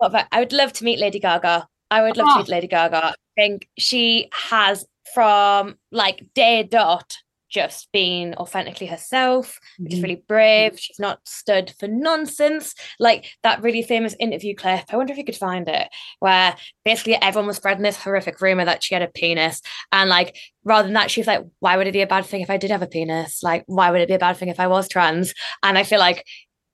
I 0.00 0.40
would 0.40 0.52
love 0.52 0.72
to 0.74 0.84
meet 0.84 0.98
Lady 0.98 1.20
Gaga. 1.20 1.68
I 1.90 2.02
would 2.02 2.16
love 2.16 2.26
oh. 2.28 2.34
to 2.34 2.38
meet 2.40 2.48
Lady 2.48 2.66
Gaga. 2.68 3.06
I 3.06 3.14
think 3.36 3.68
she 3.78 4.28
has 4.32 4.86
from 5.14 5.76
like 5.90 6.24
day 6.34 6.62
dot 6.62 7.16
just 7.52 7.92
being 7.92 8.34
authentically 8.34 8.86
herself, 8.86 9.60
mm-hmm. 9.74 9.84
which 9.84 9.94
is 9.94 10.02
really 10.02 10.24
brave. 10.26 10.80
She's 10.80 10.98
not 10.98 11.20
stood 11.26 11.74
for 11.78 11.86
nonsense. 11.86 12.74
Like 12.98 13.26
that 13.42 13.62
really 13.62 13.82
famous 13.82 14.16
interview 14.18 14.54
clip. 14.54 14.84
I 14.90 14.96
wonder 14.96 15.12
if 15.12 15.18
you 15.18 15.24
could 15.24 15.36
find 15.36 15.68
it, 15.68 15.88
where 16.20 16.56
basically 16.84 17.14
everyone 17.16 17.46
was 17.46 17.56
spreading 17.56 17.82
this 17.82 18.02
horrific 18.02 18.40
rumor 18.40 18.64
that 18.64 18.82
she 18.82 18.94
had 18.94 19.02
a 19.02 19.08
penis. 19.08 19.60
And 19.92 20.08
like 20.08 20.36
rather 20.64 20.88
than 20.88 20.94
that, 20.94 21.10
she 21.10 21.20
was 21.20 21.26
like, 21.26 21.44
why 21.60 21.76
would 21.76 21.86
it 21.86 21.92
be 21.92 22.00
a 22.00 22.06
bad 22.06 22.24
thing 22.24 22.40
if 22.40 22.50
I 22.50 22.56
did 22.56 22.70
have 22.70 22.82
a 22.82 22.86
penis? 22.86 23.42
Like, 23.42 23.64
why 23.66 23.90
would 23.90 24.00
it 24.00 24.08
be 24.08 24.14
a 24.14 24.18
bad 24.18 24.38
thing 24.38 24.48
if 24.48 24.58
I 24.58 24.66
was 24.66 24.88
trans? 24.88 25.34
And 25.62 25.76
I 25.76 25.82
feel 25.82 25.98
like 26.00 26.24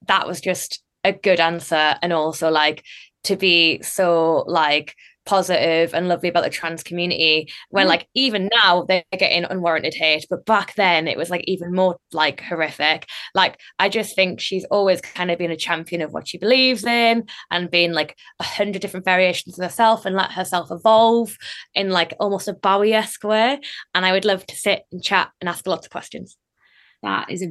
that 0.06 0.28
was 0.28 0.40
just 0.40 0.82
a 1.02 1.12
good 1.12 1.40
answer. 1.40 1.96
And 2.00 2.12
also 2.12 2.50
like 2.50 2.84
to 3.24 3.36
be 3.36 3.82
so 3.82 4.44
like 4.46 4.94
positive 5.28 5.92
and 5.92 6.08
lovely 6.08 6.30
about 6.30 6.42
the 6.42 6.48
trans 6.48 6.82
community 6.82 7.52
when 7.68 7.84
mm. 7.84 7.90
like 7.90 8.08
even 8.14 8.48
now 8.64 8.84
they're 8.84 9.04
getting 9.12 9.44
unwarranted 9.44 9.92
hate 9.92 10.24
but 10.30 10.46
back 10.46 10.74
then 10.76 11.06
it 11.06 11.18
was 11.18 11.28
like 11.28 11.44
even 11.46 11.74
more 11.74 11.98
like 12.12 12.40
horrific. 12.40 13.06
Like 13.34 13.60
i 13.78 13.90
just 13.90 14.16
think 14.16 14.40
she's 14.40 14.64
always 14.70 15.02
kind 15.02 15.30
of 15.30 15.38
been 15.38 15.50
a 15.50 15.56
champion 15.56 16.00
of 16.00 16.12
what 16.14 16.26
she 16.26 16.38
believes 16.38 16.82
in 16.84 17.26
and 17.50 17.70
being 17.70 17.92
like 17.92 18.16
a 18.40 18.44
hundred 18.44 18.80
different 18.80 19.04
variations 19.04 19.58
of 19.58 19.64
herself 19.64 20.06
and 20.06 20.16
let 20.16 20.32
herself 20.32 20.70
evolve 20.70 21.36
in 21.74 21.90
like 21.90 22.14
almost 22.18 22.48
a 22.48 22.54
bowie-esque 22.54 23.22
way. 23.22 23.60
And 23.94 24.06
i 24.06 24.12
would 24.12 24.24
love 24.24 24.46
to 24.46 24.56
sit 24.56 24.84
and 24.90 25.04
chat 25.04 25.30
and 25.42 25.48
ask 25.48 25.66
lots 25.66 25.86
of 25.86 25.92
questions. 25.92 26.38
That 27.02 27.30
is 27.30 27.42
a 27.42 27.48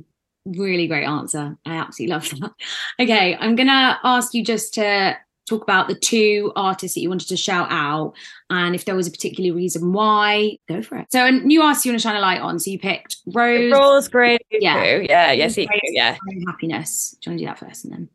really 0.48 0.88
great 0.88 1.06
answer. 1.06 1.58
I 1.64 1.76
absolutely 1.76 2.14
love 2.16 2.30
that. 2.40 2.52
Okay 3.00 3.38
i'm 3.40 3.56
gonna 3.56 4.00
ask 4.04 4.34
you 4.34 4.44
just 4.44 4.74
to 4.76 5.16
talk 5.48 5.64
about 5.64 5.88
the 5.88 5.96
two 5.96 6.52
artists 6.56 6.96
that 6.96 7.02
you 7.02 7.10
wanted 7.10 7.28
to 7.30 7.38
shout 7.38 7.68
out 7.72 8.14
and 8.50 8.76
if 8.76 8.86
there 8.86 8.96
was 8.96 9.08
a 9.08 9.12
particular 9.12 9.56
reason 9.56 9.94
why 9.94 10.58
go 10.68 10.82
for 10.82 10.98
it. 10.98 11.08
So 11.12 11.26
a 11.26 11.32
new 11.32 11.62
artist 11.62 11.86
you 11.86 11.92
want 11.92 12.02
to 12.02 12.08
shine 12.08 12.16
a 12.16 12.20
light 12.20 12.42
on 12.42 12.60
so 12.60 12.70
you 12.70 12.80
picked 12.80 13.18
rose. 13.28 13.72
Rose 13.72 14.08
great 14.08 14.42
yeah. 14.52 15.02
Yeah 15.02 15.32
yes 15.32 15.58
yeah, 15.58 15.68
yeah 15.84 16.18
happiness. 16.46 17.16
Do 17.22 17.30
you 17.30 17.32
want 17.32 17.40
to 17.40 17.46
do 17.46 17.48
that 17.48 17.60
first 17.60 17.86
and 17.86 17.94
then? 17.94 18.10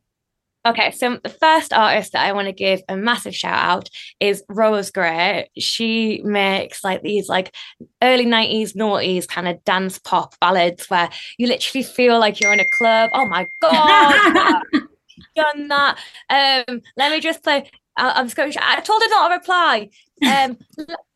Okay, 0.65 0.93
so 0.93 1.19
the 1.25 1.29
first 1.29 1.73
artist 1.73 2.13
that 2.13 2.25
I 2.25 2.33
want 2.33 2.47
to 2.47 2.53
give 2.53 2.83
a 2.89 2.97
massive 2.97 3.35
shout 3.35 3.59
out 3.59 3.89
is 4.21 4.45
Rose 4.49 4.93
Gray. 4.93 5.51
She 5.59 6.23
makes 6.23 6.85
like 6.85 7.03
these 7.03 7.29
like 7.29 7.53
early 8.01 8.27
90s 8.27 8.77
noughties 8.77 9.27
kind 9.27 9.49
of 9.49 9.63
dance 9.65 9.99
pop 9.99 10.39
ballads 10.39 10.89
where 10.89 11.11
you 11.37 11.49
literally 11.49 11.83
feel 11.83 12.21
like 12.21 12.41
you're 12.41 12.53
in 12.53 12.61
a 12.61 12.69
club. 12.79 13.11
Oh 13.13 13.27
my 13.27 13.49
god. 13.61 14.63
done 15.35 15.69
that. 15.69 15.99
Um, 16.29 16.83
let 16.97 17.13
me 17.13 17.21
just 17.21 17.43
play. 17.43 17.71
I, 17.97 18.21
am 18.21 18.29
going. 18.29 18.53
I 18.61 18.81
told 18.81 19.03
her 19.03 19.09
not 19.11 19.29
to 19.29 19.35
reply. 19.35 19.91
Um, 20.27 20.59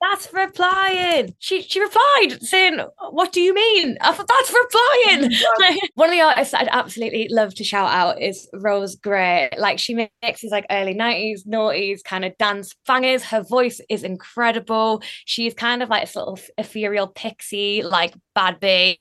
that's 0.01 0.33
replying. 0.33 1.35
She 1.39 1.63
she 1.63 1.81
replied 1.81 2.39
saying, 2.41 2.81
"What 3.11 3.33
do 3.33 3.41
you 3.41 3.55
mean?" 3.55 3.97
I 4.01 4.13
thought 4.13 4.29
that's 4.29 4.53
replying. 4.53 5.33
Like, 5.59 5.79
one 5.95 6.11
of 6.11 6.13
the 6.13 6.21
artists 6.21 6.55
I'd 6.55 6.69
absolutely 6.71 7.29
love 7.31 7.55
to 7.55 7.65
shout 7.65 7.91
out 7.91 8.21
is 8.21 8.49
Rose 8.53 8.95
Gray. 8.95 9.49
Like 9.59 9.79
she 9.79 10.09
mixes 10.23 10.51
like 10.51 10.67
early 10.71 10.93
nineties, 10.93 11.45
noughties 11.45 12.05
kind 12.05 12.25
of 12.25 12.37
dance 12.39 12.75
bangers. 12.87 13.25
Her 13.25 13.43
voice 13.43 13.81
is 13.89 14.03
incredible. 14.05 15.03
She's 15.25 15.55
kind 15.55 15.83
of 15.83 15.89
like 15.89 16.05
a 16.05 16.07
sort 16.07 16.29
of 16.29 16.45
ethereal 16.59 17.07
pixie, 17.07 17.83
like 17.83 18.15
bad 18.35 18.61
bee. 18.61 19.01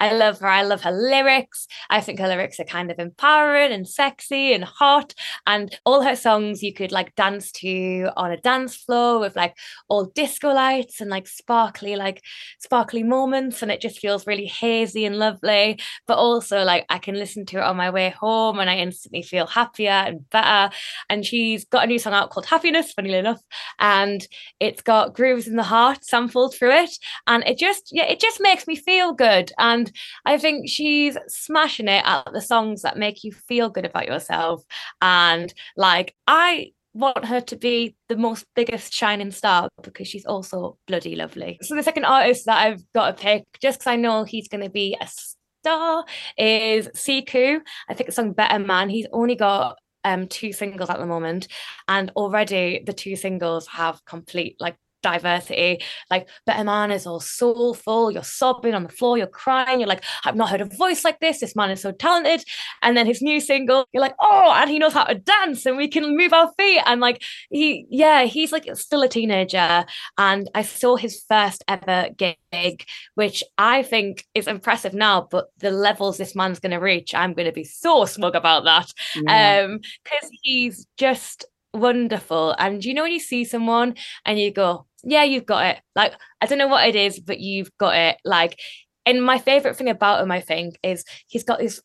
I 0.00 0.14
love 0.14 0.40
her. 0.40 0.46
I 0.46 0.62
love 0.62 0.80
her 0.82 0.90
lyrics. 0.90 1.66
I 1.90 2.00
think 2.00 2.18
her 2.18 2.26
lyrics 2.26 2.58
are 2.58 2.64
kind 2.64 2.90
of 2.90 2.98
empowering 2.98 3.72
and 3.72 3.86
sexy 3.86 4.54
and 4.54 4.64
hot. 4.64 5.14
And 5.46 5.78
all 5.84 6.02
her 6.02 6.16
songs 6.16 6.62
you 6.62 6.72
could 6.72 6.90
like 6.90 7.14
dance 7.14 7.52
to 7.52 8.08
on 8.16 8.32
a 8.32 8.40
dance 8.40 8.74
floor 8.74 9.20
with 9.20 9.36
like 9.40 9.56
all 9.88 10.04
disco 10.14 10.52
lights 10.52 11.00
and 11.00 11.10
like 11.10 11.26
sparkly, 11.26 11.96
like 11.96 12.22
sparkly 12.58 13.02
moments. 13.02 13.62
And 13.62 13.70
it 13.70 13.80
just 13.80 13.98
feels 13.98 14.26
really 14.26 14.46
hazy 14.46 15.04
and 15.04 15.18
lovely. 15.18 15.80
But 16.06 16.18
also 16.18 16.62
like 16.62 16.84
I 16.88 16.98
can 16.98 17.14
listen 17.14 17.46
to 17.46 17.58
it 17.58 17.64
on 17.64 17.76
my 17.76 17.90
way 17.90 18.10
home 18.10 18.58
and 18.58 18.70
I 18.70 18.76
instantly 18.76 19.22
feel 19.22 19.46
happier 19.46 19.90
and 19.90 20.28
better. 20.30 20.74
And 21.08 21.24
she's 21.24 21.64
got 21.64 21.84
a 21.84 21.86
new 21.86 21.98
song 21.98 22.12
out 22.12 22.30
called 22.30 22.46
Happiness, 22.46 22.92
funnily 22.92 23.18
enough. 23.18 23.40
And 23.78 24.26
it's 24.60 24.82
got 24.82 25.14
Groove 25.14 25.38
Is 25.38 25.48
in 25.48 25.56
the 25.56 25.62
Heart 25.62 26.04
sampled 26.04 26.54
through 26.54 26.72
it. 26.72 26.98
And 27.26 27.42
it 27.46 27.58
just, 27.58 27.90
yeah, 27.92 28.04
it 28.04 28.20
just 28.20 28.40
makes 28.40 28.66
me 28.66 28.76
feel 28.76 29.12
good. 29.12 29.52
And 29.58 29.90
I 30.26 30.38
think 30.38 30.68
she's 30.68 31.16
smashing 31.28 31.88
it 31.88 32.02
at 32.04 32.32
the 32.32 32.40
songs 32.40 32.82
that 32.82 32.98
make 32.98 33.24
you 33.24 33.32
feel 33.32 33.70
good 33.70 33.84
about 33.84 34.06
yourself. 34.06 34.64
And 35.00 35.52
like, 35.76 36.14
I 36.26 36.72
want 36.92 37.24
her 37.24 37.40
to 37.40 37.56
be 37.56 37.94
the 38.08 38.16
most 38.16 38.44
biggest 38.56 38.92
shining 38.92 39.30
star 39.30 39.68
because 39.82 40.08
she's 40.08 40.26
also 40.26 40.76
bloody 40.86 41.14
lovely. 41.16 41.58
So 41.62 41.74
the 41.74 41.82
second 41.82 42.04
artist 42.04 42.46
that 42.46 42.58
I've 42.58 42.82
got 42.92 43.16
to 43.16 43.22
pick, 43.22 43.44
just 43.60 43.78
because 43.78 43.90
I 43.90 43.96
know 43.96 44.24
he's 44.24 44.48
going 44.48 44.64
to 44.64 44.70
be 44.70 44.96
a 45.00 45.06
star, 45.06 46.04
is 46.36 46.88
Ciku. 46.88 47.60
I 47.88 47.94
think 47.94 48.08
the 48.08 48.12
song 48.12 48.32
Better 48.32 48.58
Man. 48.58 48.88
He's 48.88 49.06
only 49.12 49.36
got 49.36 49.78
um 50.04 50.26
two 50.28 50.52
singles 50.52 50.88
at 50.88 50.98
the 50.98 51.04
moment 51.04 51.46
and 51.86 52.10
already 52.16 52.82
the 52.86 52.92
two 52.92 53.16
singles 53.16 53.66
have 53.66 54.02
complete 54.06 54.56
like 54.58 54.76
diversity. 55.02 55.82
Like 56.10 56.28
Better 56.46 56.64
Man 56.64 56.90
is 56.90 57.06
all 57.06 57.20
soulful. 57.20 58.10
You're 58.10 58.22
sobbing 58.22 58.74
on 58.74 58.82
the 58.82 58.88
floor. 58.88 59.18
You're 59.18 59.26
crying. 59.26 59.80
You're 59.80 59.88
like, 59.88 60.04
I've 60.24 60.36
not 60.36 60.50
heard 60.50 60.60
a 60.60 60.64
voice 60.64 61.04
like 61.04 61.20
this. 61.20 61.40
This 61.40 61.56
man 61.56 61.70
is 61.70 61.82
so 61.82 61.92
talented. 61.92 62.44
And 62.82 62.96
then 62.96 63.06
his 63.06 63.22
new 63.22 63.40
single, 63.40 63.86
you're 63.92 64.00
like, 64.00 64.14
oh, 64.20 64.52
and 64.56 64.70
he 64.70 64.78
knows 64.78 64.92
how 64.92 65.04
to 65.04 65.14
dance, 65.14 65.66
and 65.66 65.76
we 65.76 65.88
can 65.88 66.16
move 66.16 66.32
our 66.32 66.50
feet. 66.58 66.82
And 66.86 67.00
like 67.00 67.22
he, 67.50 67.86
yeah, 67.90 68.24
he's 68.24 68.52
like 68.52 68.68
still 68.76 69.02
a 69.02 69.08
teenager. 69.08 69.84
And 70.18 70.50
I 70.54 70.62
saw 70.62 70.96
his 70.96 71.24
first 71.28 71.64
ever 71.68 72.08
gig, 72.16 72.84
which 73.14 73.44
I 73.58 73.82
think 73.82 74.26
is 74.34 74.46
impressive 74.46 74.94
now. 74.94 75.28
But 75.30 75.48
the 75.58 75.70
levels 75.70 76.18
this 76.18 76.34
man's 76.34 76.60
going 76.60 76.72
to 76.72 76.78
reach, 76.78 77.14
I'm 77.14 77.34
going 77.34 77.46
to 77.46 77.52
be 77.52 77.64
so 77.64 78.04
smug 78.04 78.34
about 78.34 78.64
that. 78.64 78.92
Yeah. 79.16 79.62
Um, 79.64 79.80
because 80.04 80.30
he's 80.42 80.86
just 80.96 81.44
wonderful. 81.74 82.54
And 82.58 82.84
you 82.84 82.94
know 82.94 83.02
when 83.02 83.12
you 83.12 83.20
see 83.20 83.44
someone 83.44 83.94
and 84.24 84.38
you 84.38 84.52
go, 84.52 84.86
yeah, 85.02 85.22
you've 85.22 85.46
got 85.46 85.76
it. 85.76 85.82
Like, 85.94 86.14
I 86.40 86.46
don't 86.46 86.58
know 86.58 86.68
what 86.68 86.88
it 86.88 86.96
is, 86.96 87.20
but 87.20 87.40
you've 87.40 87.70
got 87.78 87.96
it. 87.96 88.16
Like, 88.24 88.58
and 89.06 89.24
my 89.24 89.38
favorite 89.38 89.76
thing 89.76 89.88
about 89.88 90.22
him, 90.22 90.30
I 90.30 90.40
think, 90.40 90.78
is 90.82 91.04
he's 91.26 91.44
got 91.44 91.58
this 91.58 91.80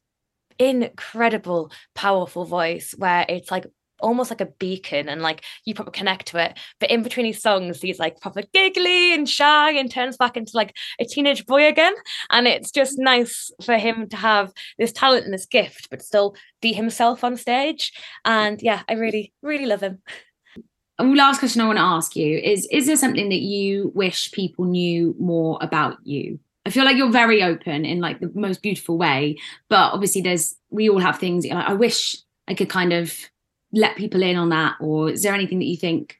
incredible, 0.59 1.71
powerful 1.93 2.45
voice 2.45 2.93
where 2.97 3.25
it's 3.27 3.51
like 3.51 3.65
almost 4.05 4.29
like 4.29 4.39
a 4.39 4.45
beacon 4.45 5.09
and 5.09 5.21
like 5.21 5.43
you 5.65 5.73
probably 5.73 5.91
connect 5.91 6.27
to 6.27 6.37
it. 6.37 6.57
But 6.79 6.91
in 6.91 7.01
between 7.01 7.25
his 7.25 7.41
songs, 7.41 7.81
he's 7.81 7.99
like 7.99 8.21
proper 8.21 8.43
giggly 8.53 9.13
and 9.13 9.27
shy 9.27 9.71
and 9.71 9.91
turns 9.91 10.15
back 10.15 10.37
into 10.37 10.51
like 10.53 10.75
a 10.99 11.05
teenage 11.05 11.45
boy 11.47 11.67
again. 11.67 11.93
And 12.29 12.47
it's 12.47 12.71
just 12.71 12.99
mm. 12.99 13.03
nice 13.03 13.51
for 13.63 13.77
him 13.77 14.07
to 14.09 14.15
have 14.15 14.53
this 14.77 14.91
talent 14.91 15.25
and 15.25 15.33
this 15.33 15.47
gift, 15.47 15.89
but 15.89 16.03
still 16.03 16.35
be 16.61 16.71
himself 16.71 17.23
on 17.23 17.35
stage. 17.35 17.91
And 18.23 18.61
yeah, 18.61 18.83
I 18.87 18.93
really, 18.93 19.33
really 19.41 19.65
love 19.65 19.81
him. 19.81 20.03
last 20.99 21.39
question 21.39 21.61
I 21.61 21.65
want 21.65 21.79
to 21.79 21.83
ask 21.83 22.15
you 22.15 22.37
is 22.37 22.67
Is 22.71 22.85
there 22.85 22.97
something 22.97 23.29
that 23.29 23.41
you 23.41 23.91
wish 23.95 24.31
people 24.31 24.65
knew 24.65 25.15
more 25.19 25.57
about 25.61 25.97
you? 26.03 26.39
I 26.67 26.69
feel 26.69 26.85
like 26.85 26.97
you're 26.97 27.11
very 27.11 27.41
open 27.41 27.85
in 27.85 27.99
like 28.01 28.19
the 28.19 28.31
most 28.35 28.61
beautiful 28.61 28.97
way, 28.97 29.37
but 29.67 29.93
obviously 29.93 30.21
there's 30.21 30.55
we 30.69 30.89
all 30.89 30.99
have 30.99 31.17
things. 31.17 31.45
Like, 31.45 31.67
I 31.67 31.73
wish 31.73 32.17
I 32.47 32.53
could 32.53 32.69
kind 32.69 32.93
of 32.93 33.11
let 33.75 33.95
people 33.97 34.23
in 34.23 34.37
on 34.37 34.49
that, 34.49 34.75
or 34.79 35.09
is 35.09 35.21
there 35.23 35.33
anything 35.33 35.59
that 35.59 35.65
you 35.65 35.77
think 35.77 36.17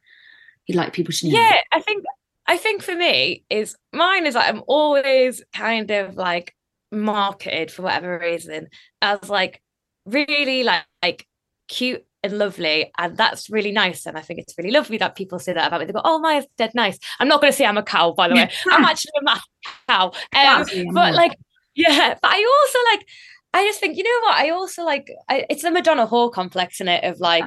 you'd 0.68 0.76
like 0.76 0.94
people 0.94 1.13
to 1.13 1.28
know? 1.28 1.38
Yeah, 1.38 1.62
I 1.72 1.82
think 1.82 2.04
I 2.48 2.58
think 2.58 2.84
for 2.84 2.96
me 2.96 3.44
is 3.50 3.76
mine 3.91 4.28
is 4.28 4.36
like 4.36 4.54
I'm 4.54 4.63
always 4.68 5.44
kind 5.54 5.89
of 5.89 6.15
like 6.15 6.54
marketed 6.91 7.72
for 7.72 7.82
whatever 7.82 8.20
reason 8.20 8.68
as 9.02 9.30
like 9.30 9.62
really 10.06 10.63
like, 10.63 10.84
like 11.02 11.28
cute 11.68 12.06
and 12.24 12.38
lovely. 12.38 12.91
And 12.98 13.18
that's 13.18 13.50
really 13.50 13.72
nice. 13.72 14.06
And 14.06 14.18
I 14.18 14.22
think 14.22 14.39
it's 14.39 14.56
really 14.58 14.72
lovely 14.72 14.98
that 14.98 15.15
people 15.15 15.39
say 15.39 15.54
that 15.54 15.68
about 15.68 15.80
me. 15.80 15.86
They 15.86 15.94
go, 15.94 16.02
Oh, 16.04 16.20
Maia's 16.20 16.48
dead 16.58 16.72
nice. 16.74 16.98
I'm 17.20 17.28
not 17.28 17.41
going 17.41 17.52
to 17.52 17.58
say 17.58 17.65
I'm 17.65 17.78
a 17.78 17.84
cow, 17.84 18.12
by 18.12 18.28
the 18.28 18.36
way. 18.36 18.52
I'm 18.72 18.86
actually 18.86 19.12
a 19.28 19.39
cow. 19.88 20.12
Um, 20.36 20.65
but 20.94 21.13
like, 21.13 21.36
yeah, 21.76 22.15
but 22.22 22.32
I 22.32 22.63
also 22.63 22.80
like, 22.91 23.08
I 23.56 23.63
just 23.63 23.80
think, 23.80 23.96
you 23.96 24.04
know 24.04 24.28
what? 24.28 24.36
I 24.36 24.50
also 24.50 24.84
like, 24.84 25.10
I, 25.30 25.46
it's 25.50 25.62
the 25.62 25.72
Madonna 25.72 26.06
whore 26.06 26.30
complex 26.30 26.82
in 26.82 26.89
it 26.89 27.06
of 27.06 27.22
like, 27.22 27.46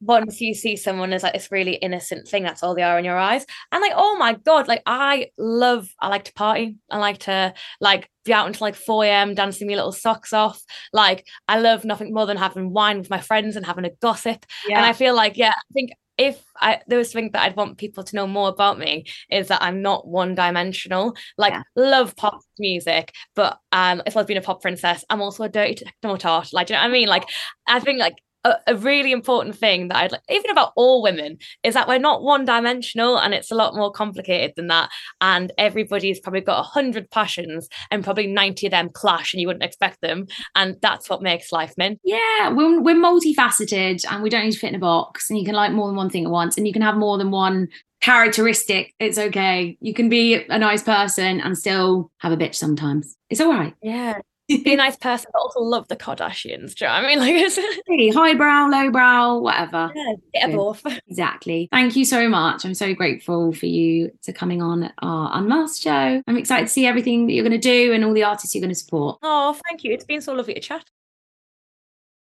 once 0.00 0.40
you 0.40 0.54
see 0.54 0.74
someone 0.74 1.12
as 1.12 1.22
like 1.22 1.34
this 1.34 1.52
really 1.52 1.74
innocent 1.74 2.26
thing, 2.26 2.42
that's 2.42 2.62
all 2.62 2.74
they 2.74 2.82
are 2.82 2.98
in 2.98 3.04
your 3.04 3.18
eyes. 3.18 3.44
And 3.70 3.82
like, 3.82 3.92
oh 3.94 4.16
my 4.16 4.32
God, 4.32 4.68
like 4.68 4.82
I 4.86 5.32
love, 5.36 5.86
I 6.00 6.08
like 6.08 6.24
to 6.24 6.32
party. 6.32 6.76
I 6.90 6.96
like 6.96 7.18
to 7.20 7.52
like 7.78 8.08
be 8.24 8.32
out 8.32 8.46
until 8.46 8.64
like 8.66 8.74
4 8.74 9.04
a.m. 9.04 9.34
dancing 9.34 9.68
my 9.68 9.74
little 9.74 9.92
socks 9.92 10.32
off. 10.32 10.62
Like 10.94 11.26
I 11.46 11.60
love 11.60 11.84
nothing 11.84 12.14
more 12.14 12.24
than 12.24 12.38
having 12.38 12.72
wine 12.72 12.96
with 12.96 13.10
my 13.10 13.20
friends 13.20 13.54
and 13.54 13.66
having 13.66 13.84
a 13.84 13.90
gossip. 14.00 14.46
Yeah. 14.66 14.78
And 14.78 14.86
I 14.86 14.94
feel 14.94 15.14
like, 15.14 15.36
yeah, 15.36 15.50
I 15.50 15.72
think 15.74 15.90
if 16.16 16.44
I 16.60 16.80
there 16.86 16.98
was 16.98 17.10
something 17.10 17.30
that 17.32 17.42
I'd 17.42 17.56
want 17.56 17.78
people 17.78 18.04
to 18.04 18.16
know 18.16 18.26
more 18.26 18.48
about 18.48 18.78
me 18.78 19.06
is 19.30 19.48
that 19.48 19.62
I'm 19.62 19.82
not 19.82 20.06
one 20.06 20.34
dimensional. 20.34 21.16
Like 21.36 21.52
yeah. 21.52 21.62
love 21.76 22.16
pop 22.16 22.40
music, 22.58 23.12
but 23.34 23.58
um 23.72 24.02
if 24.06 24.16
I've 24.16 24.26
been 24.26 24.36
a 24.36 24.42
pop 24.42 24.62
princess, 24.62 25.04
I'm 25.10 25.20
also 25.20 25.44
a 25.44 25.48
dirty 25.48 25.74
techno 25.74 26.16
tart. 26.16 26.52
Like, 26.52 26.70
you 26.70 26.76
know 26.76 26.82
what 26.82 26.88
I 26.88 26.92
mean? 26.92 27.08
Like 27.08 27.24
I 27.66 27.80
think 27.80 27.98
like 27.98 28.16
a, 28.44 28.56
a, 28.68 28.76
really 28.76 29.12
important 29.12 29.56
thing 29.56 29.88
that 29.88 29.96
I'd 29.96 30.12
like, 30.12 30.20
even 30.28 30.50
about 30.50 30.72
all 30.76 31.02
women, 31.02 31.38
is 31.62 31.74
that 31.74 31.88
we're 31.88 31.98
not 31.98 32.22
one 32.22 32.44
dimensional 32.44 33.18
and 33.18 33.34
it's 33.34 33.50
a 33.50 33.54
lot 33.54 33.74
more 33.74 33.90
complicated 33.90 34.52
than 34.56 34.68
that. 34.68 34.90
And 35.20 35.52
everybody's 35.58 36.20
probably 36.20 36.42
got 36.42 36.60
a 36.60 36.62
hundred 36.62 37.10
passions 37.10 37.68
and 37.90 38.04
probably 38.04 38.26
90 38.26 38.66
of 38.66 38.70
them 38.70 38.90
clash 38.90 39.32
and 39.32 39.40
you 39.40 39.46
wouldn't 39.46 39.64
expect 39.64 40.00
them. 40.00 40.26
And 40.54 40.76
that's 40.82 41.08
what 41.08 41.22
makes 41.22 41.52
life 41.52 41.74
mint. 41.76 42.00
Yeah, 42.04 42.50
we're, 42.50 42.80
we're 42.80 42.94
multifaceted 42.94 44.04
and 44.10 44.22
we 44.22 44.30
don't 44.30 44.44
need 44.44 44.52
to 44.52 44.58
fit 44.58 44.70
in 44.70 44.76
a 44.76 44.78
box 44.78 45.30
and 45.30 45.38
you 45.38 45.44
can 45.44 45.54
like 45.54 45.72
more 45.72 45.88
than 45.88 45.96
one 45.96 46.10
thing 46.10 46.24
at 46.24 46.30
once 46.30 46.56
and 46.56 46.66
you 46.66 46.72
can 46.72 46.82
have 46.82 46.96
more 46.96 47.18
than 47.18 47.30
one 47.30 47.68
characteristic. 48.00 48.94
It's 49.00 49.18
okay. 49.18 49.78
You 49.80 49.94
can 49.94 50.10
be 50.10 50.34
a 50.34 50.58
nice 50.58 50.82
person 50.82 51.40
and 51.40 51.56
still 51.56 52.10
have 52.18 52.32
a 52.32 52.36
bitch 52.36 52.54
sometimes. 52.54 53.16
It's 53.30 53.40
all 53.40 53.48
right. 53.48 53.74
Yeah 53.82 54.20
be 54.48 54.72
a 54.72 54.76
nice 54.76 54.96
person, 54.96 55.30
but 55.32 55.40
also 55.40 55.60
love 55.60 55.88
the 55.88 55.96
Kardashians. 55.96 56.74
Do 56.74 56.84
you 56.84 56.90
know 56.90 56.94
what 56.94 57.04
I 57.04 57.08
mean? 57.08 57.18
Like 57.24 57.34
it's 57.34 57.56
hey, 57.86 58.10
highbrow, 58.10 58.68
lowbrow, 58.68 59.38
whatever. 59.38 59.90
Yeah, 59.94 60.46
bit 60.46 60.56
both. 60.56 60.84
Exactly. 61.08 61.68
Thank 61.70 61.96
you 61.96 62.04
so 62.04 62.28
much. 62.28 62.64
I'm 62.64 62.74
so 62.74 62.92
grateful 62.92 63.52
for 63.52 63.66
you 63.66 64.10
to 64.22 64.32
coming 64.32 64.60
on 64.60 64.92
our 64.98 65.30
Unmasked 65.32 65.82
show. 65.82 66.22
I'm 66.26 66.36
excited 66.36 66.66
to 66.66 66.72
see 66.72 66.86
everything 66.86 67.26
that 67.26 67.32
you're 67.32 67.44
going 67.44 67.58
to 67.58 67.68
do 67.68 67.92
and 67.92 68.04
all 68.04 68.12
the 68.12 68.24
artists 68.24 68.54
you're 68.54 68.60
going 68.60 68.68
to 68.70 68.74
support. 68.74 69.18
Oh, 69.22 69.58
thank 69.68 69.84
you. 69.84 69.92
It's 69.92 70.04
been 70.04 70.20
so 70.20 70.34
lovely 70.34 70.54
to 70.54 70.60
chat. 70.60 70.84